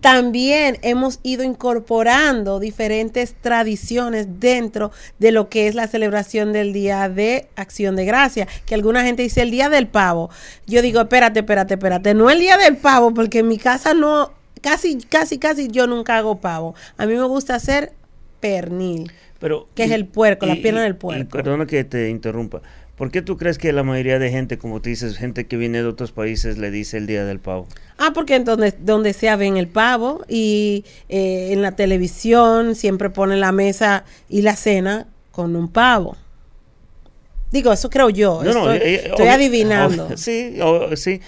también 0.00 0.78
hemos 0.82 1.18
ido 1.22 1.44
incorporando 1.44 2.58
diferentes 2.58 3.34
tradiciones 3.40 4.26
dentro 4.38 4.90
de 5.18 5.32
lo 5.32 5.48
que 5.48 5.66
es 5.66 5.74
la 5.74 5.86
celebración 5.86 6.52
del 6.52 6.72
Día 6.72 7.08
de 7.08 7.48
Acción 7.56 7.96
de 7.96 8.04
Gracia, 8.04 8.46
que 8.66 8.74
alguna 8.74 9.02
gente 9.04 9.22
dice 9.22 9.40
el 9.40 9.50
Día 9.50 9.70
del 9.70 9.88
Pavo. 9.88 10.28
Yo 10.66 10.82
digo, 10.82 11.00
espérate, 11.00 11.40
espérate, 11.40 11.74
espérate, 11.74 12.12
no 12.12 12.28
el 12.28 12.40
Día 12.40 12.58
del 12.58 12.76
Pavo, 12.76 13.14
porque 13.14 13.38
en 13.38 13.48
mi 13.48 13.56
casa 13.56 13.94
no, 13.94 14.32
casi, 14.60 14.96
casi, 14.96 15.38
casi 15.38 15.68
yo 15.68 15.86
nunca 15.86 16.18
hago 16.18 16.40
pavo. 16.40 16.74
A 16.98 17.06
mí 17.06 17.14
me 17.14 17.24
gusta 17.24 17.54
hacer 17.54 17.92
pernil, 18.40 19.12
Pero, 19.38 19.68
que 19.74 19.84
es 19.84 19.90
el 19.90 20.06
puerco, 20.06 20.46
la 20.46 20.56
pierna 20.56 20.82
del 20.82 20.96
puerco. 20.96 21.30
perdona 21.30 21.66
que 21.66 21.84
te 21.84 22.08
interrumpa. 22.08 22.62
¿Por 23.00 23.10
qué 23.10 23.22
tú 23.22 23.38
crees 23.38 23.56
que 23.56 23.72
la 23.72 23.82
mayoría 23.82 24.18
de 24.18 24.30
gente, 24.30 24.58
como 24.58 24.82
tú 24.82 24.90
dices, 24.90 25.16
gente 25.16 25.46
que 25.46 25.56
viene 25.56 25.78
de 25.78 25.88
otros 25.88 26.12
países, 26.12 26.58
le 26.58 26.70
dice 26.70 26.98
el 26.98 27.06
día 27.06 27.24
del 27.24 27.38
pavo? 27.40 27.66
Ah, 27.96 28.10
porque 28.14 28.34
en 28.34 28.44
donde, 28.44 28.74
donde 28.78 29.14
sea 29.14 29.36
ven 29.36 29.56
el 29.56 29.68
pavo 29.68 30.22
y 30.28 30.84
eh, 31.08 31.48
en 31.52 31.62
la 31.62 31.76
televisión 31.76 32.74
siempre 32.74 33.08
ponen 33.08 33.40
la 33.40 33.52
mesa 33.52 34.04
y 34.28 34.42
la 34.42 34.54
cena 34.54 35.06
con 35.30 35.56
un 35.56 35.68
pavo. 35.68 36.14
Digo, 37.50 37.72
eso 37.72 37.90
creo 37.90 38.10
yo. 38.10 38.42
estoy, 38.42 38.76
eh, 38.76 39.10
eh, 39.18 39.30
adivinando. 39.30 40.10
sí, 40.16 40.56
sí. 40.94 41.20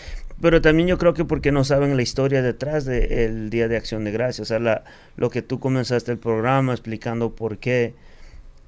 Pero 0.43 0.61
también 0.61 0.89
yo 0.89 0.99
creo 0.99 1.15
que 1.15 1.25
porque 1.25 1.53
no 1.53 1.63
saben 1.63 1.95
la 1.95 2.03
historia 2.03 2.43
detrás 2.43 2.85
del 2.85 3.49
Día 3.49 3.69
de 3.69 3.77
Acción 3.77 4.03
de 4.03 4.11
Gracias, 4.11 4.41
o 4.41 4.45
sea, 4.49 4.59
la, 4.59 4.83
lo 5.17 5.31
que 5.31 5.41
tú 5.41 5.61
comenzaste 5.61 6.11
el 6.11 6.19
programa 6.19 6.73
explicando 6.73 7.31
por 7.31 7.59
qué 7.59 7.95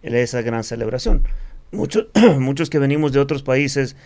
esa 0.04 0.40
gran 0.42 0.62
celebración. 0.62 1.24
Muchos, 1.72 2.06
muchos 2.38 2.70
que 2.70 2.78
venimos 2.78 3.12
de 3.12 3.18
otros 3.18 3.42
países 3.42 3.96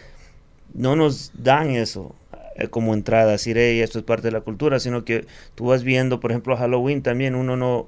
no 0.73 0.97
nos 0.97 1.31
dan 1.35 1.73
eso 1.73 2.15
eh, 2.57 2.69
como 2.69 2.95
entrada, 2.95 3.33
decir, 3.33 3.59
hey, 3.59 3.81
esto 3.81 3.99
es 3.99 4.05
parte 4.07 4.29
de 4.29 4.33
la 4.33 4.41
cultura, 4.41 4.81
sino 4.81 5.05
que 5.05 5.27
tú 5.55 5.67
vas 5.67 5.85
viendo, 5.85 6.21
por 6.21 6.31
ejemplo, 6.31 6.57
Halloween 6.57 7.03
también, 7.03 7.35
uno 7.35 7.59
no, 7.59 7.87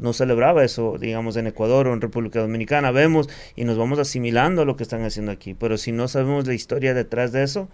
no 0.00 0.12
celebraba 0.12 0.64
eso, 0.64 0.96
digamos, 0.98 1.36
en 1.36 1.46
Ecuador 1.46 1.86
o 1.86 1.94
en 1.94 2.00
República 2.00 2.40
Dominicana, 2.40 2.90
vemos 2.90 3.28
y 3.54 3.62
nos 3.62 3.78
vamos 3.78 4.00
asimilando 4.00 4.62
a 4.62 4.64
lo 4.64 4.74
que 4.74 4.82
están 4.82 5.04
haciendo 5.04 5.30
aquí, 5.30 5.54
pero 5.54 5.78
si 5.78 5.92
no 5.92 6.08
sabemos 6.08 6.48
la 6.48 6.54
historia 6.54 6.94
detrás 6.94 7.30
de 7.30 7.44
eso, 7.44 7.68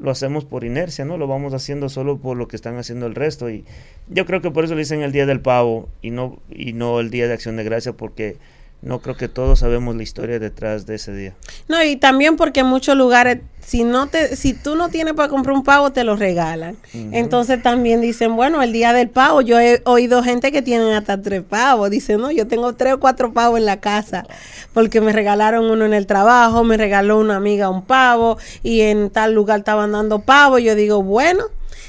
lo 0.00 0.10
hacemos 0.10 0.44
por 0.44 0.64
inercia, 0.64 1.04
¿no? 1.04 1.18
Lo 1.18 1.26
vamos 1.26 1.52
haciendo 1.54 1.88
solo 1.88 2.18
por 2.18 2.36
lo 2.36 2.48
que 2.48 2.56
están 2.56 2.76
haciendo 2.78 3.06
el 3.06 3.14
resto. 3.14 3.50
Y 3.50 3.64
yo 4.08 4.26
creo 4.26 4.40
que 4.40 4.50
por 4.50 4.64
eso 4.64 4.74
le 4.74 4.80
dicen 4.80 5.02
el 5.02 5.12
Día 5.12 5.26
del 5.26 5.40
Pavo 5.40 5.88
y 6.02 6.10
no, 6.10 6.38
y 6.50 6.72
no 6.72 7.00
el 7.00 7.10
Día 7.10 7.28
de 7.28 7.34
Acción 7.34 7.56
de 7.56 7.64
Gracia, 7.64 7.92
porque 7.92 8.36
no 8.82 9.00
creo 9.00 9.14
que 9.14 9.28
todos 9.28 9.58
sabemos 9.58 9.94
la 9.94 10.02
historia 10.02 10.38
detrás 10.38 10.86
de 10.86 10.94
ese 10.94 11.12
día. 11.12 11.34
No, 11.68 11.82
y 11.84 11.96
también 11.96 12.36
porque 12.36 12.60
en 12.60 12.66
muchos 12.66 12.96
lugares, 12.96 13.40
si 13.60 13.84
no 13.84 14.06
te, 14.06 14.36
si 14.36 14.54
tú 14.54 14.74
no 14.74 14.88
tienes 14.88 15.12
para 15.12 15.28
comprar 15.28 15.54
un 15.54 15.64
pavo, 15.64 15.90
te 15.90 16.02
lo 16.02 16.16
regalan. 16.16 16.78
Entonces 16.94 17.62
también 17.62 18.00
dicen, 18.00 18.36
bueno, 18.36 18.62
el 18.62 18.72
día 18.72 18.94
del 18.94 19.10
pavo, 19.10 19.42
yo 19.42 19.60
he 19.60 19.82
oído 19.84 20.22
gente 20.22 20.50
que 20.50 20.62
tienen 20.62 20.94
hasta 20.94 21.20
tres 21.20 21.42
pavos. 21.42 21.90
Dicen, 21.90 22.20
no, 22.22 22.30
yo 22.30 22.48
tengo 22.48 22.74
tres 22.74 22.94
o 22.94 23.00
cuatro 23.00 23.34
pavos 23.34 23.58
en 23.58 23.66
la 23.66 23.80
casa, 23.80 24.26
porque 24.72 25.02
me 25.02 25.12
regalaron 25.12 25.70
uno 25.70 25.84
en 25.84 25.92
el 25.92 26.06
trabajo, 26.06 26.64
me 26.64 26.78
regaló 26.78 27.18
una 27.18 27.36
amiga 27.36 27.68
un 27.68 27.82
pavo, 27.82 28.38
y 28.62 28.80
en 28.80 29.10
tal 29.10 29.34
lugar 29.34 29.58
estaban 29.58 29.92
dando 29.92 30.20
pavo. 30.20 30.58
Yo 30.58 30.74
digo, 30.74 31.02
bueno, 31.02 31.44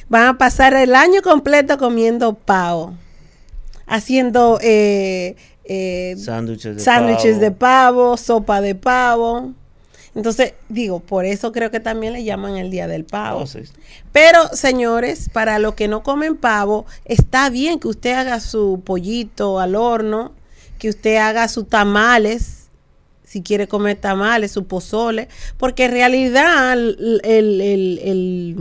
van 0.09 0.27
a 0.27 0.37
pasar 0.37 0.73
el 0.73 0.93
año 0.93 1.21
completo 1.21 1.77
comiendo 1.77 2.33
pavo. 2.33 2.95
Haciendo 3.87 4.57
eh, 4.61 5.35
eh, 5.65 6.15
sándwiches, 6.17 7.39
de, 7.39 7.51
pavo. 7.51 8.17
sopa 8.17 8.61
de 8.61 8.75
pavo. 8.75 9.53
Entonces, 10.13 10.53
digo, 10.67 10.99
por 10.99 11.25
eso 11.25 11.51
creo 11.51 11.71
que 11.71 11.79
también 11.79 12.13
le 12.13 12.23
llaman 12.23 12.57
el 12.57 12.69
Día 12.69 12.87
del 12.87 13.05
Pavo. 13.05 13.43
Oh, 13.43 13.59
Pero, 14.11 14.49
señores, 14.49 15.29
para 15.31 15.57
los 15.57 15.75
que 15.75 15.87
no 15.87 16.03
comen 16.03 16.35
pavo, 16.35 16.85
está 17.05 17.49
bien 17.49 17.79
que 17.79 17.87
usted 17.87 18.13
haga 18.13 18.41
su 18.41 18.81
pollito 18.83 19.61
al 19.61 19.75
horno, 19.75 20.33
que 20.79 20.89
usted 20.89 21.15
haga 21.15 21.47
sus 21.47 21.69
tamales, 21.69 22.67
si 23.23 23.41
quiere 23.41 23.69
comer 23.69 23.95
tamales, 23.95 24.51
su 24.51 24.65
pozole, 24.65 25.29
porque 25.57 25.85
en 25.85 25.91
realidad 25.91 26.73
el, 26.73 27.21
el 27.23 28.57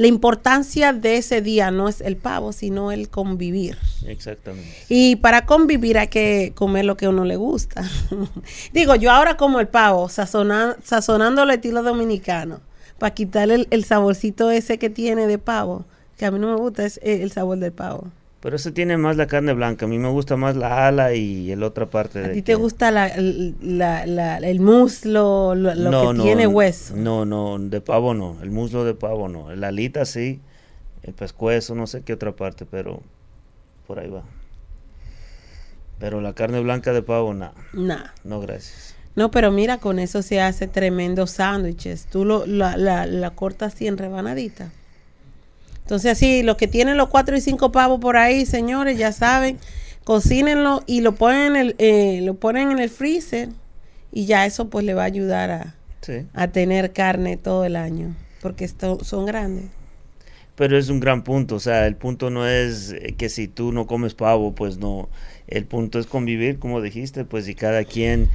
la 0.00 0.06
importancia 0.06 0.94
de 0.94 1.18
ese 1.18 1.42
día 1.42 1.70
no 1.70 1.86
es 1.86 2.00
el 2.00 2.16
pavo, 2.16 2.54
sino 2.54 2.90
el 2.90 3.10
convivir. 3.10 3.76
Exactamente. 4.06 4.72
Y 4.88 5.16
para 5.16 5.44
convivir 5.44 5.98
hay 5.98 6.08
que 6.08 6.52
comer 6.54 6.86
lo 6.86 6.96
que 6.96 7.04
a 7.04 7.10
uno 7.10 7.26
le 7.26 7.36
gusta. 7.36 7.82
Digo, 8.72 8.94
yo 8.94 9.10
ahora 9.10 9.36
como 9.36 9.60
el 9.60 9.68
pavo, 9.68 10.08
sazonando 10.08 11.42
el 11.42 11.50
estilo 11.50 11.82
dominicano, 11.82 12.62
para 12.96 13.12
quitarle 13.12 13.66
el, 13.68 13.84
saborcito 13.84 14.50
ese 14.50 14.78
que 14.78 14.88
tiene 14.88 15.26
de 15.26 15.36
pavo, 15.36 15.84
que 16.16 16.24
a 16.24 16.30
mí 16.30 16.38
no 16.38 16.48
me 16.48 16.56
gusta, 16.56 16.86
es 16.86 16.98
el 17.02 17.30
sabor 17.30 17.58
del 17.58 17.72
pavo. 17.72 18.08
Pero 18.40 18.56
ese 18.56 18.72
tiene 18.72 18.96
más 18.96 19.18
la 19.18 19.26
carne 19.26 19.52
blanca. 19.52 19.84
A 19.84 19.88
mí 19.88 19.98
me 19.98 20.08
gusta 20.08 20.36
más 20.36 20.56
la 20.56 20.86
ala 20.86 21.12
y 21.12 21.54
la 21.54 21.66
otra 21.66 21.90
parte. 21.90 22.24
¿A 22.24 22.32
ti 22.32 22.40
te 22.40 22.54
gusta 22.54 22.90
la, 22.90 23.06
el 23.08 24.60
muslo, 24.60 25.54
lo, 25.54 26.14
que 26.14 26.22
tiene 26.22 26.46
hueso? 26.46 26.96
No, 26.96 27.26
no, 27.26 27.58
de 27.58 27.82
pavo 27.82 28.14
no. 28.14 28.38
El 28.42 28.50
muslo 28.50 28.84
de 28.84 28.94
pavo 28.94 29.28
no. 29.28 29.54
La 29.54 29.68
alita 29.68 30.06
sí. 30.06 30.40
El 31.02 31.12
pescuezo, 31.12 31.74
no 31.74 31.86
sé 31.86 32.02
qué 32.02 32.14
otra 32.14 32.32
parte, 32.32 32.64
pero 32.64 33.02
por 33.86 33.98
ahí 33.98 34.08
va. 34.08 34.22
Pero 35.98 36.22
la 36.22 36.32
carne 36.32 36.60
blanca 36.60 36.94
de 36.94 37.02
pavo, 37.02 37.34
nada. 37.34 37.54
Nada. 37.74 38.14
No, 38.24 38.40
gracias. 38.40 38.94
No, 39.16 39.30
pero 39.30 39.50
mira, 39.50 39.78
con 39.78 39.98
eso 39.98 40.22
se 40.22 40.40
hace 40.40 40.66
tremendos 40.66 41.32
sándwiches. 41.32 42.06
Tú 42.06 42.24
lo, 42.24 42.46
la, 42.46 42.78
la, 42.78 43.04
la 43.04 43.30
cortas 43.32 43.74
así 43.74 43.86
en 43.86 43.98
rebanadita 43.98 44.70
entonces, 45.90 46.12
así, 46.12 46.44
los 46.44 46.56
que 46.56 46.68
tienen 46.68 46.96
los 46.96 47.08
cuatro 47.08 47.36
y 47.36 47.40
cinco 47.40 47.72
pavos 47.72 47.98
por 47.98 48.16
ahí, 48.16 48.46
señores, 48.46 48.96
ya 48.96 49.10
saben, 49.10 49.58
cocínenlo 50.04 50.84
y 50.86 51.00
lo 51.00 51.16
ponen 51.16 51.46
en 51.46 51.56
el, 51.56 51.74
eh, 51.78 52.20
lo 52.22 52.34
ponen 52.34 52.70
en 52.70 52.78
el 52.78 52.88
freezer 52.90 53.48
y 54.12 54.24
ya 54.24 54.46
eso 54.46 54.70
pues 54.70 54.84
le 54.84 54.94
va 54.94 55.02
a 55.02 55.06
ayudar 55.06 55.50
a, 55.50 55.74
a 56.32 56.46
tener 56.46 56.92
carne 56.92 57.36
todo 57.36 57.64
el 57.64 57.74
año, 57.74 58.14
porque 58.40 58.64
esto, 58.64 59.02
son 59.02 59.26
grandes. 59.26 59.64
Pero 60.54 60.78
es 60.78 60.90
un 60.90 61.00
gran 61.00 61.24
punto, 61.24 61.56
o 61.56 61.60
sea, 61.60 61.88
el 61.88 61.96
punto 61.96 62.30
no 62.30 62.46
es 62.46 62.94
que 63.18 63.28
si 63.28 63.48
tú 63.48 63.72
no 63.72 63.88
comes 63.88 64.14
pavo, 64.14 64.54
pues 64.54 64.78
no, 64.78 65.08
el 65.48 65.64
punto 65.64 65.98
es 65.98 66.06
convivir, 66.06 66.60
como 66.60 66.80
dijiste, 66.80 67.24
pues 67.24 67.48
y 67.48 67.56
cada 67.56 67.82
quien 67.82 68.28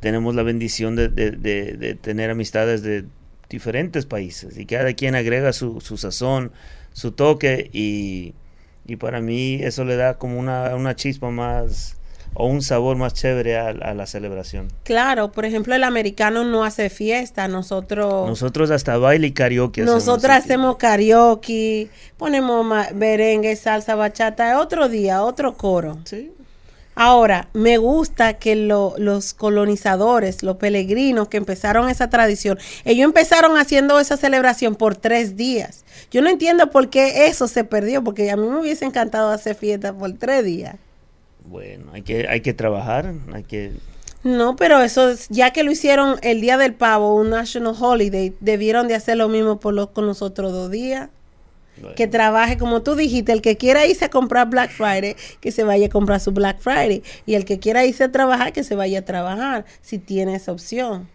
tenemos 0.00 0.34
la 0.34 0.42
bendición 0.42 0.96
de, 0.96 1.08
de, 1.08 1.30
de 1.30 1.94
tener 1.94 2.30
amistades 2.30 2.82
de 2.82 3.04
diferentes 3.50 4.06
países 4.06 4.56
y 4.58 4.64
cada 4.64 4.94
quien 4.94 5.14
agrega 5.14 5.52
su, 5.52 5.80
su 5.80 5.96
sazón, 5.96 6.52
su 6.92 7.12
toque 7.12 7.70
y, 7.72 8.34
y, 8.86 8.96
para 8.96 9.20
mí 9.20 9.60
eso 9.62 9.84
le 9.84 9.96
da 9.96 10.18
como 10.18 10.38
una, 10.38 10.74
una 10.74 10.96
chispa 10.96 11.30
más 11.30 11.96
o 12.34 12.46
un 12.46 12.62
sabor 12.62 12.96
más 12.96 13.12
chévere 13.14 13.58
a, 13.58 13.68
a, 13.68 13.94
la 13.94 14.06
celebración. 14.06 14.68
Claro, 14.84 15.32
por 15.32 15.44
ejemplo, 15.44 15.74
el 15.74 15.82
americano 15.82 16.44
no 16.44 16.64
hace 16.64 16.90
fiesta, 16.90 17.48
nosotros... 17.48 18.28
Nosotros 18.28 18.70
hasta 18.70 18.96
baile 18.98 19.28
y 19.28 19.32
karaoke. 19.32 19.82
Nosotros 19.82 20.30
hacemos, 20.30 20.76
karaoke, 20.76 21.88
ponemos 22.16 22.64
merengue, 22.94 23.56
salsa, 23.56 23.96
bachata, 23.96 24.60
otro 24.60 24.88
día, 24.88 25.22
otro 25.22 25.56
coro. 25.56 25.98
Sí. 26.04 26.32
Ahora, 26.94 27.48
me 27.54 27.78
gusta 27.78 28.34
que 28.34 28.56
lo, 28.56 28.94
los 28.98 29.32
colonizadores, 29.32 30.42
los 30.42 30.56
peregrinos 30.56 31.28
que 31.28 31.36
empezaron 31.36 31.88
esa 31.88 32.10
tradición, 32.10 32.58
ellos 32.84 33.04
empezaron 33.04 33.56
haciendo 33.56 33.98
esa 34.00 34.16
celebración 34.16 34.74
por 34.74 34.96
tres 34.96 35.36
días. 35.36 35.84
Yo 36.10 36.20
no 36.20 36.28
entiendo 36.28 36.70
por 36.70 36.90
qué 36.90 37.26
eso 37.26 37.48
se 37.48 37.64
perdió, 37.64 38.02
porque 38.04 38.30
a 38.30 38.36
mí 38.36 38.46
me 38.46 38.58
hubiese 38.58 38.84
encantado 38.84 39.30
hacer 39.30 39.54
fiesta 39.54 39.92
por 39.92 40.12
tres 40.14 40.44
días. 40.44 40.76
Bueno, 41.46 41.86
hay 41.92 42.02
que, 42.02 42.28
hay 42.28 42.40
que 42.40 42.52
trabajar, 42.54 43.14
hay 43.32 43.44
que... 43.44 43.72
No, 44.22 44.56
pero 44.56 44.82
eso, 44.82 45.12
ya 45.30 45.52
que 45.52 45.64
lo 45.64 45.70
hicieron 45.70 46.18
el 46.22 46.42
Día 46.42 46.58
del 46.58 46.74
Pavo, 46.74 47.16
un 47.16 47.30
National 47.30 47.74
Holiday, 47.78 48.34
debieron 48.40 48.86
de 48.86 48.94
hacer 48.94 49.16
lo 49.16 49.28
mismo 49.28 49.58
por 49.58 49.72
los, 49.72 49.90
con 49.90 50.06
los 50.06 50.20
otros 50.20 50.52
dos 50.52 50.70
días. 50.70 51.08
Bueno. 51.80 51.94
Que 51.96 52.06
trabaje, 52.06 52.58
como 52.58 52.82
tú 52.82 52.94
dijiste, 52.94 53.32
el 53.32 53.42
que 53.42 53.56
quiera 53.56 53.86
irse 53.86 54.04
a 54.04 54.10
comprar 54.10 54.48
Black 54.50 54.70
Friday, 54.70 55.16
que 55.40 55.50
se 55.50 55.64
vaya 55.64 55.86
a 55.86 55.88
comprar 55.90 56.20
su 56.20 56.32
Black 56.32 56.60
Friday. 56.60 57.02
Y 57.26 57.34
el 57.34 57.44
que 57.44 57.58
quiera 57.58 57.84
irse 57.84 58.04
a 58.04 58.12
trabajar, 58.12 58.52
que 58.52 58.64
se 58.64 58.74
vaya 58.74 59.00
a 59.00 59.02
trabajar, 59.02 59.64
si 59.80 59.98
tiene 59.98 60.34
esa 60.34 60.52
opción. 60.52 61.08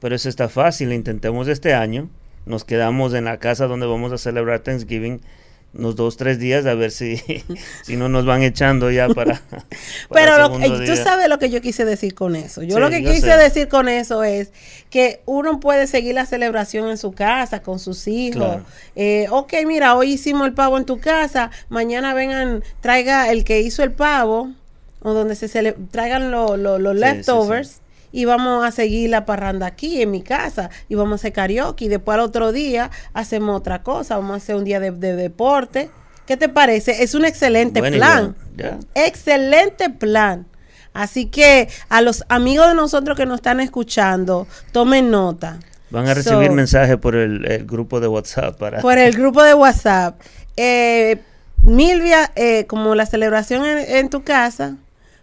Pero 0.00 0.14
eso 0.14 0.28
está 0.28 0.48
fácil, 0.48 0.92
intentemos 0.92 1.48
este 1.48 1.74
año. 1.74 2.10
Nos 2.44 2.64
quedamos 2.64 3.14
en 3.14 3.24
la 3.24 3.38
casa 3.38 3.66
donde 3.66 3.86
vamos 3.86 4.12
a 4.12 4.18
celebrar 4.18 4.60
Thanksgiving 4.60 5.20
unos 5.74 5.96
dos, 5.96 6.16
tres 6.16 6.38
días 6.38 6.66
a 6.66 6.74
ver 6.74 6.90
si, 6.90 7.16
si 7.82 7.96
no 7.96 8.08
nos 8.08 8.26
van 8.26 8.42
echando 8.42 8.90
ya 8.90 9.08
para... 9.08 9.40
para 9.50 9.68
Pero 10.10 10.38
lo, 10.38 10.84
tú 10.84 10.96
sabes 10.96 11.28
lo 11.28 11.38
que 11.38 11.50
yo 11.50 11.60
quise 11.60 11.84
decir 11.84 12.14
con 12.14 12.36
eso. 12.36 12.62
Yo 12.62 12.76
sí, 12.76 12.80
lo 12.80 12.90
que 12.90 13.02
yo 13.02 13.10
quise 13.10 13.32
sé. 13.32 13.36
decir 13.36 13.68
con 13.68 13.88
eso 13.88 14.22
es 14.22 14.50
que 14.90 15.22
uno 15.24 15.60
puede 15.60 15.86
seguir 15.86 16.14
la 16.14 16.26
celebración 16.26 16.90
en 16.90 16.98
su 16.98 17.12
casa, 17.12 17.62
con 17.62 17.78
sus 17.78 18.06
hijos. 18.06 18.42
Claro. 18.42 18.64
Eh, 18.96 19.26
ok, 19.30 19.54
mira, 19.66 19.96
hoy 19.96 20.12
hicimos 20.12 20.46
el 20.46 20.52
pavo 20.52 20.76
en 20.76 20.84
tu 20.84 20.98
casa, 20.98 21.50
mañana 21.68 22.12
vengan, 22.12 22.62
traiga 22.80 23.30
el 23.30 23.44
que 23.44 23.60
hizo 23.60 23.82
el 23.82 23.92
pavo, 23.92 24.52
o 25.02 25.12
donde 25.14 25.34
se 25.34 25.48
traigan 25.90 26.30
los 26.30 26.58
lo, 26.58 26.78
lo 26.78 26.94
leftovers. 26.94 27.68
Sí, 27.68 27.81
y 28.12 28.26
vamos 28.26 28.64
a 28.64 28.70
seguir 28.70 29.10
la 29.10 29.24
parranda 29.24 29.66
aquí 29.66 30.00
en 30.02 30.10
mi 30.10 30.22
casa 30.22 30.70
y 30.88 30.94
vamos 30.94 31.12
a 31.12 31.14
hacer 31.16 31.32
karaoke 31.32 31.86
y 31.86 31.88
después 31.88 32.14
al 32.14 32.20
otro 32.20 32.52
día 32.52 32.90
hacemos 33.14 33.56
otra 33.56 33.82
cosa, 33.82 34.16
vamos 34.16 34.34
a 34.34 34.36
hacer 34.36 34.56
un 34.56 34.64
día 34.64 34.78
de, 34.78 34.92
de 34.92 35.16
deporte. 35.16 35.90
¿Qué 36.26 36.36
te 36.36 36.48
parece? 36.48 37.02
Es 37.02 37.14
un 37.14 37.24
excelente 37.24 37.80
bueno, 37.80 37.96
plan. 37.96 38.36
Ya, 38.56 38.78
ya. 38.94 39.06
Excelente 39.06 39.90
plan. 39.90 40.46
Así 40.94 41.26
que 41.26 41.68
a 41.88 42.00
los 42.02 42.24
amigos 42.28 42.68
de 42.68 42.74
nosotros 42.74 43.16
que 43.16 43.26
nos 43.26 43.36
están 43.36 43.60
escuchando, 43.60 44.46
tomen 44.72 45.10
nota. 45.10 45.58
Van 45.90 46.06
a 46.06 46.14
recibir 46.14 46.48
so, 46.48 46.52
mensajes 46.54 46.96
por 46.96 47.16
el, 47.16 47.44
el, 47.50 47.66
grupo 47.66 48.00
de 48.00 48.08
WhatsApp. 48.08 48.58
Para... 48.58 48.80
Por 48.80 48.98
el 48.98 49.12
grupo 49.16 49.42
de 49.42 49.54
WhatsApp. 49.54 50.20
Eh, 50.56 51.18
Milvia, 51.62 52.32
eh, 52.34 52.66
como 52.66 52.94
la 52.94 53.06
celebración 53.06 53.64
en, 53.64 53.78
en 53.78 54.10
tu 54.10 54.22
casa, 54.22 54.76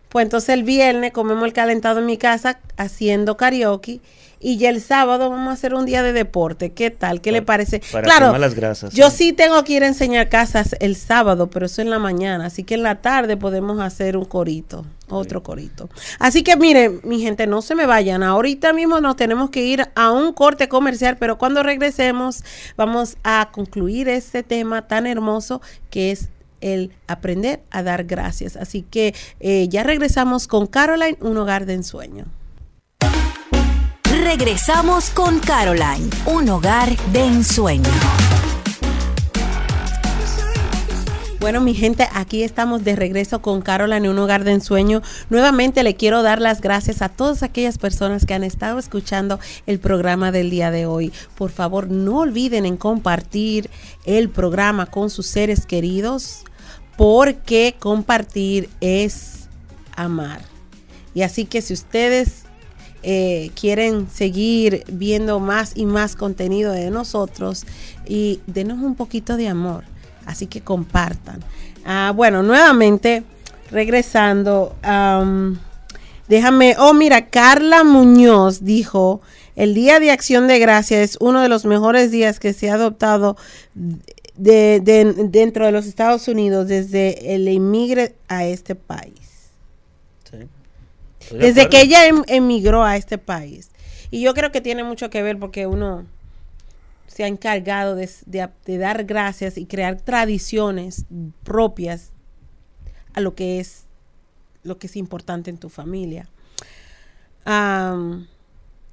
pues 0.09 0.23
entonces 0.23 0.49
el 0.49 0.63
viernes 0.63 1.11
comemos 1.11 1.45
el 1.45 1.53
calentado 1.53 1.99
en 1.99 2.05
mi 2.05 2.17
casa 2.17 2.59
haciendo 2.77 3.37
karaoke 3.37 4.01
y 4.39 4.57
ya 4.57 4.69
el 4.69 4.81
sábado 4.81 5.29
vamos 5.29 5.49
a 5.49 5.51
hacer 5.51 5.73
un 5.73 5.85
día 5.85 6.01
de 6.01 6.13
deporte. 6.13 6.71
¿Qué 6.71 6.91
tal? 6.91 7.19
¿Qué 7.21 7.29
para, 7.29 7.39
le 7.39 7.45
parece? 7.45 7.81
Para 7.91 8.03
claro, 8.05 8.37
las 8.37 8.55
grasas, 8.55 8.93
yo 8.93 9.09
sí. 9.09 9.17
sí 9.17 9.33
tengo 9.33 9.63
que 9.63 9.73
ir 9.73 9.83
a 9.83 9.87
enseñar 9.87 10.29
casas 10.29 10.75
el 10.79 10.95
sábado, 10.95 11.49
pero 11.49 11.65
eso 11.65 11.81
en 11.81 11.89
la 11.89 11.99
mañana. 11.99 12.45
Así 12.45 12.63
que 12.63 12.75
en 12.75 12.83
la 12.83 13.01
tarde 13.01 13.35
podemos 13.35 13.79
hacer 13.81 14.15
un 14.15 14.25
corito, 14.25 14.85
otro 15.09 15.39
sí. 15.39 15.45
corito. 15.45 15.89
Así 16.19 16.43
que 16.43 16.55
miren, 16.55 17.01
mi 17.03 17.19
gente, 17.21 17.47
no 17.47 17.61
se 17.61 17.75
me 17.75 17.85
vayan. 17.85 18.23
Ahorita 18.23 18.71
mismo 18.71 19.01
nos 19.01 19.17
tenemos 19.17 19.49
que 19.49 19.65
ir 19.65 19.89
a 19.93 20.11
un 20.11 20.31
corte 20.31 20.69
comercial, 20.69 21.17
pero 21.17 21.37
cuando 21.37 21.61
regresemos 21.61 22.43
vamos 22.77 23.17
a 23.23 23.49
concluir 23.51 24.07
este 24.07 24.43
tema 24.43 24.87
tan 24.87 25.05
hermoso 25.05 25.61
que 25.89 26.11
es 26.11 26.29
el 26.61 26.91
aprender 27.07 27.61
a 27.71 27.83
dar 27.83 28.05
gracias. 28.05 28.55
Así 28.55 28.83
que 28.83 29.13
eh, 29.39 29.67
ya 29.69 29.83
regresamos 29.83 30.47
con 30.47 30.67
Caroline, 30.67 31.17
un 31.21 31.37
hogar 31.37 31.65
de 31.65 31.73
ensueño. 31.73 32.25
Regresamos 34.23 35.09
con 35.09 35.39
Caroline, 35.39 36.09
un 36.25 36.49
hogar 36.49 36.95
de 37.11 37.25
ensueño. 37.25 38.38
Bueno, 41.39 41.61
mi 41.61 41.73
gente, 41.73 42.05
aquí 42.13 42.43
estamos 42.43 42.83
de 42.83 42.97
regreso 42.97 43.41
con 43.41 43.61
Caroline 43.61 44.07
en 44.07 44.11
un 44.11 44.19
hogar 44.19 44.43
de 44.43 44.51
ensueño. 44.51 45.01
Nuevamente 45.29 45.83
le 45.83 45.95
quiero 45.95 46.21
dar 46.21 46.41
las 46.41 46.59
gracias 46.59 47.01
a 47.01 47.07
todas 47.07 47.43
aquellas 47.43 47.77
personas 47.77 48.25
que 48.25 48.33
han 48.33 48.43
estado 48.43 48.77
escuchando 48.77 49.39
el 49.65 49.79
programa 49.79 50.33
del 50.33 50.49
día 50.49 50.69
de 50.69 50.85
hoy. 50.85 51.13
Por 51.35 51.51
favor, 51.51 51.89
no 51.89 52.19
olviden 52.19 52.65
en 52.65 52.75
compartir 52.75 53.69
el 54.03 54.27
programa 54.29 54.87
con 54.87 55.09
sus 55.09 55.27
seres 55.27 55.65
queridos, 55.65 56.43
porque 56.97 57.73
compartir 57.79 58.69
es 58.81 59.47
amar. 59.95 60.41
Y 61.13 61.21
así 61.21 61.45
que 61.45 61.61
si 61.61 61.73
ustedes 61.73 62.43
eh, 63.01 63.51
quieren 63.55 64.09
seguir 64.09 64.83
viendo 64.91 65.39
más 65.39 65.71
y 65.73 65.85
más 65.85 66.17
contenido 66.17 66.73
de 66.73 66.91
nosotros 66.91 67.63
y 68.05 68.41
denos 68.45 68.79
un 68.79 68.95
poquito 68.95 69.37
de 69.37 69.47
amor. 69.47 69.85
Así 70.29 70.45
que 70.45 70.61
compartan. 70.61 71.39
Ah, 71.85 72.13
bueno, 72.15 72.43
nuevamente, 72.43 73.23
regresando. 73.71 74.75
Um, 74.87 75.57
déjame, 76.27 76.75
oh 76.77 76.93
mira, 76.93 77.29
Carla 77.29 77.83
Muñoz 77.83 78.63
dijo, 78.63 79.21
el 79.55 79.73
Día 79.73 79.99
de 79.99 80.11
Acción 80.11 80.47
de 80.47 80.59
Gracia 80.59 81.01
es 81.01 81.17
uno 81.19 81.41
de 81.41 81.49
los 81.49 81.65
mejores 81.65 82.11
días 82.11 82.39
que 82.39 82.53
se 82.53 82.69
ha 82.69 82.75
adoptado 82.75 83.37
de, 84.35 84.79
de, 84.81 85.13
dentro 85.29 85.65
de 85.65 85.71
los 85.71 85.87
Estados 85.87 86.27
Unidos 86.27 86.67
desde 86.67 87.33
el 87.33 87.47
emigre 87.47 88.13
a 88.27 88.45
este 88.45 88.75
país. 88.75 89.49
Sí. 90.29 90.37
Desde 91.35 91.69
que 91.69 91.81
ella 91.81 92.05
em, 92.05 92.21
emigró 92.27 92.83
a 92.83 92.97
este 92.97 93.17
país. 93.17 93.71
Y 94.11 94.21
yo 94.21 94.35
creo 94.35 94.51
que 94.51 94.61
tiene 94.61 94.83
mucho 94.83 95.09
que 95.09 95.23
ver 95.23 95.39
porque 95.39 95.65
uno 95.65 96.05
se 97.19 97.25
ha 97.25 97.27
encargado 97.27 97.95
de, 97.95 98.09
de, 98.27 98.47
de, 98.65 98.77
dar 98.77 99.03
gracias 99.03 99.57
y 99.57 99.65
crear 99.65 99.99
tradiciones 99.99 101.03
propias 101.43 102.13
a 103.13 103.19
lo 103.19 103.35
que 103.35 103.59
es 103.59 103.87
lo 104.63 104.77
que 104.77 104.87
es 104.87 104.95
importante 104.95 105.49
en 105.49 105.57
tu 105.57 105.67
familia. 105.67 106.29
Um, 107.45 108.25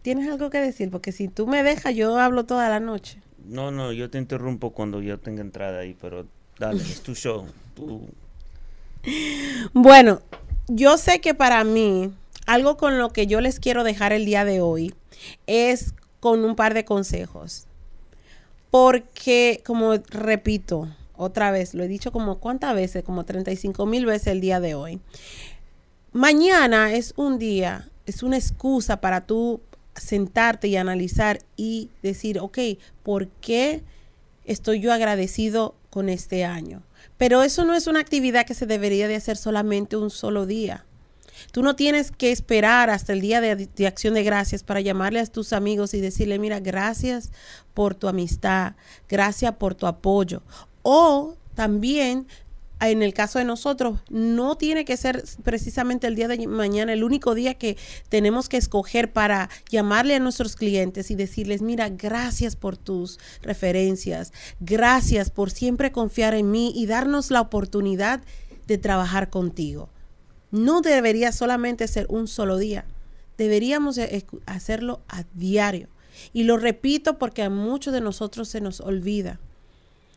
¿Tienes 0.03 0.29
algo 0.29 0.51
que 0.51 0.59
decir? 0.59 0.91
Porque 0.91 1.13
si 1.13 1.29
tú 1.29 1.47
me 1.47 1.63
dejas, 1.63 1.95
yo 1.95 2.19
hablo 2.19 2.45
toda 2.47 2.69
la 2.69 2.81
noche. 2.81 3.23
No, 3.45 3.71
no, 3.71 3.93
yo 3.93 4.11
te 4.11 4.19
interrumpo 4.19 4.73
cuando 4.73 5.01
yo 5.01 5.21
tenga 5.21 5.43
entrada 5.43 5.79
ahí, 5.79 5.97
pero 6.01 6.27
dale, 6.59 6.83
es 6.83 7.03
tu 7.03 7.15
show. 7.15 7.47
Tú. 7.77 8.09
Bueno, 9.73 10.21
yo 10.67 10.99
sé 10.99 11.21
que 11.21 11.33
para 11.33 11.63
mí, 11.63 12.13
algo 12.45 12.77
con 12.77 12.99
lo 12.99 13.11
que 13.11 13.29
yo 13.29 13.41
les 13.41 13.61
quiero 13.61 13.85
dejar 13.85 14.13
el 14.13 14.25
día 14.25 14.45
de 14.45 14.61
hoy 14.61 14.93
es 15.47 15.95
con 16.19 16.45
un 16.45 16.57
par 16.57 16.75
de 16.75 16.85
consejos. 16.85 17.69
Porque, 18.79 19.63
como 19.65 19.95
repito, 19.95 20.87
otra 21.17 21.51
vez, 21.51 21.73
lo 21.73 21.83
he 21.83 21.89
dicho 21.89 22.13
como 22.13 22.41
cuántas 22.41 22.75
veces, 22.75 23.05
como 23.05 23.25
35 23.25 23.87
mil 23.87 24.05
veces 24.05 24.27
el 24.27 24.43
día 24.43 24.61
de 24.61 24.75
hoy. 24.75 25.01
Mañana 26.13 26.93
es 26.93 27.15
un 27.17 27.39
día, 27.39 27.89
es 28.05 28.23
una 28.23 28.37
excusa 28.37 29.01
para 29.01 29.23
tú 29.23 29.63
sentarte 29.95 30.69
y 30.69 30.77
analizar 30.77 31.39
y 31.57 31.89
decir, 32.03 32.39
ok, 32.39 32.59
¿por 33.03 33.29
qué 33.29 33.83
estoy 34.45 34.81
yo 34.81 34.93
agradecido 34.93 35.75
con 35.89 36.11
este 36.11 36.45
año? 36.45 36.83
Pero 37.17 37.43
eso 37.43 37.65
no 37.65 37.73
es 37.73 37.87
una 37.87 38.01
actividad 38.01 38.45
que 38.45 38.53
se 38.53 38.67
debería 38.67 39.09
de 39.09 39.17
hacer 39.17 39.39
solamente 39.39 39.97
un 39.97 40.11
solo 40.11 40.45
día. 40.45 40.85
Tú 41.53 41.63
no 41.63 41.77
tienes 41.77 42.11
que 42.11 42.33
esperar 42.33 42.91
hasta 42.91 43.13
el 43.13 43.21
día 43.21 43.41
de, 43.41 43.57
de, 43.57 43.87
acción 43.87 44.15
de 44.15 44.23
gracias 44.23 44.63
para 44.63 44.81
llamarle 44.81 45.21
a 45.21 45.27
tus 45.27 45.53
amigos 45.53 45.95
y 45.95 46.01
decirle, 46.01 46.39
mira, 46.39 46.61
gracias 46.61 47.31
por 47.75 47.95
tu 47.95 48.09
amistad, 48.09 48.75
gracias 49.09 49.55
por 49.57 49.75
tu 49.75 49.87
apoyo. 49.87 50.43
O 50.83 51.35
también 51.55 52.27
en 52.81 53.03
el 53.03 53.15
caso 53.15 53.39
de 53.39 53.45
nosotros, 53.45 54.01
no 54.11 54.57
tiene 54.57 54.85
que 54.85 54.97
ser 54.97 55.25
precisamente 55.43 56.07
el 56.07 56.15
día 56.15 56.29
de 56.29 56.47
mañana 56.47 56.93
el 56.93 57.05
único 57.05 57.35
día 57.35 57.55
que 57.55 57.77
tenemos 58.09 58.49
que 58.49 58.59
escoger 58.59 59.13
para 59.13 59.49
llamarle 59.71 60.15
a 60.15 60.21
nuestros 60.21 60.57
clientes 60.57 61.11
y 61.11 61.15
decirles, 61.15 61.63
mira, 61.63 61.89
gracias 61.89 62.55
por 62.55 62.77
tus 62.77 63.19
referencias, 63.43 64.33
gracias 64.61 65.31
por 65.31 65.51
siempre 65.51 65.91
confiar 65.91 66.35
en 66.35 66.51
mí 66.51 66.73
y 66.75 66.87
darnos 66.87 67.31
la 67.31 67.41
oportunidad 67.41 68.21
de 68.67 68.79
trabajar 68.79 69.31
contigo. 69.31 69.89
No 70.51 70.81
debería 70.81 71.33
solamente 71.33 71.89
ser 71.89 72.07
un 72.09 72.29
solo 72.29 72.57
día, 72.59 72.85
deberíamos 73.37 73.99
hacerlo 74.47 75.01
a 75.09 75.25
diario. 75.35 75.89
Y 76.33 76.45
lo 76.45 76.57
repito 76.57 77.19
porque 77.19 77.43
a 77.43 77.51
muchos 77.51 77.93
de 77.93 78.01
nosotros 78.01 78.49
se 78.49 78.61
nos 78.61 78.81
olvida. 78.81 79.39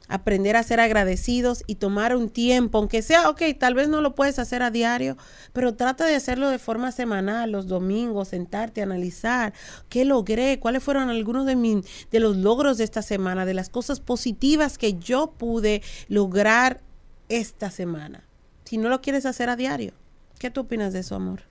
Aprender 0.08 0.56
a 0.56 0.64
ser 0.64 0.80
agradecidos 0.80 1.64
y 1.68 1.76
tomar 1.76 2.16
un 2.16 2.30
tiempo, 2.30 2.80
aunque 2.80 3.04
sea, 3.04 3.30
ok, 3.30 3.44
tal 3.60 3.76
vez 3.76 3.90
no 3.90 4.02
lo 4.02 4.16
puedes 4.16 4.40
hacer 4.40 4.64
a 4.64 4.72
diario, 4.72 5.18
pero 5.54 5.76
trata 5.76 6.06
de 6.08 6.16
hacerlo 6.16 6.50
de 6.50 6.58
forma 6.58 6.92
semanal, 6.92 7.52
los 7.52 7.68
domingos, 7.68 8.30
sentarte, 8.30 8.82
analizar 8.82 9.54
qué 9.88 10.06
logré, 10.06 10.60
cuáles 10.60 10.82
fueron 10.82 11.10
algunos 11.10 11.46
de, 11.46 11.56
mis, 11.56 11.86
de 12.10 12.20
los 12.20 12.38
logros 12.38 12.80
de 12.80 12.86
esta 12.86 13.04
semana, 13.04 13.46
de 13.46 13.54
las 13.54 13.70
cosas 13.70 14.00
positivas 14.00 14.80
que 14.80 14.94
yo 14.96 15.32
pude 15.38 15.84
lograr 16.08 16.82
esta 17.28 17.70
semana. 17.70 18.24
Si 18.64 18.80
no 18.80 18.90
lo 18.90 19.02
quieres 19.02 19.28
hacer 19.28 19.50
a 19.50 19.56
diario, 19.56 19.94
¿qué 20.40 20.50
tú 20.50 20.62
opinas 20.62 20.94
de 20.94 21.00
eso, 21.00 21.16
amor? 21.16 21.42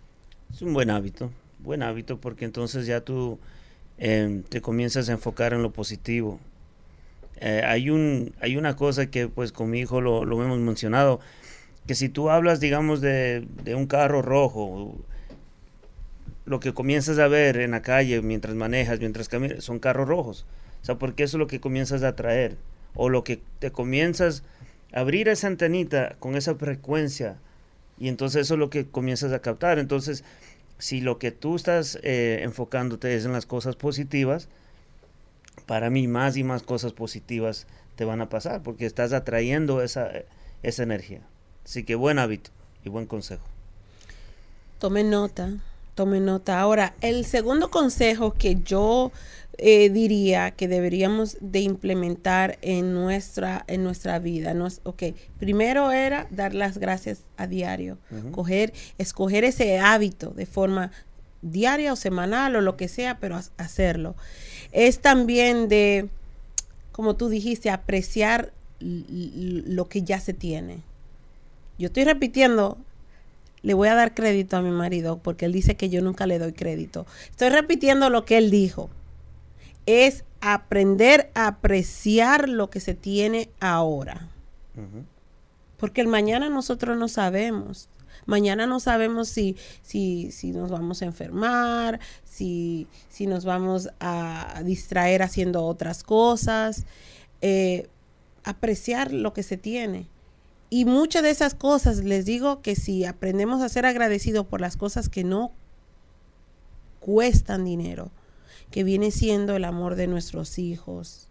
Es 0.53 0.61
un 0.63 0.75
buen 0.75 0.91
hábito, 0.91 1.31
buen 1.61 1.83
hábito, 1.85 2.21
porque 2.21 2.45
entonces 2.45 2.87
ya 2.87 3.03
tú 3.03 3.39
eh, 3.99 4.43
te 4.49 4.61
comienzas 4.61 5.09
a 5.09 5.13
enfocar 5.13 5.53
en 5.53 5.63
lo 5.63 5.71
positivo 5.71 6.41
eh, 7.41 7.63
hay, 7.65 7.91
un, 7.91 8.35
hay 8.41 8.57
una 8.57 8.75
cosa 8.75 9.11
que 9.11 9.29
pues 9.29 9.53
con 9.53 9.71
mi 9.71 9.81
hijo 9.81 10.01
lo, 10.01 10.25
lo 10.25 10.43
hemos 10.43 10.59
mencionado, 10.59 11.21
que 11.87 11.95
si 11.95 12.09
tú 12.09 12.31
hablas, 12.31 12.61
digamos, 12.61 13.01
de, 13.01 13.47
de, 13.63 13.75
un 13.75 13.87
carro 13.87 14.23
rojo, 14.23 14.97
lo 16.47 16.61
que 16.61 16.75
comienzas 16.75 17.19
a 17.19 17.29
ver 17.29 17.59
en 17.59 17.71
la 17.71 17.83
calle 17.83 18.21
mientras 18.23 18.55
manejas, 18.55 18.99
mientras 18.99 19.29
caminas, 19.29 19.63
son 19.65 19.79
carros 19.79 20.09
rojos. 20.09 20.47
O 20.83 20.85
sea, 20.85 20.97
porque 20.97 21.23
eso 21.23 21.37
es 21.37 21.39
lo 21.39 21.47
que 21.47 21.61
comienzas 21.61 22.03
a 22.03 22.09
atraer. 22.09 22.57
O 22.95 23.09
lo 23.09 23.23
que 23.25 23.41
te 23.59 23.71
comienzas 23.71 24.43
a 24.93 25.01
abrir 25.01 25.29
esa 25.29 25.47
antenita 25.47 26.17
con 26.19 26.35
esa 26.37 26.55
frecuencia. 26.57 27.37
Y 28.01 28.09
entonces 28.09 28.43
eso 28.43 28.55
es 28.55 28.61
lo 28.61 28.71
que 28.71 28.87
comienzas 28.87 29.33
a 29.33 29.41
captar. 29.41 29.79
Entonces, 29.79 30.25
si 30.79 31.01
lo 31.01 31.19
que 31.19 31.33
tú 31.33 31.57
estás 31.57 31.99
eh, 32.03 32.41
enfocándote 32.43 33.15
es 33.15 33.25
en 33.25 33.33
las 33.33 33.47
cosas 33.47 33.77
positivas, 33.77 34.49
para 35.67 35.91
mí 35.91 36.09
más 36.09 36.37
y 36.37 36.45
más 36.45 36.63
cosas 36.63 36.93
positivas 36.93 37.67
te 37.97 38.05
van 38.05 38.21
a 38.21 38.29
pasar 38.29 38.63
porque 38.63 38.87
estás 38.87 39.13
atrayendo 39.13 39.83
esa, 39.83 40.11
esa 40.63 40.83
energía. 40.83 41.21
Así 41.65 41.85
que 41.85 41.97
buen 41.97 42.19
hábito 42.19 42.51
y 42.85 42.89
buen 42.89 43.07
consejo. 43.07 43.45
Tome 44.79 45.03
nota, 45.03 45.51
tome 45.95 46.21
nota. 46.21 46.61
Ahora, 46.61 46.95
el 47.01 47.25
segundo 47.27 47.71
consejo 47.71 48.35
que 48.35 48.57
yo 48.63 49.11
eh, 49.59 49.91
diría 49.91 50.53
que 50.53 50.69
deberíamos 50.69 51.37
de 51.41 51.61
implementar 51.61 52.59
en 52.63 52.95
nuestra, 52.95 53.65
en 53.67 53.85
nuestra 53.85 54.19
vida. 54.19 54.55
¿no? 54.55 54.69
Ok, 54.85 55.03
primero 55.39 55.91
era 55.91 56.27
dar 56.31 56.55
las 56.55 56.79
gracias 56.79 57.21
a 57.37 57.47
diario, 57.47 57.99
coger, 58.33 58.73
escoger 58.99 59.45
ese 59.45 59.79
hábito 59.79 60.31
de 60.31 60.47
forma 60.47 60.91
diaria 61.43 61.93
o 61.93 61.97
semanal 61.97 62.57
o 62.57 62.61
lo 62.61 62.77
que 62.77 62.89
sea, 62.89 63.19
pero 63.19 63.41
hacerlo 63.57 64.17
es 64.73 65.01
también 65.01 65.69
de, 65.69 66.09
como 66.93 67.17
tú 67.17 67.29
dijiste, 67.29 67.71
apreciar 67.71 68.53
lo 68.81 69.89
que 69.89 70.03
ya 70.03 70.21
se 70.21 70.35
tiene. 70.35 70.79
Yo 71.79 71.87
estoy 71.87 72.05
repitiendo, 72.05 72.79
le 73.63 73.75
voy 73.75 73.89
a 73.89 73.95
dar 73.95 74.15
crédito 74.15 74.57
a 74.57 74.63
mi 74.63 74.71
marido 74.71 75.19
porque 75.19 75.47
él 75.47 75.53
dice 75.53 75.77
que 75.77 75.89
yo 75.89 76.03
nunca 76.03 76.27
le 76.27 76.39
doy 76.39 76.53
crédito. 76.53 77.07
Estoy 77.31 77.49
repitiendo 77.49 78.11
lo 78.11 78.25
que 78.25 78.39
él 78.39 78.51
dijo. 78.51 78.91
Es 79.89 80.25
aprender 80.43 81.31
a 81.35 81.47
apreciar 81.47 82.47
lo 82.47 82.69
que 82.69 82.81
se 82.81 82.93
tiene 82.93 83.49
ahora. 83.59 84.29
Porque 85.79 86.03
el 86.03 86.09
mañana 86.09 86.51
nosotros 86.51 86.99
no 86.99 87.09
sabemos. 87.09 87.89
Mañana 88.27 88.67
no 88.67 88.81
sabemos 88.81 89.29
si, 89.29 89.57
si, 89.83 90.31
si 90.31 90.53
nos 90.53 90.71
vamos 90.71 91.01
a 91.01 91.07
enfermar, 91.07 92.01
si, 92.25 92.87
si 93.09 93.27
nos 93.27 93.47
vamos 93.47 93.89
a 93.99 94.61
distraer 94.63 95.23
haciendo 95.23 95.65
otras 95.65 96.03
cosas. 96.03 96.85
Eh, 97.41 97.89
apreciar 98.45 99.13
lo 99.13 99.33
que 99.33 99.43
se 99.43 99.57
tiene. 99.57 100.07
Y 100.71 100.85
muchas 100.85 101.23
de 101.23 101.31
esas 101.31 101.55
cosas, 101.55 102.05
les 102.05 102.27
digo 102.27 102.61
que 102.61 102.77
si 102.77 103.07
aprendemos 103.07 103.63
a 103.63 103.69
ser 103.69 103.87
agradecidos 103.87 104.47
por 104.47 104.61
las 104.61 104.77
cosas 104.77 105.09
que 105.09 105.25
no 105.25 105.53
cuestan 107.01 107.65
dinero, 107.65 108.11
que 108.71 108.85
viene 108.85 109.11
siendo 109.11 109.57
el 109.57 109.65
amor 109.65 109.95
de 109.95 110.07
nuestros 110.07 110.59
hijos. 110.59 111.29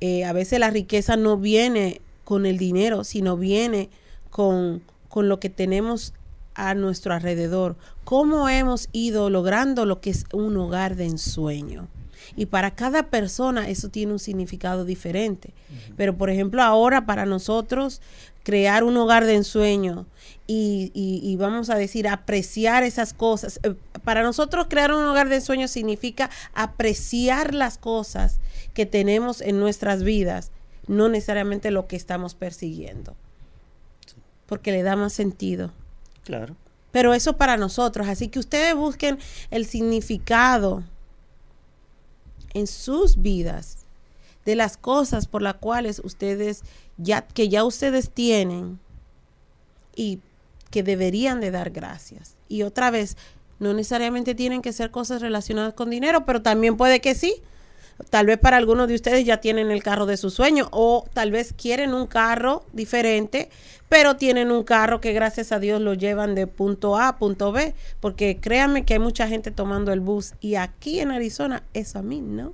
Eh, 0.00 0.24
a 0.24 0.32
veces 0.32 0.58
la 0.58 0.70
riqueza 0.70 1.16
no 1.16 1.36
viene 1.36 2.00
con 2.24 2.46
el 2.46 2.58
dinero, 2.58 3.04
sino 3.04 3.36
viene 3.36 3.90
con, 4.30 4.82
con 5.08 5.28
lo 5.28 5.40
que 5.40 5.50
tenemos 5.50 6.14
a 6.54 6.74
nuestro 6.74 7.14
alrededor, 7.14 7.76
cómo 8.04 8.48
hemos 8.48 8.88
ido 8.92 9.28
logrando 9.28 9.86
lo 9.86 10.00
que 10.00 10.10
es 10.10 10.24
un 10.32 10.56
hogar 10.56 10.96
de 10.96 11.06
ensueño. 11.06 11.88
Y 12.36 12.46
para 12.46 12.74
cada 12.74 13.10
persona 13.10 13.68
eso 13.68 13.88
tiene 13.88 14.12
un 14.12 14.18
significado 14.18 14.84
diferente. 14.84 15.52
Pero 15.96 16.16
por 16.16 16.30
ejemplo 16.30 16.62
ahora 16.62 17.06
para 17.06 17.26
nosotros 17.26 18.00
crear 18.42 18.84
un 18.84 18.96
hogar 18.96 19.24
de 19.24 19.34
ensueño 19.34 20.06
y, 20.46 20.92
y, 20.94 21.36
vamos 21.36 21.70
a 21.70 21.76
decir 21.76 22.06
apreciar 22.06 22.82
esas 22.82 23.14
cosas. 23.14 23.60
Eh, 23.62 23.74
para 24.04 24.22
nosotros 24.22 24.66
crear 24.68 24.92
un 24.92 25.02
hogar 25.04 25.30
de 25.30 25.36
ensueño 25.36 25.68
significa 25.68 26.28
apreciar 26.52 27.54
las 27.54 27.78
cosas 27.78 28.40
que 28.74 28.84
tenemos 28.84 29.40
en 29.40 29.58
nuestras 29.58 30.02
vidas, 30.02 30.50
no 30.86 31.08
necesariamente 31.08 31.70
lo 31.70 31.86
que 31.86 31.96
estamos 31.96 32.34
persiguiendo 32.34 33.16
porque 34.46 34.72
le 34.72 34.82
da 34.82 34.96
más 34.96 35.12
sentido. 35.12 35.72
Claro. 36.24 36.56
Pero 36.92 37.14
eso 37.14 37.36
para 37.36 37.56
nosotros, 37.56 38.08
así 38.08 38.28
que 38.28 38.38
ustedes 38.38 38.74
busquen 38.74 39.18
el 39.50 39.66
significado 39.66 40.84
en 42.52 42.66
sus 42.66 43.20
vidas 43.20 43.78
de 44.44 44.54
las 44.54 44.76
cosas 44.76 45.26
por 45.26 45.42
las 45.42 45.54
cuales 45.54 46.00
ustedes 46.04 46.62
ya 46.96 47.22
que 47.22 47.48
ya 47.48 47.64
ustedes 47.64 48.10
tienen 48.10 48.78
y 49.96 50.20
que 50.74 50.82
deberían 50.82 51.40
de 51.40 51.52
dar 51.52 51.70
gracias. 51.70 52.34
Y 52.48 52.64
otra 52.64 52.90
vez, 52.90 53.16
no 53.60 53.72
necesariamente 53.74 54.34
tienen 54.34 54.60
que 54.60 54.72
ser 54.72 54.90
cosas 54.90 55.22
relacionadas 55.22 55.72
con 55.72 55.88
dinero, 55.88 56.26
pero 56.26 56.42
también 56.42 56.76
puede 56.76 57.00
que 57.00 57.14
sí. 57.14 57.36
Tal 58.10 58.26
vez 58.26 58.38
para 58.38 58.56
algunos 58.56 58.88
de 58.88 58.96
ustedes 58.96 59.24
ya 59.24 59.36
tienen 59.36 59.70
el 59.70 59.84
carro 59.84 60.04
de 60.04 60.16
su 60.16 60.30
sueño 60.30 60.66
o 60.72 61.04
tal 61.12 61.30
vez 61.30 61.52
quieren 61.52 61.94
un 61.94 62.08
carro 62.08 62.64
diferente, 62.72 63.50
pero 63.88 64.16
tienen 64.16 64.50
un 64.50 64.64
carro 64.64 65.00
que 65.00 65.12
gracias 65.12 65.52
a 65.52 65.60
Dios 65.60 65.80
lo 65.80 65.94
llevan 65.94 66.34
de 66.34 66.48
punto 66.48 66.96
A 66.96 67.06
a 67.06 67.18
punto 67.18 67.52
B, 67.52 67.72
porque 68.00 68.38
créanme 68.40 68.84
que 68.84 68.94
hay 68.94 68.98
mucha 68.98 69.28
gente 69.28 69.52
tomando 69.52 69.92
el 69.92 70.00
bus 70.00 70.32
y 70.40 70.56
aquí 70.56 70.98
en 70.98 71.12
Arizona 71.12 71.62
eso 71.72 72.00
a 72.00 72.02
mí 72.02 72.20
no. 72.20 72.52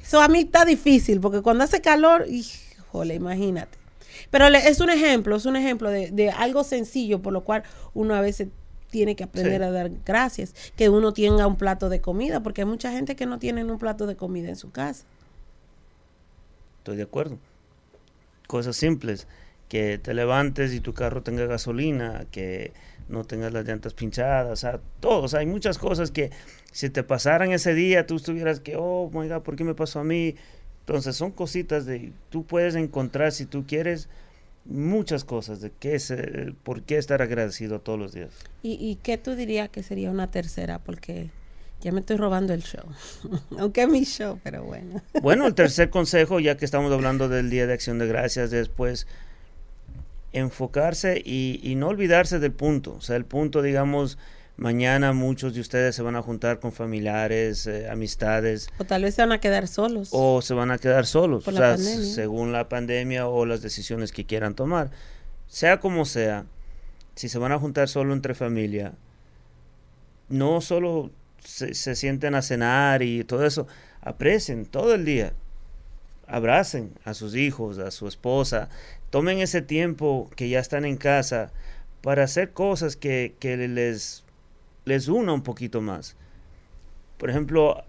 Eso 0.00 0.20
a 0.20 0.28
mí 0.28 0.42
está 0.42 0.64
difícil 0.64 1.18
porque 1.20 1.42
cuando 1.42 1.64
hace 1.64 1.80
calor, 1.80 2.26
híjole, 2.28 3.16
imagínate. 3.16 3.79
Pero 4.30 4.46
es 4.46 4.80
un 4.80 4.90
ejemplo, 4.90 5.36
es 5.36 5.46
un 5.46 5.56
ejemplo 5.56 5.90
de, 5.90 6.10
de 6.10 6.30
algo 6.30 6.64
sencillo 6.64 7.20
por 7.20 7.32
lo 7.32 7.42
cual 7.42 7.64
uno 7.94 8.14
a 8.14 8.20
veces 8.20 8.48
tiene 8.90 9.16
que 9.16 9.24
aprender 9.24 9.62
a 9.62 9.70
dar 9.70 9.90
gracias, 10.04 10.54
que 10.76 10.88
uno 10.88 11.12
tenga 11.12 11.46
un 11.46 11.56
plato 11.56 11.88
de 11.88 12.00
comida, 12.00 12.42
porque 12.42 12.62
hay 12.62 12.66
mucha 12.66 12.92
gente 12.92 13.16
que 13.16 13.26
no 13.26 13.38
tiene 13.38 13.64
un 13.64 13.78
plato 13.78 14.06
de 14.06 14.16
comida 14.16 14.48
en 14.48 14.56
su 14.56 14.70
casa. 14.70 15.04
Estoy 16.78 16.96
de 16.96 17.04
acuerdo. 17.04 17.38
Cosas 18.46 18.76
simples, 18.76 19.28
que 19.68 19.98
te 19.98 20.12
levantes 20.12 20.74
y 20.74 20.80
tu 20.80 20.92
carro 20.92 21.22
tenga 21.22 21.46
gasolina, 21.46 22.26
que 22.32 22.72
no 23.08 23.24
tengas 23.24 23.52
las 23.52 23.64
llantas 23.64 23.94
pinchadas, 23.94 24.52
o 24.52 24.56
sea, 24.56 24.80
todos, 25.00 25.34
hay 25.34 25.46
muchas 25.46 25.78
cosas 25.78 26.10
que 26.10 26.30
si 26.72 26.90
te 26.90 27.02
pasaran 27.02 27.52
ese 27.52 27.74
día, 27.74 28.06
tú 28.06 28.16
estuvieras 28.16 28.60
que, 28.60 28.76
oh, 28.76 29.10
my 29.12 29.28
God, 29.28 29.42
¿por 29.42 29.56
qué 29.56 29.64
me 29.64 29.74
pasó 29.74 30.00
a 30.00 30.04
mí? 30.04 30.36
Entonces 30.80 31.16
son 31.16 31.30
cositas 31.30 31.86
de, 31.86 32.12
tú 32.30 32.44
puedes 32.44 32.74
encontrar 32.74 33.32
si 33.32 33.46
tú 33.46 33.64
quieres 33.66 34.08
muchas 34.64 35.24
cosas 35.24 35.60
de 35.60 35.70
qué 35.78 35.94
es, 35.94 36.10
eh, 36.10 36.54
por 36.62 36.82
qué 36.82 36.98
estar 36.98 37.22
agradecido 37.22 37.80
todos 37.80 37.98
los 37.98 38.12
días. 38.12 38.30
¿Y, 38.62 38.72
¿Y 38.72 38.96
qué 38.96 39.18
tú 39.18 39.34
dirías 39.34 39.68
que 39.68 39.82
sería 39.82 40.10
una 40.10 40.30
tercera? 40.30 40.78
Porque 40.78 41.30
ya 41.80 41.92
me 41.92 42.00
estoy 42.00 42.16
robando 42.16 42.52
el 42.52 42.62
show, 42.62 42.84
aunque 43.58 43.82
es 43.82 43.88
mi 43.88 44.04
show, 44.04 44.38
pero 44.42 44.64
bueno. 44.64 45.02
Bueno, 45.22 45.46
el 45.46 45.54
tercer 45.54 45.90
consejo, 45.90 46.40
ya 46.40 46.56
que 46.56 46.64
estamos 46.64 46.92
hablando 46.92 47.28
del 47.28 47.50
Día 47.50 47.66
de 47.66 47.72
Acción 47.72 47.98
de 47.98 48.06
Gracias, 48.06 48.50
después 48.50 49.06
enfocarse 50.32 51.20
y, 51.24 51.60
y 51.62 51.74
no 51.74 51.88
olvidarse 51.88 52.38
del 52.38 52.52
punto, 52.52 52.94
o 52.94 53.00
sea, 53.00 53.16
el 53.16 53.24
punto, 53.24 53.62
digamos, 53.62 54.18
Mañana 54.60 55.14
muchos 55.14 55.54
de 55.54 55.62
ustedes 55.62 55.96
se 55.96 56.02
van 56.02 56.16
a 56.16 56.22
juntar 56.22 56.60
con 56.60 56.70
familiares, 56.70 57.66
eh, 57.66 57.88
amistades. 57.88 58.68
O 58.76 58.84
tal 58.84 59.04
vez 59.04 59.14
se 59.14 59.22
van 59.22 59.32
a 59.32 59.40
quedar 59.40 59.66
solos. 59.66 60.10
O 60.12 60.42
se 60.42 60.52
van 60.52 60.70
a 60.70 60.76
quedar 60.76 61.06
solos, 61.06 61.48
o 61.48 61.50
sea, 61.50 61.78
según 61.78 62.52
la 62.52 62.68
pandemia 62.68 63.26
o 63.26 63.46
las 63.46 63.62
decisiones 63.62 64.12
que 64.12 64.26
quieran 64.26 64.54
tomar. 64.54 64.90
Sea 65.46 65.80
como 65.80 66.04
sea, 66.04 66.44
si 67.14 67.30
se 67.30 67.38
van 67.38 67.52
a 67.52 67.58
juntar 67.58 67.88
solo 67.88 68.12
entre 68.12 68.34
familia, 68.34 68.92
no 70.28 70.60
solo 70.60 71.10
se, 71.42 71.72
se 71.72 71.94
sienten 71.94 72.34
a 72.34 72.42
cenar 72.42 73.02
y 73.02 73.24
todo 73.24 73.46
eso, 73.46 73.66
aprecien 74.02 74.66
todo 74.66 74.94
el 74.94 75.06
día. 75.06 75.32
Abracen 76.26 76.92
a 77.04 77.14
sus 77.14 77.34
hijos, 77.34 77.78
a 77.78 77.90
su 77.90 78.06
esposa, 78.06 78.68
tomen 79.08 79.38
ese 79.38 79.62
tiempo 79.62 80.28
que 80.36 80.50
ya 80.50 80.60
están 80.60 80.84
en 80.84 80.98
casa 80.98 81.50
para 82.02 82.24
hacer 82.24 82.52
cosas 82.52 82.96
que, 82.96 83.36
que 83.40 83.56
les 83.56 84.22
les 84.84 85.08
una 85.08 85.32
un 85.32 85.42
poquito 85.42 85.80
más. 85.80 86.16
Por 87.18 87.30
ejemplo, 87.30 87.84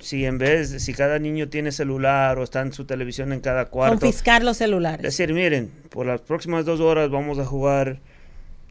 si 0.00 0.24
en 0.24 0.38
vez, 0.38 0.70
de, 0.70 0.80
si 0.80 0.94
cada 0.94 1.18
niño 1.18 1.48
tiene 1.48 1.72
celular 1.72 2.38
o 2.38 2.42
está 2.42 2.60
en 2.60 2.72
su 2.72 2.84
televisión 2.84 3.32
en 3.32 3.40
cada 3.40 3.66
cuarto. 3.66 4.00
Confiscar 4.00 4.42
los 4.42 4.56
celulares. 4.56 5.02
Decir, 5.02 5.32
miren, 5.32 5.70
por 5.90 6.06
las 6.06 6.20
próximas 6.20 6.64
dos 6.64 6.80
horas 6.80 7.10
vamos 7.10 7.38
a 7.38 7.44
jugar 7.44 8.00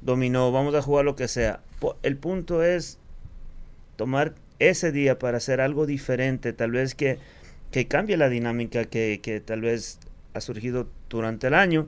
dominó, 0.01 0.51
vamos 0.51 0.75
a 0.75 0.81
jugar 0.81 1.05
lo 1.05 1.15
que 1.15 1.27
sea. 1.27 1.61
El 2.03 2.17
punto 2.17 2.63
es 2.63 2.97
tomar 3.95 4.35
ese 4.59 4.91
día 4.91 5.19
para 5.19 5.37
hacer 5.37 5.61
algo 5.61 5.85
diferente, 5.85 6.53
tal 6.53 6.71
vez 6.71 6.95
que, 6.95 7.19
que 7.71 7.87
cambie 7.87 8.17
la 8.17 8.29
dinámica 8.29 8.85
que, 8.85 9.19
que, 9.21 9.39
tal 9.39 9.61
vez 9.61 9.99
ha 10.33 10.41
surgido 10.41 10.87
durante 11.09 11.47
el 11.47 11.53
año 11.53 11.87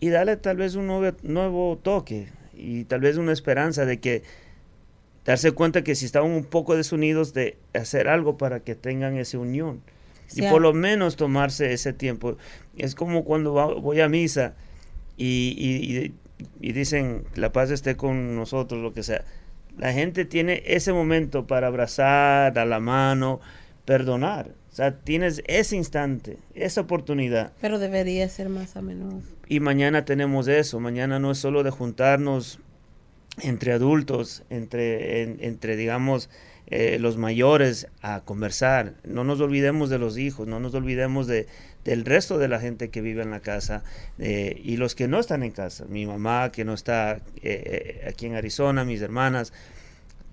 y 0.00 0.08
darle 0.10 0.36
tal 0.36 0.56
vez 0.56 0.74
un 0.74 0.86
nuevo, 0.86 1.16
nuevo 1.22 1.78
toque 1.82 2.28
y 2.54 2.84
tal 2.84 3.00
vez 3.00 3.16
una 3.16 3.32
esperanza 3.32 3.84
de 3.84 4.00
que 4.00 4.22
darse 5.28 5.52
cuenta 5.52 5.84
que 5.84 5.94
si 5.94 6.06
estaban 6.06 6.30
un 6.30 6.44
poco 6.44 6.74
desunidos 6.74 7.34
de 7.34 7.58
hacer 7.74 8.08
algo 8.08 8.38
para 8.38 8.60
que 8.60 8.74
tengan 8.74 9.18
esa 9.18 9.38
unión 9.38 9.82
y 10.34 10.40
por 10.40 10.62
lo 10.62 10.72
menos 10.72 11.16
tomarse 11.16 11.70
ese 11.74 11.92
tiempo. 11.92 12.38
Es 12.78 12.94
como 12.94 13.24
cuando 13.24 13.52
voy 13.52 14.00
a 14.00 14.08
misa 14.08 14.54
y, 15.18 15.54
y, 15.58 16.14
y 16.66 16.72
dicen 16.72 17.24
la 17.34 17.52
paz 17.52 17.70
esté 17.70 17.94
con 17.94 18.36
nosotros, 18.36 18.80
lo 18.80 18.94
que 18.94 19.02
sea. 19.02 19.22
La 19.76 19.92
gente 19.92 20.24
tiene 20.24 20.62
ese 20.64 20.94
momento 20.94 21.46
para 21.46 21.66
abrazar, 21.66 22.54
dar 22.54 22.66
la 22.66 22.80
mano, 22.80 23.38
perdonar. 23.84 24.52
O 24.72 24.74
sea, 24.74 24.96
tienes 24.96 25.42
ese 25.46 25.76
instante, 25.76 26.38
esa 26.54 26.80
oportunidad. 26.80 27.52
Pero 27.60 27.78
debería 27.78 28.26
ser 28.30 28.48
más 28.48 28.78
a 28.78 28.80
menudo. 28.80 29.20
Y 29.46 29.60
mañana 29.60 30.06
tenemos 30.06 30.48
eso. 30.48 30.80
Mañana 30.80 31.18
no 31.18 31.32
es 31.32 31.36
solo 31.36 31.64
de 31.64 31.70
juntarnos 31.70 32.60
entre 33.42 33.72
adultos, 33.72 34.42
entre, 34.50 35.22
entre 35.46 35.76
digamos, 35.76 36.30
eh, 36.66 36.98
los 37.00 37.16
mayores 37.16 37.88
a 38.02 38.20
conversar. 38.20 38.94
No 39.04 39.24
nos 39.24 39.40
olvidemos 39.40 39.88
de 39.88 39.98
los 39.98 40.18
hijos, 40.18 40.46
no 40.46 40.60
nos 40.60 40.74
olvidemos 40.74 41.26
de, 41.26 41.46
del 41.84 42.04
resto 42.04 42.36
de 42.36 42.48
la 42.48 42.60
gente 42.60 42.90
que 42.90 43.00
vive 43.00 43.22
en 43.22 43.30
la 43.30 43.40
casa 43.40 43.82
eh, 44.18 44.60
y 44.62 44.76
los 44.76 44.94
que 44.94 45.08
no 45.08 45.18
están 45.18 45.42
en 45.42 45.52
casa. 45.52 45.86
Mi 45.88 46.04
mamá 46.04 46.52
que 46.52 46.64
no 46.66 46.74
está 46.74 47.22
eh, 47.42 48.04
aquí 48.06 48.26
en 48.26 48.34
Arizona, 48.34 48.84
mis 48.84 49.00
hermanas, 49.00 49.52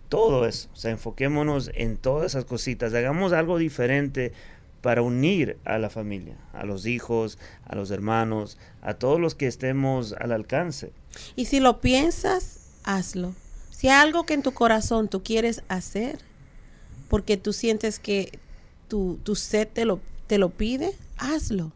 todo 0.10 0.46
eso. 0.46 0.70
O 0.74 0.76
sea, 0.76 0.92
enfoquémonos 0.92 1.72
en 1.74 1.98
todas 1.98 2.34
esas 2.34 2.46
cositas, 2.46 2.94
hagamos 2.94 3.32
algo 3.32 3.58
diferente 3.58 4.34
para 4.82 5.02
unir 5.02 5.58
a 5.66 5.80
la 5.80 5.90
familia, 5.90 6.36
a 6.54 6.64
los 6.64 6.86
hijos, 6.86 7.40
a 7.66 7.76
los 7.76 7.90
hermanos, 7.90 8.58
a 8.82 8.94
todos 8.94 9.20
los 9.20 9.34
que 9.34 9.48
estemos 9.48 10.14
al 10.14 10.32
alcance. 10.32 10.92
Y 11.36 11.46
si 11.46 11.60
lo 11.60 11.82
piensas, 11.82 12.65
hazlo. 12.86 13.36
Si 13.72 13.90
hay 13.90 14.02
algo 14.02 14.26
que 14.26 14.34
en 14.34 14.44
tu 14.44 14.54
corazón 14.54 15.10
tú 15.10 15.22
quieres 15.22 15.64
hacer, 15.68 16.20
porque 17.10 17.36
tú 17.36 17.52
sientes 17.52 18.00
que 18.00 18.40
tu, 18.88 19.20
tu 19.24 19.36
sed 19.36 19.68
te 19.68 19.84
lo, 19.84 20.00
te 20.28 20.38
lo 20.38 20.50
pide, 20.50 20.94
hazlo. 21.18 21.74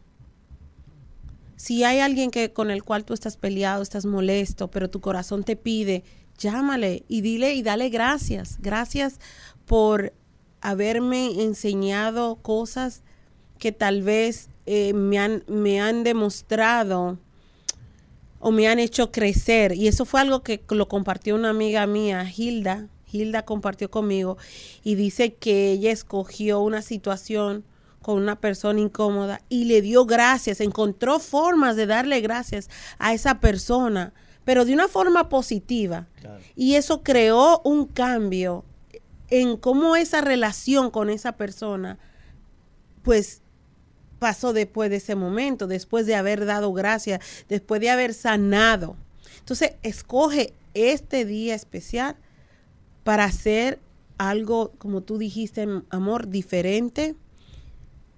Si 1.57 1.83
hay 1.83 1.99
alguien 1.99 2.31
que, 2.31 2.53
con 2.53 2.71
el 2.71 2.83
cual 2.83 3.03
tú 3.03 3.13
estás 3.13 3.35
peleado, 3.35 3.83
estás 3.83 4.05
molesto, 4.05 4.69
pero 4.69 4.89
tu 4.89 5.01
corazón 5.01 5.43
te 5.43 5.57
pide, 5.57 6.05
llámale 6.37 7.03
y 7.09 7.19
dile 7.19 7.53
y 7.53 7.63
dale 7.63 7.89
gracias. 7.89 8.57
Gracias 8.61 9.19
por 9.65 10.13
haberme 10.61 11.43
enseñado 11.43 12.37
cosas 12.37 13.01
que 13.57 13.73
tal 13.73 14.03
vez 14.03 14.49
eh, 14.65 14.93
me, 14.93 15.19
han, 15.19 15.43
me 15.47 15.81
han 15.81 16.03
demostrado 16.03 17.17
o 18.39 18.51
me 18.51 18.67
han 18.67 18.79
hecho 18.79 19.11
crecer. 19.11 19.73
Y 19.73 19.87
eso 19.87 20.05
fue 20.05 20.21
algo 20.21 20.41
que 20.43 20.61
lo 20.69 20.87
compartió 20.87 21.35
una 21.35 21.49
amiga 21.49 21.85
mía, 21.87 22.25
Hilda. 22.35 22.87
Hilda 23.11 23.43
compartió 23.43 23.89
conmigo 23.89 24.37
y 24.83 24.95
dice 24.95 25.33
que 25.33 25.71
ella 25.71 25.91
escogió 25.91 26.59
una 26.61 26.81
situación 26.81 27.63
con 28.01 28.21
una 28.21 28.39
persona 28.39 28.79
incómoda 28.79 29.41
y 29.49 29.65
le 29.65 29.81
dio 29.81 30.05
gracias, 30.05 30.61
encontró 30.61 31.19
formas 31.19 31.75
de 31.75 31.85
darle 31.85 32.21
gracias 32.21 32.69
a 32.97 33.13
esa 33.13 33.39
persona, 33.39 34.13
pero 34.45 34.65
de 34.65 34.73
una 34.73 34.87
forma 34.87 35.29
positiva. 35.29 36.07
Y 36.55 36.75
eso 36.75 37.03
creó 37.03 37.61
un 37.63 37.85
cambio 37.85 38.63
en 39.29 39.57
cómo 39.57 39.95
esa 39.95 40.21
relación 40.21 40.91
con 40.91 41.09
esa 41.09 41.33
persona, 41.33 41.97
pues 43.03 43.41
pasó 44.19 44.53
después 44.53 44.89
de 44.89 44.97
ese 44.97 45.15
momento, 45.15 45.67
después 45.67 46.05
de 46.05 46.15
haber 46.15 46.45
dado 46.45 46.73
gracias, 46.73 47.21
después 47.47 47.81
de 47.81 47.89
haber 47.89 48.13
sanado. 48.13 48.95
Entonces, 49.39 49.73
escoge 49.81 50.53
este 50.73 51.25
día 51.25 51.55
especial 51.55 52.15
para 53.03 53.23
hacer 53.23 53.79
algo, 54.17 54.73
como 54.77 55.01
tú 55.01 55.17
dijiste, 55.17 55.67
amor, 55.89 56.27
diferente 56.27 57.15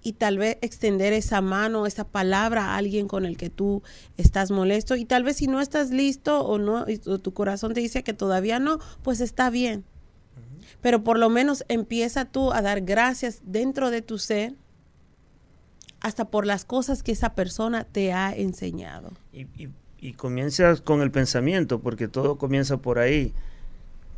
y 0.02 0.14
tal 0.14 0.36
vez 0.36 0.58
extender 0.60 1.12
esa 1.12 1.40
mano, 1.40 1.86
esa 1.86 2.04
palabra 2.04 2.66
a 2.66 2.76
alguien 2.76 3.06
con 3.06 3.24
el 3.24 3.36
que 3.36 3.50
tú 3.50 3.82
estás 4.16 4.50
molesto 4.50 4.96
y 4.96 5.04
tal 5.04 5.22
vez 5.22 5.36
si 5.36 5.46
no 5.46 5.60
estás 5.60 5.90
listo 5.90 6.40
o 6.40 6.58
no 6.58 6.86
tu 7.22 7.32
corazón 7.32 7.72
te 7.72 7.80
dice 7.80 8.02
que 8.02 8.12
todavía 8.12 8.58
no, 8.58 8.80
pues 9.02 9.20
está 9.20 9.48
bien. 9.48 9.84
Pero 10.80 11.04
por 11.04 11.18
lo 11.18 11.30
menos 11.30 11.64
empieza 11.68 12.24
tú 12.24 12.52
a 12.52 12.62
dar 12.62 12.80
gracias 12.80 13.40
dentro 13.44 13.90
de 13.90 14.02
tu 14.02 14.18
ser 14.18 14.54
hasta 16.02 16.26
por 16.26 16.46
las 16.46 16.64
cosas 16.64 17.02
que 17.02 17.12
esa 17.12 17.34
persona 17.34 17.84
te 17.84 18.12
ha 18.12 18.34
enseñado. 18.34 19.12
Y, 19.32 19.46
y, 20.00 20.12
comienzas 20.14 20.80
con 20.80 21.00
el 21.00 21.12
pensamiento, 21.12 21.80
porque 21.80 22.08
todo 22.08 22.36
comienza 22.36 22.78
por 22.78 22.98
ahí. 22.98 23.32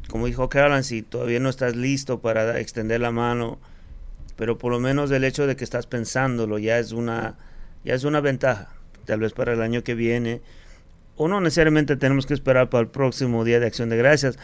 Como 0.09 0.27
dijo 0.27 0.49
Carolyn, 0.49 0.83
si 0.83 1.03
todavía 1.03 1.41
no 1.41 1.51
estás 1.51 1.77
listo 1.77 2.21
para 2.21 2.59
extender 2.59 3.01
la 3.03 3.11
mano, 3.11 3.59
pero 4.37 4.57
por 4.57 4.73
lo 4.73 4.81
menos 4.81 5.11
el 5.11 5.25
hecho 5.25 5.47
de 5.47 5.57
que 5.57 5.65
estás 5.65 5.87
pensándolo 5.87 6.59
ya 6.59 6.79
es 6.79 6.93
una, 6.93 7.37
ya 7.85 7.95
es 7.95 8.05
una 8.05 8.21
ventaja, 8.21 8.71
tal 9.05 9.21
vez 9.21 9.35
para 9.35 9.53
el 9.53 9.61
año 9.61 9.85
que 9.85 9.95
viene, 9.95 10.41
o 11.17 11.29
no 11.29 11.41
necesariamente 11.41 11.97
tenemos 11.97 12.25
que 12.25 12.35
esperar 12.35 12.71
para 12.71 12.83
el 12.83 12.89
próximo 12.89 13.45
Día 13.45 13.61
de 13.61 13.67
Acción 13.67 13.91
de 13.91 13.99
Gracias, 13.99 14.39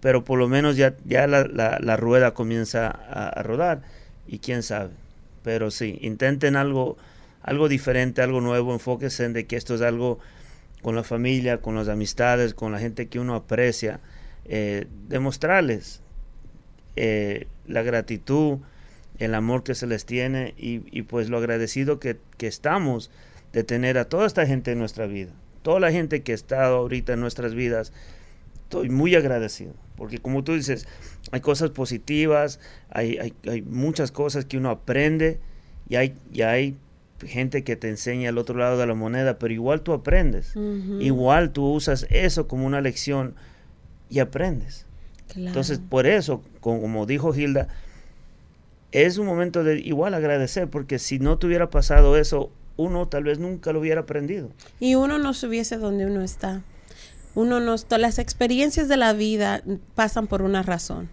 pero 0.00 0.22
por 0.22 0.38
lo 0.38 0.48
menos 0.48 0.76
ya, 0.76 0.94
ya 1.06 1.26
la, 1.26 1.96
rueda 1.96 2.34
comienza 2.34 2.88
a 2.88 3.42
rodar 3.42 3.82
y 4.26 4.38
quién 4.38 4.62
sabe 4.62 5.03
pero 5.44 5.70
sí, 5.70 5.98
intenten 6.00 6.56
algo, 6.56 6.96
algo 7.42 7.68
diferente, 7.68 8.22
algo 8.22 8.40
nuevo, 8.40 8.72
enfóquense 8.72 9.24
en 9.24 9.34
de 9.34 9.46
que 9.46 9.56
esto 9.56 9.76
es 9.76 9.82
algo 9.82 10.18
con 10.82 10.96
la 10.96 11.04
familia, 11.04 11.60
con 11.60 11.76
las 11.76 11.88
amistades, 11.88 12.54
con 12.54 12.72
la 12.72 12.80
gente 12.80 13.06
que 13.08 13.20
uno 13.20 13.34
aprecia, 13.36 14.00
eh, 14.46 14.86
demostrarles 15.08 16.02
eh, 16.96 17.46
la 17.66 17.82
gratitud, 17.82 18.58
el 19.18 19.34
amor 19.34 19.62
que 19.62 19.74
se 19.74 19.86
les 19.86 20.06
tiene 20.06 20.54
y, 20.56 20.82
y 20.90 21.02
pues 21.02 21.28
lo 21.28 21.38
agradecido 21.38 22.00
que, 22.00 22.18
que, 22.36 22.46
estamos 22.46 23.10
de 23.52 23.64
tener 23.64 23.98
a 23.98 24.08
toda 24.08 24.26
esta 24.26 24.46
gente 24.46 24.72
en 24.72 24.78
nuestra 24.78 25.06
vida, 25.06 25.32
toda 25.62 25.80
la 25.80 25.92
gente 25.92 26.22
que 26.22 26.32
ha 26.32 26.34
estado 26.34 26.76
ahorita 26.76 27.12
en 27.12 27.20
nuestras 27.20 27.54
vidas, 27.54 27.92
estoy 28.64 28.88
muy 28.88 29.14
agradecido, 29.14 29.74
porque 29.96 30.18
como 30.18 30.42
tú 30.42 30.54
dices, 30.54 30.88
hay 31.34 31.40
cosas 31.40 31.70
positivas, 31.70 32.60
hay, 32.90 33.18
hay, 33.18 33.34
hay 33.50 33.62
muchas 33.62 34.12
cosas 34.12 34.44
que 34.44 34.56
uno 34.56 34.70
aprende 34.70 35.40
y 35.88 35.96
hay, 35.96 36.14
y 36.32 36.42
hay 36.42 36.76
gente 37.26 37.64
que 37.64 37.74
te 37.74 37.88
enseña 37.88 38.28
al 38.28 38.38
otro 38.38 38.56
lado 38.56 38.78
de 38.78 38.86
la 38.86 38.94
moneda, 38.94 39.36
pero 39.40 39.52
igual 39.52 39.80
tú 39.80 39.92
aprendes, 39.92 40.54
igual 41.00 41.50
tú 41.50 41.66
usas 41.72 42.06
eso 42.10 42.46
como 42.46 42.66
una 42.66 42.80
lección 42.80 43.34
y 44.08 44.20
aprendes. 44.20 44.86
Entonces, 45.34 45.80
por 45.80 46.06
eso, 46.06 46.40
como 46.60 47.04
dijo 47.04 47.34
Hilda, 47.34 47.66
es 48.92 49.18
un 49.18 49.26
momento 49.26 49.64
de 49.64 49.80
igual 49.80 50.14
agradecer, 50.14 50.70
porque 50.70 51.00
si 51.00 51.18
no 51.18 51.36
te 51.38 51.48
hubiera 51.48 51.68
pasado 51.68 52.16
eso, 52.16 52.52
uno 52.76 53.08
tal 53.08 53.24
vez 53.24 53.40
nunca 53.40 53.72
lo 53.72 53.80
hubiera 53.80 54.02
aprendido. 54.02 54.52
Y 54.78 54.94
uno 54.94 55.18
no 55.18 55.34
subiese 55.34 55.78
donde 55.78 56.06
uno 56.06 56.22
está 56.22 56.62
uno 57.34 57.60
no, 57.60 57.76
las 57.98 58.18
experiencias 58.18 58.88
de 58.88 58.96
la 58.96 59.12
vida 59.12 59.62
pasan 59.94 60.26
por 60.26 60.42
una 60.42 60.62
razón. 60.62 61.08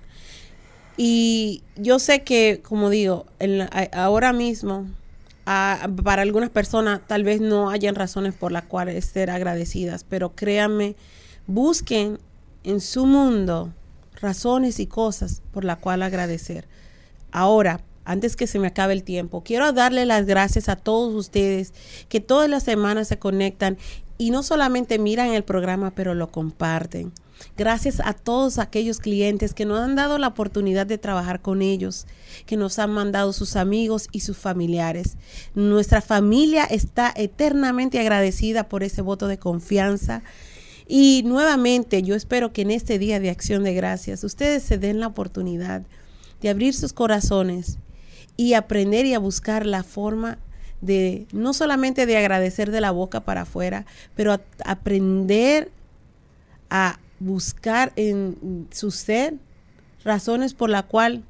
Y 0.97 1.63
yo 1.75 1.99
sé 1.99 2.23
que, 2.23 2.61
como 2.63 2.89
digo, 2.89 3.25
ahora 3.93 4.33
mismo, 4.33 4.87
para 5.45 6.21
algunas 6.21 6.49
personas 6.49 7.01
tal 7.07 7.23
vez 7.23 7.41
no 7.41 7.69
hayan 7.69 7.95
razones 7.95 8.33
por 8.33 8.51
las 8.51 8.63
cuales 8.63 9.05
ser 9.05 9.29
agradecidas, 9.29 10.03
pero 10.03 10.35
créanme, 10.35 10.95
busquen 11.47 12.19
en 12.63 12.79
su 12.79 13.05
mundo 13.05 13.73
razones 14.19 14.79
y 14.79 14.87
cosas 14.87 15.41
por 15.51 15.65
las 15.65 15.77
cuales 15.77 16.07
agradecer. 16.07 16.67
Ahora, 17.31 17.81
antes 18.05 18.35
que 18.35 18.47
se 18.47 18.59
me 18.59 18.67
acabe 18.67 18.93
el 18.93 19.03
tiempo, 19.03 19.43
quiero 19.43 19.71
darle 19.73 20.05
las 20.05 20.25
gracias 20.25 20.69
a 20.69 20.75
todos 20.75 21.13
ustedes 21.13 21.73
que 22.09 22.19
todas 22.19 22.49
las 22.49 22.63
semanas 22.63 23.07
se 23.07 23.19
conectan 23.19 23.77
y 24.21 24.29
no 24.29 24.43
solamente 24.43 24.99
miran 24.99 25.33
el 25.33 25.43
programa, 25.43 25.95
pero 25.95 26.13
lo 26.13 26.29
comparten. 26.29 27.11
Gracias 27.57 27.99
a 28.05 28.13
todos 28.13 28.59
aquellos 28.59 28.99
clientes 28.99 29.55
que 29.55 29.65
nos 29.65 29.79
han 29.79 29.95
dado 29.95 30.19
la 30.19 30.27
oportunidad 30.27 30.85
de 30.85 30.99
trabajar 30.99 31.41
con 31.41 31.63
ellos, 31.63 32.05
que 32.45 32.55
nos 32.55 32.77
han 32.77 32.91
mandado 32.91 33.33
sus 33.33 33.55
amigos 33.55 34.09
y 34.11 34.19
sus 34.19 34.37
familiares. 34.37 35.17
Nuestra 35.55 36.03
familia 36.03 36.65
está 36.65 37.11
eternamente 37.15 37.99
agradecida 37.99 38.69
por 38.69 38.83
ese 38.83 39.01
voto 39.01 39.27
de 39.27 39.39
confianza. 39.39 40.21
Y 40.87 41.23
nuevamente 41.25 42.03
yo 42.03 42.13
espero 42.13 42.53
que 42.53 42.61
en 42.61 42.69
este 42.69 42.99
día 42.99 43.19
de 43.19 43.31
acción 43.31 43.63
de 43.63 43.73
gracias 43.73 44.23
ustedes 44.23 44.61
se 44.61 44.77
den 44.77 44.99
la 44.99 45.07
oportunidad 45.07 45.81
de 46.41 46.49
abrir 46.49 46.75
sus 46.75 46.93
corazones 46.93 47.79
y 48.37 48.53
aprender 48.53 49.07
y 49.07 49.15
a 49.15 49.19
buscar 49.19 49.65
la 49.65 49.81
forma 49.81 50.37
de 50.81 51.27
no 51.31 51.53
solamente 51.53 52.05
de 52.05 52.17
agradecer 52.17 52.71
de 52.71 52.81
la 52.81 52.91
boca 52.91 53.21
para 53.21 53.41
afuera, 53.41 53.85
pero 54.15 54.39
aprender 54.65 55.71
a 56.69 56.99
buscar 57.19 57.93
en 57.95 58.67
su 58.71 58.91
ser 58.91 59.35
razones 60.03 60.53
por 60.53 60.69
la 60.69 60.83
cual 60.83 61.23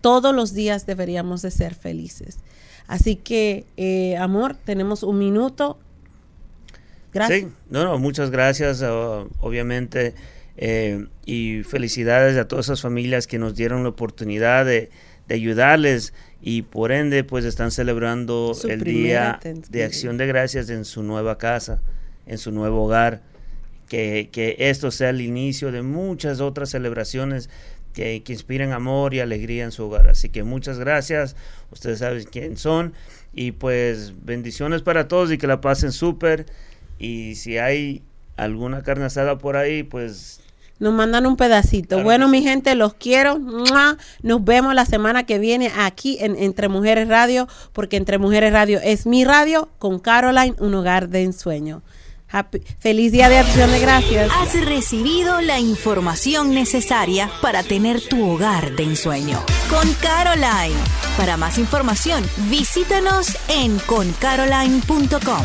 todos 0.00 0.34
los 0.34 0.52
días 0.52 0.86
deberíamos 0.86 1.42
de 1.42 1.50
ser 1.50 1.74
felices. 1.74 2.38
Así 2.86 3.16
que, 3.16 3.66
eh, 3.76 4.16
amor, 4.16 4.56
tenemos 4.64 5.02
un 5.02 5.18
minuto. 5.18 5.78
Gracias. 7.12 7.40
Sí, 7.40 7.48
no, 7.70 7.84
no, 7.84 7.98
muchas 7.98 8.30
gracias, 8.30 8.82
uh, 8.82 9.28
obviamente, 9.40 10.14
eh, 10.56 11.06
y 11.24 11.62
felicidades 11.62 12.36
a 12.36 12.46
todas 12.48 12.66
esas 12.66 12.82
familias 12.82 13.26
que 13.26 13.38
nos 13.38 13.54
dieron 13.54 13.82
la 13.82 13.90
oportunidad 13.90 14.64
de, 14.66 14.90
de 15.28 15.34
ayudarles 15.34 16.12
y 16.40 16.62
por 16.62 16.90
ende 16.90 17.24
pues 17.24 17.44
están 17.44 17.70
celebrando 17.70 18.56
el 18.68 18.82
día 18.82 19.38
de 19.68 19.84
acción 19.84 20.16
de 20.16 20.26
gracias 20.26 20.70
en 20.70 20.84
su 20.84 21.02
nueva 21.02 21.38
casa, 21.38 21.80
en 22.26 22.38
su 22.38 22.50
nuevo 22.50 22.84
hogar. 22.84 23.22
Que, 23.88 24.28
que 24.30 24.54
esto 24.58 24.90
sea 24.90 25.08
el 25.08 25.22
inicio 25.22 25.72
de 25.72 25.80
muchas 25.80 26.40
otras 26.40 26.68
celebraciones 26.68 27.48
que, 27.94 28.22
que, 28.22 28.34
inspiren 28.34 28.72
amor 28.72 29.14
y 29.14 29.20
alegría 29.20 29.64
en 29.64 29.72
su 29.72 29.84
hogar. 29.84 30.08
Así 30.08 30.28
que 30.28 30.42
muchas 30.42 30.78
gracias, 30.78 31.36
ustedes 31.70 32.00
saben 32.00 32.24
quién 32.30 32.58
son 32.58 32.92
y 33.32 33.52
pues 33.52 34.12
bendiciones 34.22 34.82
para 34.82 35.08
todos 35.08 35.32
y 35.32 35.38
que 35.38 35.46
la 35.46 35.62
pasen 35.62 35.92
súper 35.92 36.44
y 36.98 37.36
si 37.36 37.56
hay 37.56 38.02
alguna 38.36 38.82
carne 38.82 39.06
asada 39.06 39.38
por 39.38 39.56
ahí, 39.56 39.82
pues 39.82 40.40
nos 40.78 40.92
mandan 40.92 41.26
un 41.26 41.36
pedacito. 41.36 42.02
bueno, 42.02 42.28
mi 42.28 42.42
gente, 42.42 42.74
los 42.74 42.94
quiero. 42.94 43.38
Nos 43.38 44.44
vemos 44.44 44.74
la 44.74 44.84
semana 44.84 45.24
que 45.24 45.38
viene 45.38 45.72
aquí 45.76 46.18
en 46.20 46.36
Entre 46.36 46.68
Mujeres 46.68 47.08
Radio, 47.08 47.48
porque 47.72 47.96
Entre 47.96 48.18
Mujeres 48.18 48.52
Radio 48.52 48.80
es 48.82 49.06
mi 49.06 49.24
radio 49.24 49.68
con 49.78 49.98
Caroline, 49.98 50.54
un 50.58 50.74
hogar 50.74 51.08
de 51.08 51.22
ensueño. 51.22 51.82
Feliz 52.78 53.10
día 53.10 53.30
de 53.30 53.38
acción 53.38 53.70
de 53.70 53.80
gracias. 53.80 54.30
Has 54.34 54.52
recibido 54.66 55.40
la 55.40 55.60
información 55.60 56.52
necesaria 56.52 57.30
para 57.40 57.62
tener 57.62 58.06
tu 58.06 58.30
hogar 58.30 58.76
de 58.76 58.82
ensueño. 58.82 59.42
Con 59.70 59.90
Caroline. 59.94 60.78
Para 61.16 61.38
más 61.38 61.56
información, 61.56 62.22
visítanos 62.50 63.34
en 63.48 63.78
concaroline.com. 63.80 65.44